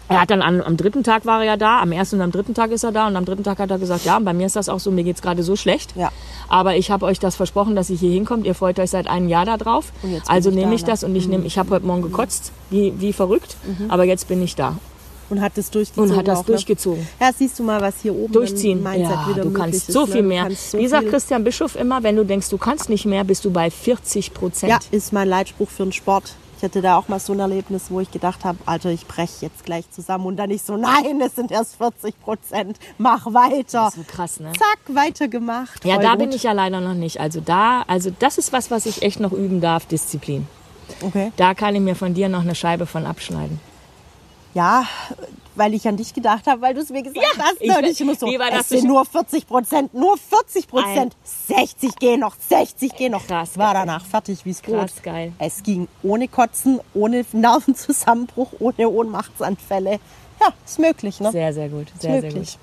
er 0.08 0.22
hat 0.22 0.30
dann 0.30 0.42
an, 0.42 0.62
am 0.62 0.78
dritten 0.78 1.04
Tag 1.04 1.26
war 1.26 1.40
er 1.40 1.46
ja 1.46 1.58
da, 1.58 1.82
am 1.82 1.92
ersten 1.92 2.18
und 2.18 2.22
am 2.22 2.32
dritten 2.32 2.54
Tag 2.54 2.72
ist 2.72 2.84
er 2.84 2.92
da 2.92 3.08
und 3.08 3.16
am 3.16 3.26
dritten 3.26 3.44
Tag 3.44 3.58
hat 3.58 3.72
er 3.72 3.80
gesagt, 3.80 4.06
ja, 4.06 4.20
bei 4.20 4.34
mir 4.34 4.46
ist 4.46 4.56
das 4.56 4.70
auch 4.70 4.80
so, 4.80 4.92
mir 4.92 5.04
geht's 5.04 5.22
gerade 5.22 5.42
so 5.42 5.56
schlecht. 5.56 5.96
Ja. 5.96 6.12
Aber 6.48 6.76
ich 6.76 6.92
habe 6.92 7.06
euch 7.06 7.20
das 7.20 7.36
versprochen, 7.36 7.76
dass 7.76 7.90
ihr 7.90 7.98
hier 7.98 8.12
hinkommt. 8.12 8.46
Ihr 8.46 8.54
freut 8.54 8.80
euch 8.80 8.92
seit 8.92 9.08
einem 9.08 9.30
Jahr 9.30 9.46
da 9.46 9.58
bin 10.04 10.14
Also 10.28 10.52
nehme 10.52 10.70
da, 10.70 10.76
ich 10.76 10.82
ne? 10.82 10.88
das 10.88 11.04
und 11.04 11.16
ich 11.16 11.28
nehme, 11.28 11.46
ich 11.46 11.58
habe 11.58 11.72
heute 11.72 11.86
Morgen 11.86 12.04
gekotzt, 12.04 12.52
wie, 12.70 12.94
wie 13.00 13.14
verrückt, 13.14 13.58
aber 13.90 14.04
jetzt 14.04 14.28
bin 14.28 14.44
ich 14.44 14.56
da 14.56 14.78
Und 15.30 15.42
hat 15.42 15.54
das 15.58 15.72
durchgezogen. 15.72 16.12
und 16.12 16.18
hat 16.18 16.28
das 16.28 16.40
auch, 16.40 16.44
ne? 16.44 16.48
durchgezogen. 16.54 17.08
Ja, 17.20 17.32
siehst 17.36 17.58
du 17.60 17.64
mal, 17.64 17.82
was 17.82 17.96
hier 18.02 18.14
oben 18.16 18.32
Durchziehen. 18.34 18.78
im 18.78 18.84
Mindset 18.84 19.10
Ja, 19.12 19.28
wieder 19.30 19.44
du 19.44 19.52
kannst 19.54 19.90
ist, 19.90 19.92
so 19.92 20.06
ne? 20.06 20.12
viel 20.12 20.22
mehr. 20.24 20.48
so 20.52 20.78
Wie 20.78 20.88
sagt 20.88 21.10
Christian 21.10 21.44
Bischof 21.44 21.76
immer, 21.76 22.04
wenn 22.04 22.16
du 22.16 22.24
denkst, 22.24 22.50
du 22.50 22.58
kannst 22.58 22.90
nicht 22.90 23.06
mehr, 23.06 23.24
bist 23.24 23.44
du 23.46 23.52
bei 23.52 23.72
40 23.72 24.34
Prozent. 24.34 24.72
Ja, 24.72 24.80
ist 24.92 25.14
mein 25.14 25.28
Leitspruch 25.28 25.70
für 25.70 25.84
den 25.84 25.92
Sport. 25.92 26.36
Ich 26.58 26.64
hatte 26.64 26.82
da 26.82 26.98
auch 26.98 27.10
mal 27.10 27.20
so 27.20 27.34
ein 27.34 27.40
Erlebnis, 27.40 27.86
wo 27.90 28.00
ich 28.00 28.10
gedacht 28.12 28.46
habe, 28.46 28.58
Alter, 28.66 28.90
ich 28.90 29.06
breche 29.06 29.34
jetzt 29.42 29.66
gleich 29.66 29.90
zusammen. 29.92 30.26
Und 30.26 30.38
dann 30.38 30.50
nicht 30.50 30.66
so, 30.66 30.78
nein, 30.78 31.20
es 31.20 31.36
sind 31.36 31.52
erst 31.52 31.76
40 31.76 32.20
Prozent, 32.22 32.78
mach 32.98 33.26
weiter. 33.34 33.64
Das 33.86 33.98
ist 33.98 34.08
so 34.08 34.16
krass, 34.16 34.40
ne? 34.40 34.52
Zack, 34.54 34.96
weitergemacht. 34.96 35.84
Ja, 35.84 35.98
da 35.98 36.12
gut. 36.12 36.20
bin 36.20 36.32
ich 36.32 36.44
ja 36.44 36.54
leider 36.54 36.80
noch 36.80 36.94
nicht. 36.94 37.20
Also 37.20 37.42
da, 37.42 37.84
also 37.88 38.10
das 38.20 38.38
ist 38.38 38.54
was, 38.54 38.72
was 38.72 38.86
ich 38.86 39.02
echt 39.02 39.20
noch 39.20 39.34
üben 39.34 39.60
darf, 39.60 39.86
Disziplin. 39.86 40.48
Okay. 41.02 41.32
Da 41.36 41.54
kann 41.56 41.76
ich 41.76 41.82
mir 41.82 41.96
von 41.96 42.14
dir 42.14 42.30
noch 42.30 42.42
eine 42.42 42.56
Scheibe 42.56 42.86
von 42.86 43.06
abschneiden. 43.06 43.60
Ja, 44.56 44.86
weil 45.56 45.74
ich 45.74 45.88
an 45.88 45.98
dich 45.98 46.14
gedacht 46.14 46.48
habe, 46.48 46.62
weil 46.62 46.74
du 46.74 46.80
es 46.82 46.90
mir 46.90 47.04
gesagt 47.04 47.18
Ja, 47.38 47.44
hast. 47.44 47.58
ich 47.62 47.70
und 47.70 47.84
ich 47.86 48.02
immer 48.02 48.16
so, 48.16 48.26
wie 48.26 48.40
war 48.40 48.50
das 48.50 48.62
es 48.62 48.70
sind 48.70 48.86
nur 48.88 49.06
40 49.06 49.46
Prozent, 49.48 49.94
nur 49.94 50.18
40 50.18 50.68
Prozent. 50.68 51.16
60 51.48 51.96
gehen 51.98 52.22
noch, 52.22 52.36
60 52.50 52.96
gehen 52.96 53.12
noch. 53.12 53.28
Krass, 53.28 53.58
War 53.58 53.74
geil. 53.74 53.84
danach 53.86 54.06
fertig 54.06 54.46
wie's 54.46 54.62
Brot. 54.62 54.80
Krass, 54.80 55.02
geil. 55.04 55.34
Es 55.40 55.62
ging 55.62 55.88
ohne 56.04 56.28
Kotzen, 56.28 56.80
ohne 56.94 57.26
Nervenzusammenbruch, 57.32 58.54
ohne 58.60 58.90
Ohnmachtsanfälle. 58.90 60.00
Ja, 60.42 60.48
ist 60.66 60.80
möglich, 60.80 61.20
ne? 61.20 61.32
Sehr, 61.32 61.54
sehr 61.54 61.70
gut. 61.70 61.88
Sehr, 62.00 62.22
sehr 62.22 62.34
gut. 62.34 62.58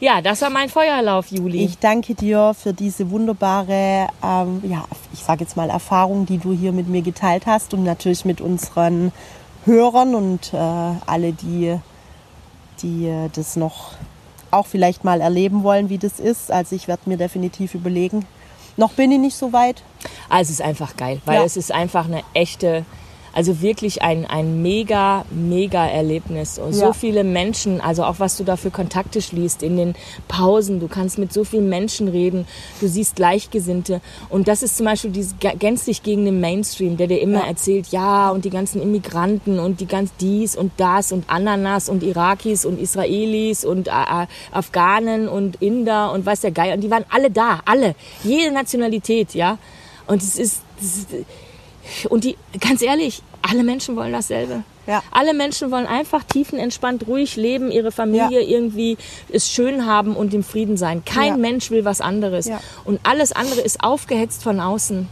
Ja, 0.00 0.20
das 0.20 0.42
war 0.42 0.50
mein 0.50 0.68
Feuerlauf, 0.68 1.28
Juli. 1.28 1.64
Ich 1.64 1.78
danke 1.78 2.14
dir 2.16 2.54
für 2.54 2.72
diese 2.72 3.10
wunderbare, 3.10 4.08
ähm, 4.24 4.60
ja, 4.64 4.84
ich 5.12 5.20
sage 5.20 5.42
jetzt 5.44 5.56
mal 5.56 5.70
Erfahrung, 5.70 6.26
die 6.26 6.38
du 6.38 6.52
hier 6.52 6.72
mit 6.72 6.88
mir 6.88 7.02
geteilt 7.02 7.46
hast 7.46 7.72
und 7.74 7.84
natürlich 7.84 8.24
mit 8.24 8.40
unseren 8.40 9.12
Hörern 9.64 10.14
und 10.14 10.52
äh, 10.52 10.56
alle, 10.56 11.32
die, 11.32 11.76
die 12.82 13.06
äh, 13.06 13.28
das 13.34 13.56
noch 13.56 13.92
auch 14.50 14.66
vielleicht 14.66 15.04
mal 15.04 15.20
erleben 15.20 15.62
wollen, 15.62 15.88
wie 15.88 15.98
das 15.98 16.20
ist. 16.20 16.50
Also 16.50 16.76
ich 16.76 16.88
werde 16.88 17.08
mir 17.08 17.16
definitiv 17.16 17.74
überlegen. 17.74 18.26
Noch 18.76 18.92
bin 18.92 19.10
ich 19.12 19.18
nicht 19.18 19.36
so 19.36 19.52
weit. 19.52 19.82
Also 20.28 20.50
es 20.50 20.60
ist 20.60 20.62
einfach 20.62 20.96
geil, 20.96 21.20
weil 21.24 21.36
Ja. 21.36 21.44
es 21.44 21.56
ist 21.56 21.72
einfach 21.72 22.06
eine 22.06 22.22
echte, 22.34 22.84
also 23.34 23.60
wirklich 23.62 24.02
ein, 24.02 24.26
ein 24.26 24.62
mega, 24.62 25.24
mega 25.30 25.86
Erlebnis. 25.86 26.58
Und 26.58 26.74
so 26.74 26.86
Ja. 26.86 26.92
viele 26.92 27.24
Menschen, 27.24 27.80
also 27.80 28.04
auch 28.04 28.18
was 28.18 28.36
du 28.36 28.44
da 28.44 28.56
für 28.56 28.70
Kontakte 28.70 29.22
schließt 29.22 29.62
in 29.62 29.76
den 29.76 29.94
Pausen. 30.28 30.80
Du 30.80 30.88
kannst 30.88 31.18
mit 31.18 31.32
so 31.32 31.44
vielen 31.44 31.68
Menschen 31.68 32.08
reden. 32.08 32.46
Du 32.80 32.88
siehst 32.88 33.16
Gleichgesinnte. 33.16 34.00
Und 34.28 34.48
das 34.48 34.62
ist 34.62 34.76
zum 34.76 34.86
Beispiel 34.86 35.10
dieses 35.10 35.34
gänzlich 35.58 36.02
gegen 36.02 36.24
den 36.24 36.40
Mainstream, 36.40 36.96
der 36.96 37.06
dir 37.06 37.20
immer 37.20 37.40
Ja. 37.40 37.46
erzählt, 37.46 37.88
ja, 37.88 38.30
und 38.30 38.44
die 38.44 38.50
ganzen 38.50 38.82
Immigranten 38.82 39.58
und 39.58 39.80
die 39.80 39.86
ganz 39.86 40.10
dies 40.20 40.54
und 40.56 40.72
das 40.76 41.12
und 41.12 41.24
Ananas 41.28 41.88
und 41.88 42.02
Irakis 42.02 42.64
und 42.66 42.78
Israelis 42.80 43.64
und 43.64 43.88
äh, 43.88 43.90
äh, 43.92 44.26
Afghanen 44.52 45.28
und 45.28 45.60
Inder 45.62 46.12
und 46.12 46.26
weiß 46.26 46.42
der 46.42 46.50
Geier. 46.50 46.74
Und 46.74 46.82
die 46.82 46.90
waren 46.90 47.04
alle 47.10 47.30
da, 47.30 47.60
alle. 47.64 47.94
Jede 48.24 48.52
Nationalität, 48.52 49.34
ja. 49.34 49.58
Und 50.06 50.22
es 50.22 50.38
ist, 50.38 50.62
es 50.80 50.98
ist 50.98 51.08
und 52.08 52.24
die, 52.24 52.36
ganz 52.60 52.82
ehrlich, 52.82 53.22
alle 53.48 53.62
Menschen 53.64 53.96
wollen 53.96 54.12
dasselbe. 54.12 54.62
Ja. 54.86 55.02
Alle 55.12 55.32
Menschen 55.32 55.70
wollen 55.70 55.86
einfach 55.86 56.24
tiefenentspannt, 56.24 57.06
ruhig 57.06 57.36
leben, 57.36 57.70
ihre 57.70 57.92
Familie 57.92 58.40
Ja. 58.42 58.48
irgendwie 58.48 58.96
es 59.32 59.48
schön 59.48 59.86
haben 59.86 60.16
und 60.16 60.34
im 60.34 60.42
Frieden 60.42 60.76
sein. 60.76 61.04
Kein 61.04 61.28
Ja. 61.28 61.36
Mensch 61.36 61.70
will 61.70 61.84
was 61.84 62.00
anderes. 62.00 62.50
Und 62.84 62.98
alles 63.04 63.30
andere 63.32 63.60
ist 63.60 63.82
aufgehetzt 63.84 64.42
von 64.42 64.58
außen. 64.58 65.08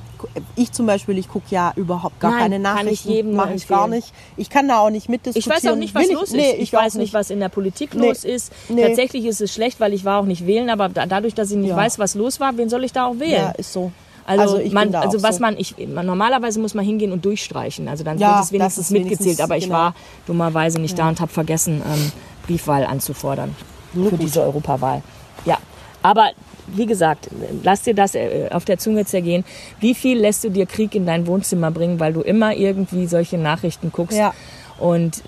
Ich 0.57 0.73
zum 0.73 0.85
Beispiel, 0.87 1.17
ich 1.19 1.29
gucke 1.29 1.47
ja 1.51 1.73
überhaupt 1.77 2.21
gar 2.21 2.33
Nein, 2.33 2.41
keine 2.41 2.55
kann 2.57 2.63
Nachrichten. 2.63 2.93
ich 2.93 3.05
jedem 3.05 3.31
nur 3.31 3.45
Mache 3.47 3.55
ich 3.55 3.67
gar 3.69 3.89
nicht. 3.89 4.13
Ich 4.37 4.51
kann 4.51 4.69
da 4.69 4.79
auch 4.81 4.91
nicht 4.91 5.09
mitdiskutieren. 5.09 5.57
Ich 5.57 5.65
weiß 5.65 5.73
auch 5.73 5.77
nicht, 5.77 5.95
was 5.95 6.09
Will 6.09 6.15
los 6.15 6.23
ist. 6.25 6.33
Nee, 6.37 6.53
ich, 6.57 6.63
ich, 6.65 6.73
weiß 6.75 6.95
nicht, 6.97 7.15
was 7.15 7.31
in 7.31 7.41
der 7.41 7.49
Politik 7.49 7.95
Nee. 7.95 8.09
los 8.09 8.25
ist. 8.25 8.53
Nee. 8.69 8.83
Tatsächlich 8.87 9.25
ist 9.25 9.41
es 9.41 9.55
schlecht, 9.55 9.81
weil 9.81 9.95
ich 9.95 10.05
war 10.05 10.21
auch 10.21 10.27
nicht 10.27 10.47
wählen, 10.47 10.69
aber 10.69 10.89
da, 10.91 11.07
dadurch, 11.07 11.35
dass 11.35 11.51
ich 11.53 11.57
nicht 11.57 11.75
weiß, 11.75 11.99
was 11.99 12.17
los 12.17 12.39
war, 12.41 12.57
wen 12.59 12.69
soll 12.69 12.85
ich 12.85 12.93
da 12.93 13.07
auch 13.07 13.19
wählen? 13.19 13.33
Ja, 13.33 13.51
ist 13.53 13.73
so. 13.73 13.93
Also, 14.39 14.59
ich 14.59 14.73
man, 14.73 14.95
also 14.95 15.23
was 15.23 15.37
so. 15.37 15.43
man, 15.43 15.57
ich, 15.59 15.75
man, 15.89 16.07
normalerweise 16.07 16.61
muss 16.61 16.75
man 16.75 16.85
hingehen 16.85 17.13
und 17.13 17.25
durchstreichen. 17.25 17.89
Also 17.89 18.05
dann 18.05 18.19
Ja, 18.19 18.37
wird 18.37 18.45
es 18.45 18.53
wenigstens 18.53 18.87
ist 18.87 18.93
wenigstens- 18.93 19.19
mitgezählt. 19.21 19.41
Aber 19.45 19.57
ich 19.57 19.65
genau. 19.65 19.77
war 19.77 19.95
dummerweise 20.27 20.79
nicht 20.81 20.99
da 20.99 21.09
und 21.09 21.21
habe 21.21 21.33
vergessen, 21.33 21.83
ähm, 21.85 22.13
Briefwahl 22.47 22.85
anzufordern 22.85 23.55
für 23.93 24.17
diese 24.17 24.43
Europawahl. 24.43 25.03
Ja, 25.45 25.59
aber 26.03 26.31
wie 26.69 26.87
gesagt, 26.87 27.29
lass 27.65 27.83
dir 27.83 27.95
das 27.95 28.15
äh, 28.15 28.49
auf 28.53 28.65
der 28.65 28.79
Zunge 28.79 29.05
zergehen. 29.05 29.45
Wie 29.81 29.95
viel 29.95 30.19
lässt 30.19 30.45
du 30.45 30.51
dir 30.51 30.67
Krieg 30.67 30.95
in 30.95 31.05
dein 31.07 31.27
Wohnzimmer 31.27 31.71
bringen, 31.73 31.99
weil 31.99 32.13
du 32.13 32.21
immer 32.21 32.55
irgendwie 32.55 33.07
solche 33.07 33.39
Nachrichten 33.39 33.91
guckst? 33.93 34.17
Ja. 34.17 34.33
Und 34.79 35.23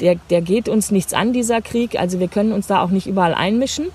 der, 0.00 0.16
der 0.30 0.40
geht 0.40 0.68
uns 0.68 0.90
nichts 0.90 1.12
an, 1.12 1.32
dieser 1.32 1.60
Krieg. 1.60 1.98
Also 2.00 2.18
wir 2.18 2.28
können 2.28 2.52
uns 2.52 2.66
da 2.66 2.82
auch 2.82 2.90
nicht 2.90 3.06
überall 3.06 3.34
einmischen. 3.34 3.88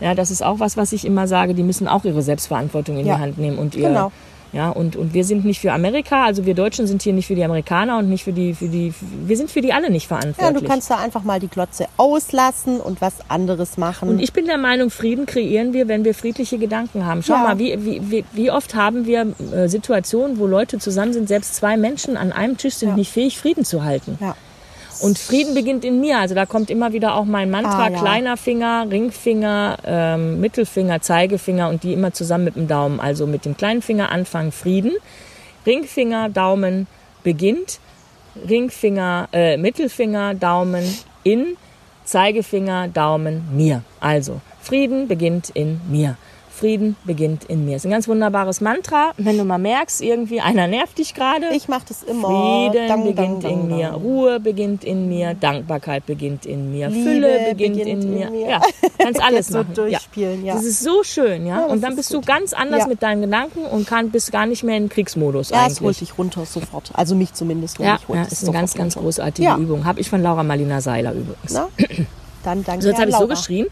Ja, 0.00 0.14
das 0.14 0.30
ist 0.30 0.42
auch 0.44 0.60
was, 0.60 0.76
was 0.76 0.92
ich 0.92 1.04
immer 1.04 1.26
sage. 1.26 1.54
Die 1.54 1.62
müssen 1.62 1.88
auch 1.88 2.04
ihre 2.04 2.22
Selbstverantwortung 2.22 2.98
in 2.98 3.06
Ja. 3.06 3.16
die 3.16 3.20
Hand 3.22 3.38
nehmen 3.38 3.58
und 3.58 3.74
ihr, 3.74 3.88
Genau. 3.88 4.12
ja, 4.52 4.70
und, 4.70 4.96
und 4.96 5.12
wir 5.12 5.24
sind 5.24 5.44
nicht 5.44 5.60
für 5.60 5.72
Amerika, 5.72 6.24
also 6.24 6.46
wir 6.46 6.54
Deutschen 6.54 6.86
sind 6.86 7.02
hier 7.02 7.12
nicht 7.12 7.26
für 7.26 7.34
die 7.34 7.44
Amerikaner 7.44 7.98
und 7.98 8.08
nicht 8.08 8.24
für 8.24 8.32
die, 8.32 8.54
für 8.54 8.68
die, 8.68 8.94
wir 9.26 9.36
sind 9.36 9.50
für 9.50 9.60
die 9.60 9.72
alle 9.72 9.90
nicht 9.90 10.04
Ja, 10.10 10.16
verantwortlich. 10.18 10.62
du 10.62 10.68
kannst 10.68 10.90
da 10.90 10.96
einfach 10.98 11.22
mal 11.24 11.38
die 11.40 11.48
Glotze 11.48 11.86
auslassen 11.96 12.80
und 12.80 13.00
was 13.00 13.14
anderes 13.28 13.76
machen. 13.76 14.08
Und 14.08 14.20
ich 14.20 14.32
bin 14.32 14.46
der 14.46 14.56
Meinung, 14.58 14.90
Frieden 14.90 15.26
kreieren 15.26 15.72
wir, 15.72 15.88
wenn 15.88 16.04
wir 16.04 16.14
friedliche 16.14 16.58
Gedanken 16.58 17.04
haben. 17.04 17.22
Schau 17.22 17.34
Ja. 17.34 17.42
mal, 17.42 17.58
wie, 17.58 17.76
wie, 17.84 18.00
wie, 18.10 18.24
wie 18.32 18.50
oft 18.50 18.74
haben 18.74 19.04
wir 19.06 19.26
äh, 19.54 19.68
Situationen, 19.68 20.38
wo 20.38 20.46
Leute 20.46 20.78
zusammen 20.78 21.12
sind, 21.12 21.28
selbst 21.28 21.54
zwei 21.56 21.76
Menschen 21.76 22.16
an 22.16 22.32
einem 22.32 22.56
Tisch 22.56 22.74
sind 22.76 22.90
Ja. 22.90 22.94
nicht 22.96 23.12
fähig, 23.12 23.36
Frieden 23.38 23.64
zu 23.64 23.84
halten. 23.84 24.16
ja. 24.20 24.34
Und 25.00 25.18
Frieden 25.18 25.54
beginnt 25.54 25.84
in 25.84 26.00
mir. 26.00 26.18
Also 26.18 26.34
da 26.34 26.44
kommt 26.46 26.70
immer 26.70 26.92
wieder 26.92 27.14
auch 27.14 27.24
mein 27.24 27.50
Mantra, 27.50 27.84
Ah, 27.86 27.90
ja. 27.90 27.98
kleiner 27.98 28.36
Finger, 28.36 28.86
Ringfinger, 28.90 29.76
ähm, 29.84 30.40
Mittelfinger, 30.40 31.00
Zeigefinger 31.00 31.68
und 31.68 31.84
die 31.84 31.92
immer 31.92 32.12
zusammen 32.12 32.44
mit 32.44 32.56
dem 32.56 32.66
Daumen. 32.66 32.98
Also 32.98 33.26
mit 33.26 33.44
dem 33.44 33.56
kleinen 33.56 33.80
Finger 33.82 34.10
anfangen 34.10 34.50
Frieden, 34.50 34.92
Ringfinger, 35.66 36.28
Daumen 36.30 36.86
beginnt, 37.22 37.78
Ringfinger, 38.48 39.28
äh, 39.32 39.56
Mittelfinger, 39.56 40.34
Daumen 40.34 40.84
in, 41.22 41.56
Zeigefinger, 42.04 42.88
Daumen 42.88 43.44
mir. 43.54 43.82
Also 44.00 44.40
Frieden 44.60 45.08
beginnt 45.08 45.50
in 45.50 45.80
mir. 45.88 46.16
Frieden 46.58 46.96
beginnt 47.04 47.44
in 47.44 47.64
mir. 47.64 47.76
Ist 47.76 47.84
ein 47.86 47.90
ganz 47.90 48.08
wunderbares 48.08 48.60
Mantra. 48.60 49.12
Wenn 49.16 49.38
du 49.38 49.44
mal 49.44 49.58
merkst, 49.58 50.02
irgendwie 50.02 50.40
einer 50.40 50.66
nervt 50.66 50.98
dich 50.98 51.14
gerade. 51.14 51.46
Ich 51.54 51.68
mache 51.68 51.84
das 51.88 52.02
immer. 52.02 52.28
Frieden 52.28 52.88
Dang, 52.88 53.04
beginnt 53.04 53.44
dang, 53.44 53.50
in 53.52 53.68
dang, 53.68 53.78
mir. 53.78 53.88
Ruhe 53.92 54.40
beginnt 54.40 54.84
in 54.84 55.08
mir, 55.08 55.34
Dankbarkeit 55.34 56.04
beginnt 56.06 56.44
in 56.46 56.72
mir, 56.72 56.88
Liebe 56.88 57.08
Fülle 57.10 57.38
beginnt, 57.50 57.76
beginnt 57.78 57.86
in, 57.88 58.02
in 58.02 58.14
mir. 58.18 58.30
mir. 58.30 58.48
Ja, 58.50 58.60
kannst 58.98 59.22
alles 59.24 59.38
Jetzt 59.46 59.52
so 59.52 59.58
machen. 59.58 59.74
durchspielen, 59.74 60.44
ja. 60.44 60.54
Das 60.54 60.64
ist 60.64 60.82
so 60.82 61.02
schön, 61.02 61.46
ja. 61.46 61.62
das 61.62 61.72
und 61.72 61.80
dann 61.82 61.92
ist 61.92 61.96
bist 61.96 62.12
gut. 62.12 62.24
du 62.24 62.26
ganz 62.26 62.52
anders 62.52 62.80
Ja. 62.80 62.86
mit 62.88 63.02
deinen 63.02 63.22
Gedanken 63.22 63.60
und 63.64 63.86
kann, 63.86 64.10
bist 64.10 64.32
gar 64.32 64.46
nicht 64.46 64.64
mehr 64.64 64.76
in 64.76 64.88
Kriegsmodus 64.88 65.50
Ja, 65.50 65.66
es 65.66 65.80
holt 65.80 65.96
eigentlich. 65.96 65.98
dich 66.10 66.18
runter 66.18 66.44
sofort. 66.44 66.90
Also 66.94 67.14
mich 67.14 67.32
zumindest. 67.34 67.78
Ja, 67.78 67.98
holt 68.08 68.18
ja, 68.18 68.24
ist 68.24 68.42
eine 68.42 68.52
ganz, 68.52 68.74
ganz 68.74 68.96
runter. 68.96 69.04
großartige 69.06 69.46
Ja. 69.48 69.56
Übung. 69.56 69.84
Habe 69.84 70.00
ich 70.00 70.10
von 70.10 70.22
Laura 70.22 70.42
Marlina 70.42 70.80
Seiler 70.80 71.12
übrigens. 71.12 71.52
Na? 71.52 71.68
Dann 72.44 72.62
danke 72.64 72.82
So, 72.82 72.88
jetzt 72.90 73.00
habe 73.00 73.10
ich 73.10 73.16
so 73.16 73.26
geschrien. 73.26 73.66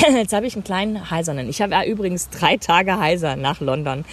Jetzt 0.14 0.32
habe 0.32 0.46
ich 0.46 0.54
einen 0.54 0.64
kleinen 0.64 1.10
Heisernen. 1.10 1.48
Ich 1.48 1.60
habe 1.62 1.72
ja 1.72 1.84
übrigens 1.84 2.28
drei 2.30 2.56
Tage 2.56 2.98
Heiser 2.98 3.36
nach 3.36 3.60
London, 3.60 4.04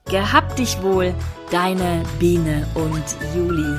Gehabt 0.06 0.58
dich 0.58 0.82
wohl, 0.82 1.14
deine 1.52 2.04
Biene 2.18 2.66
und 2.76 3.04
Juli. 3.36 3.78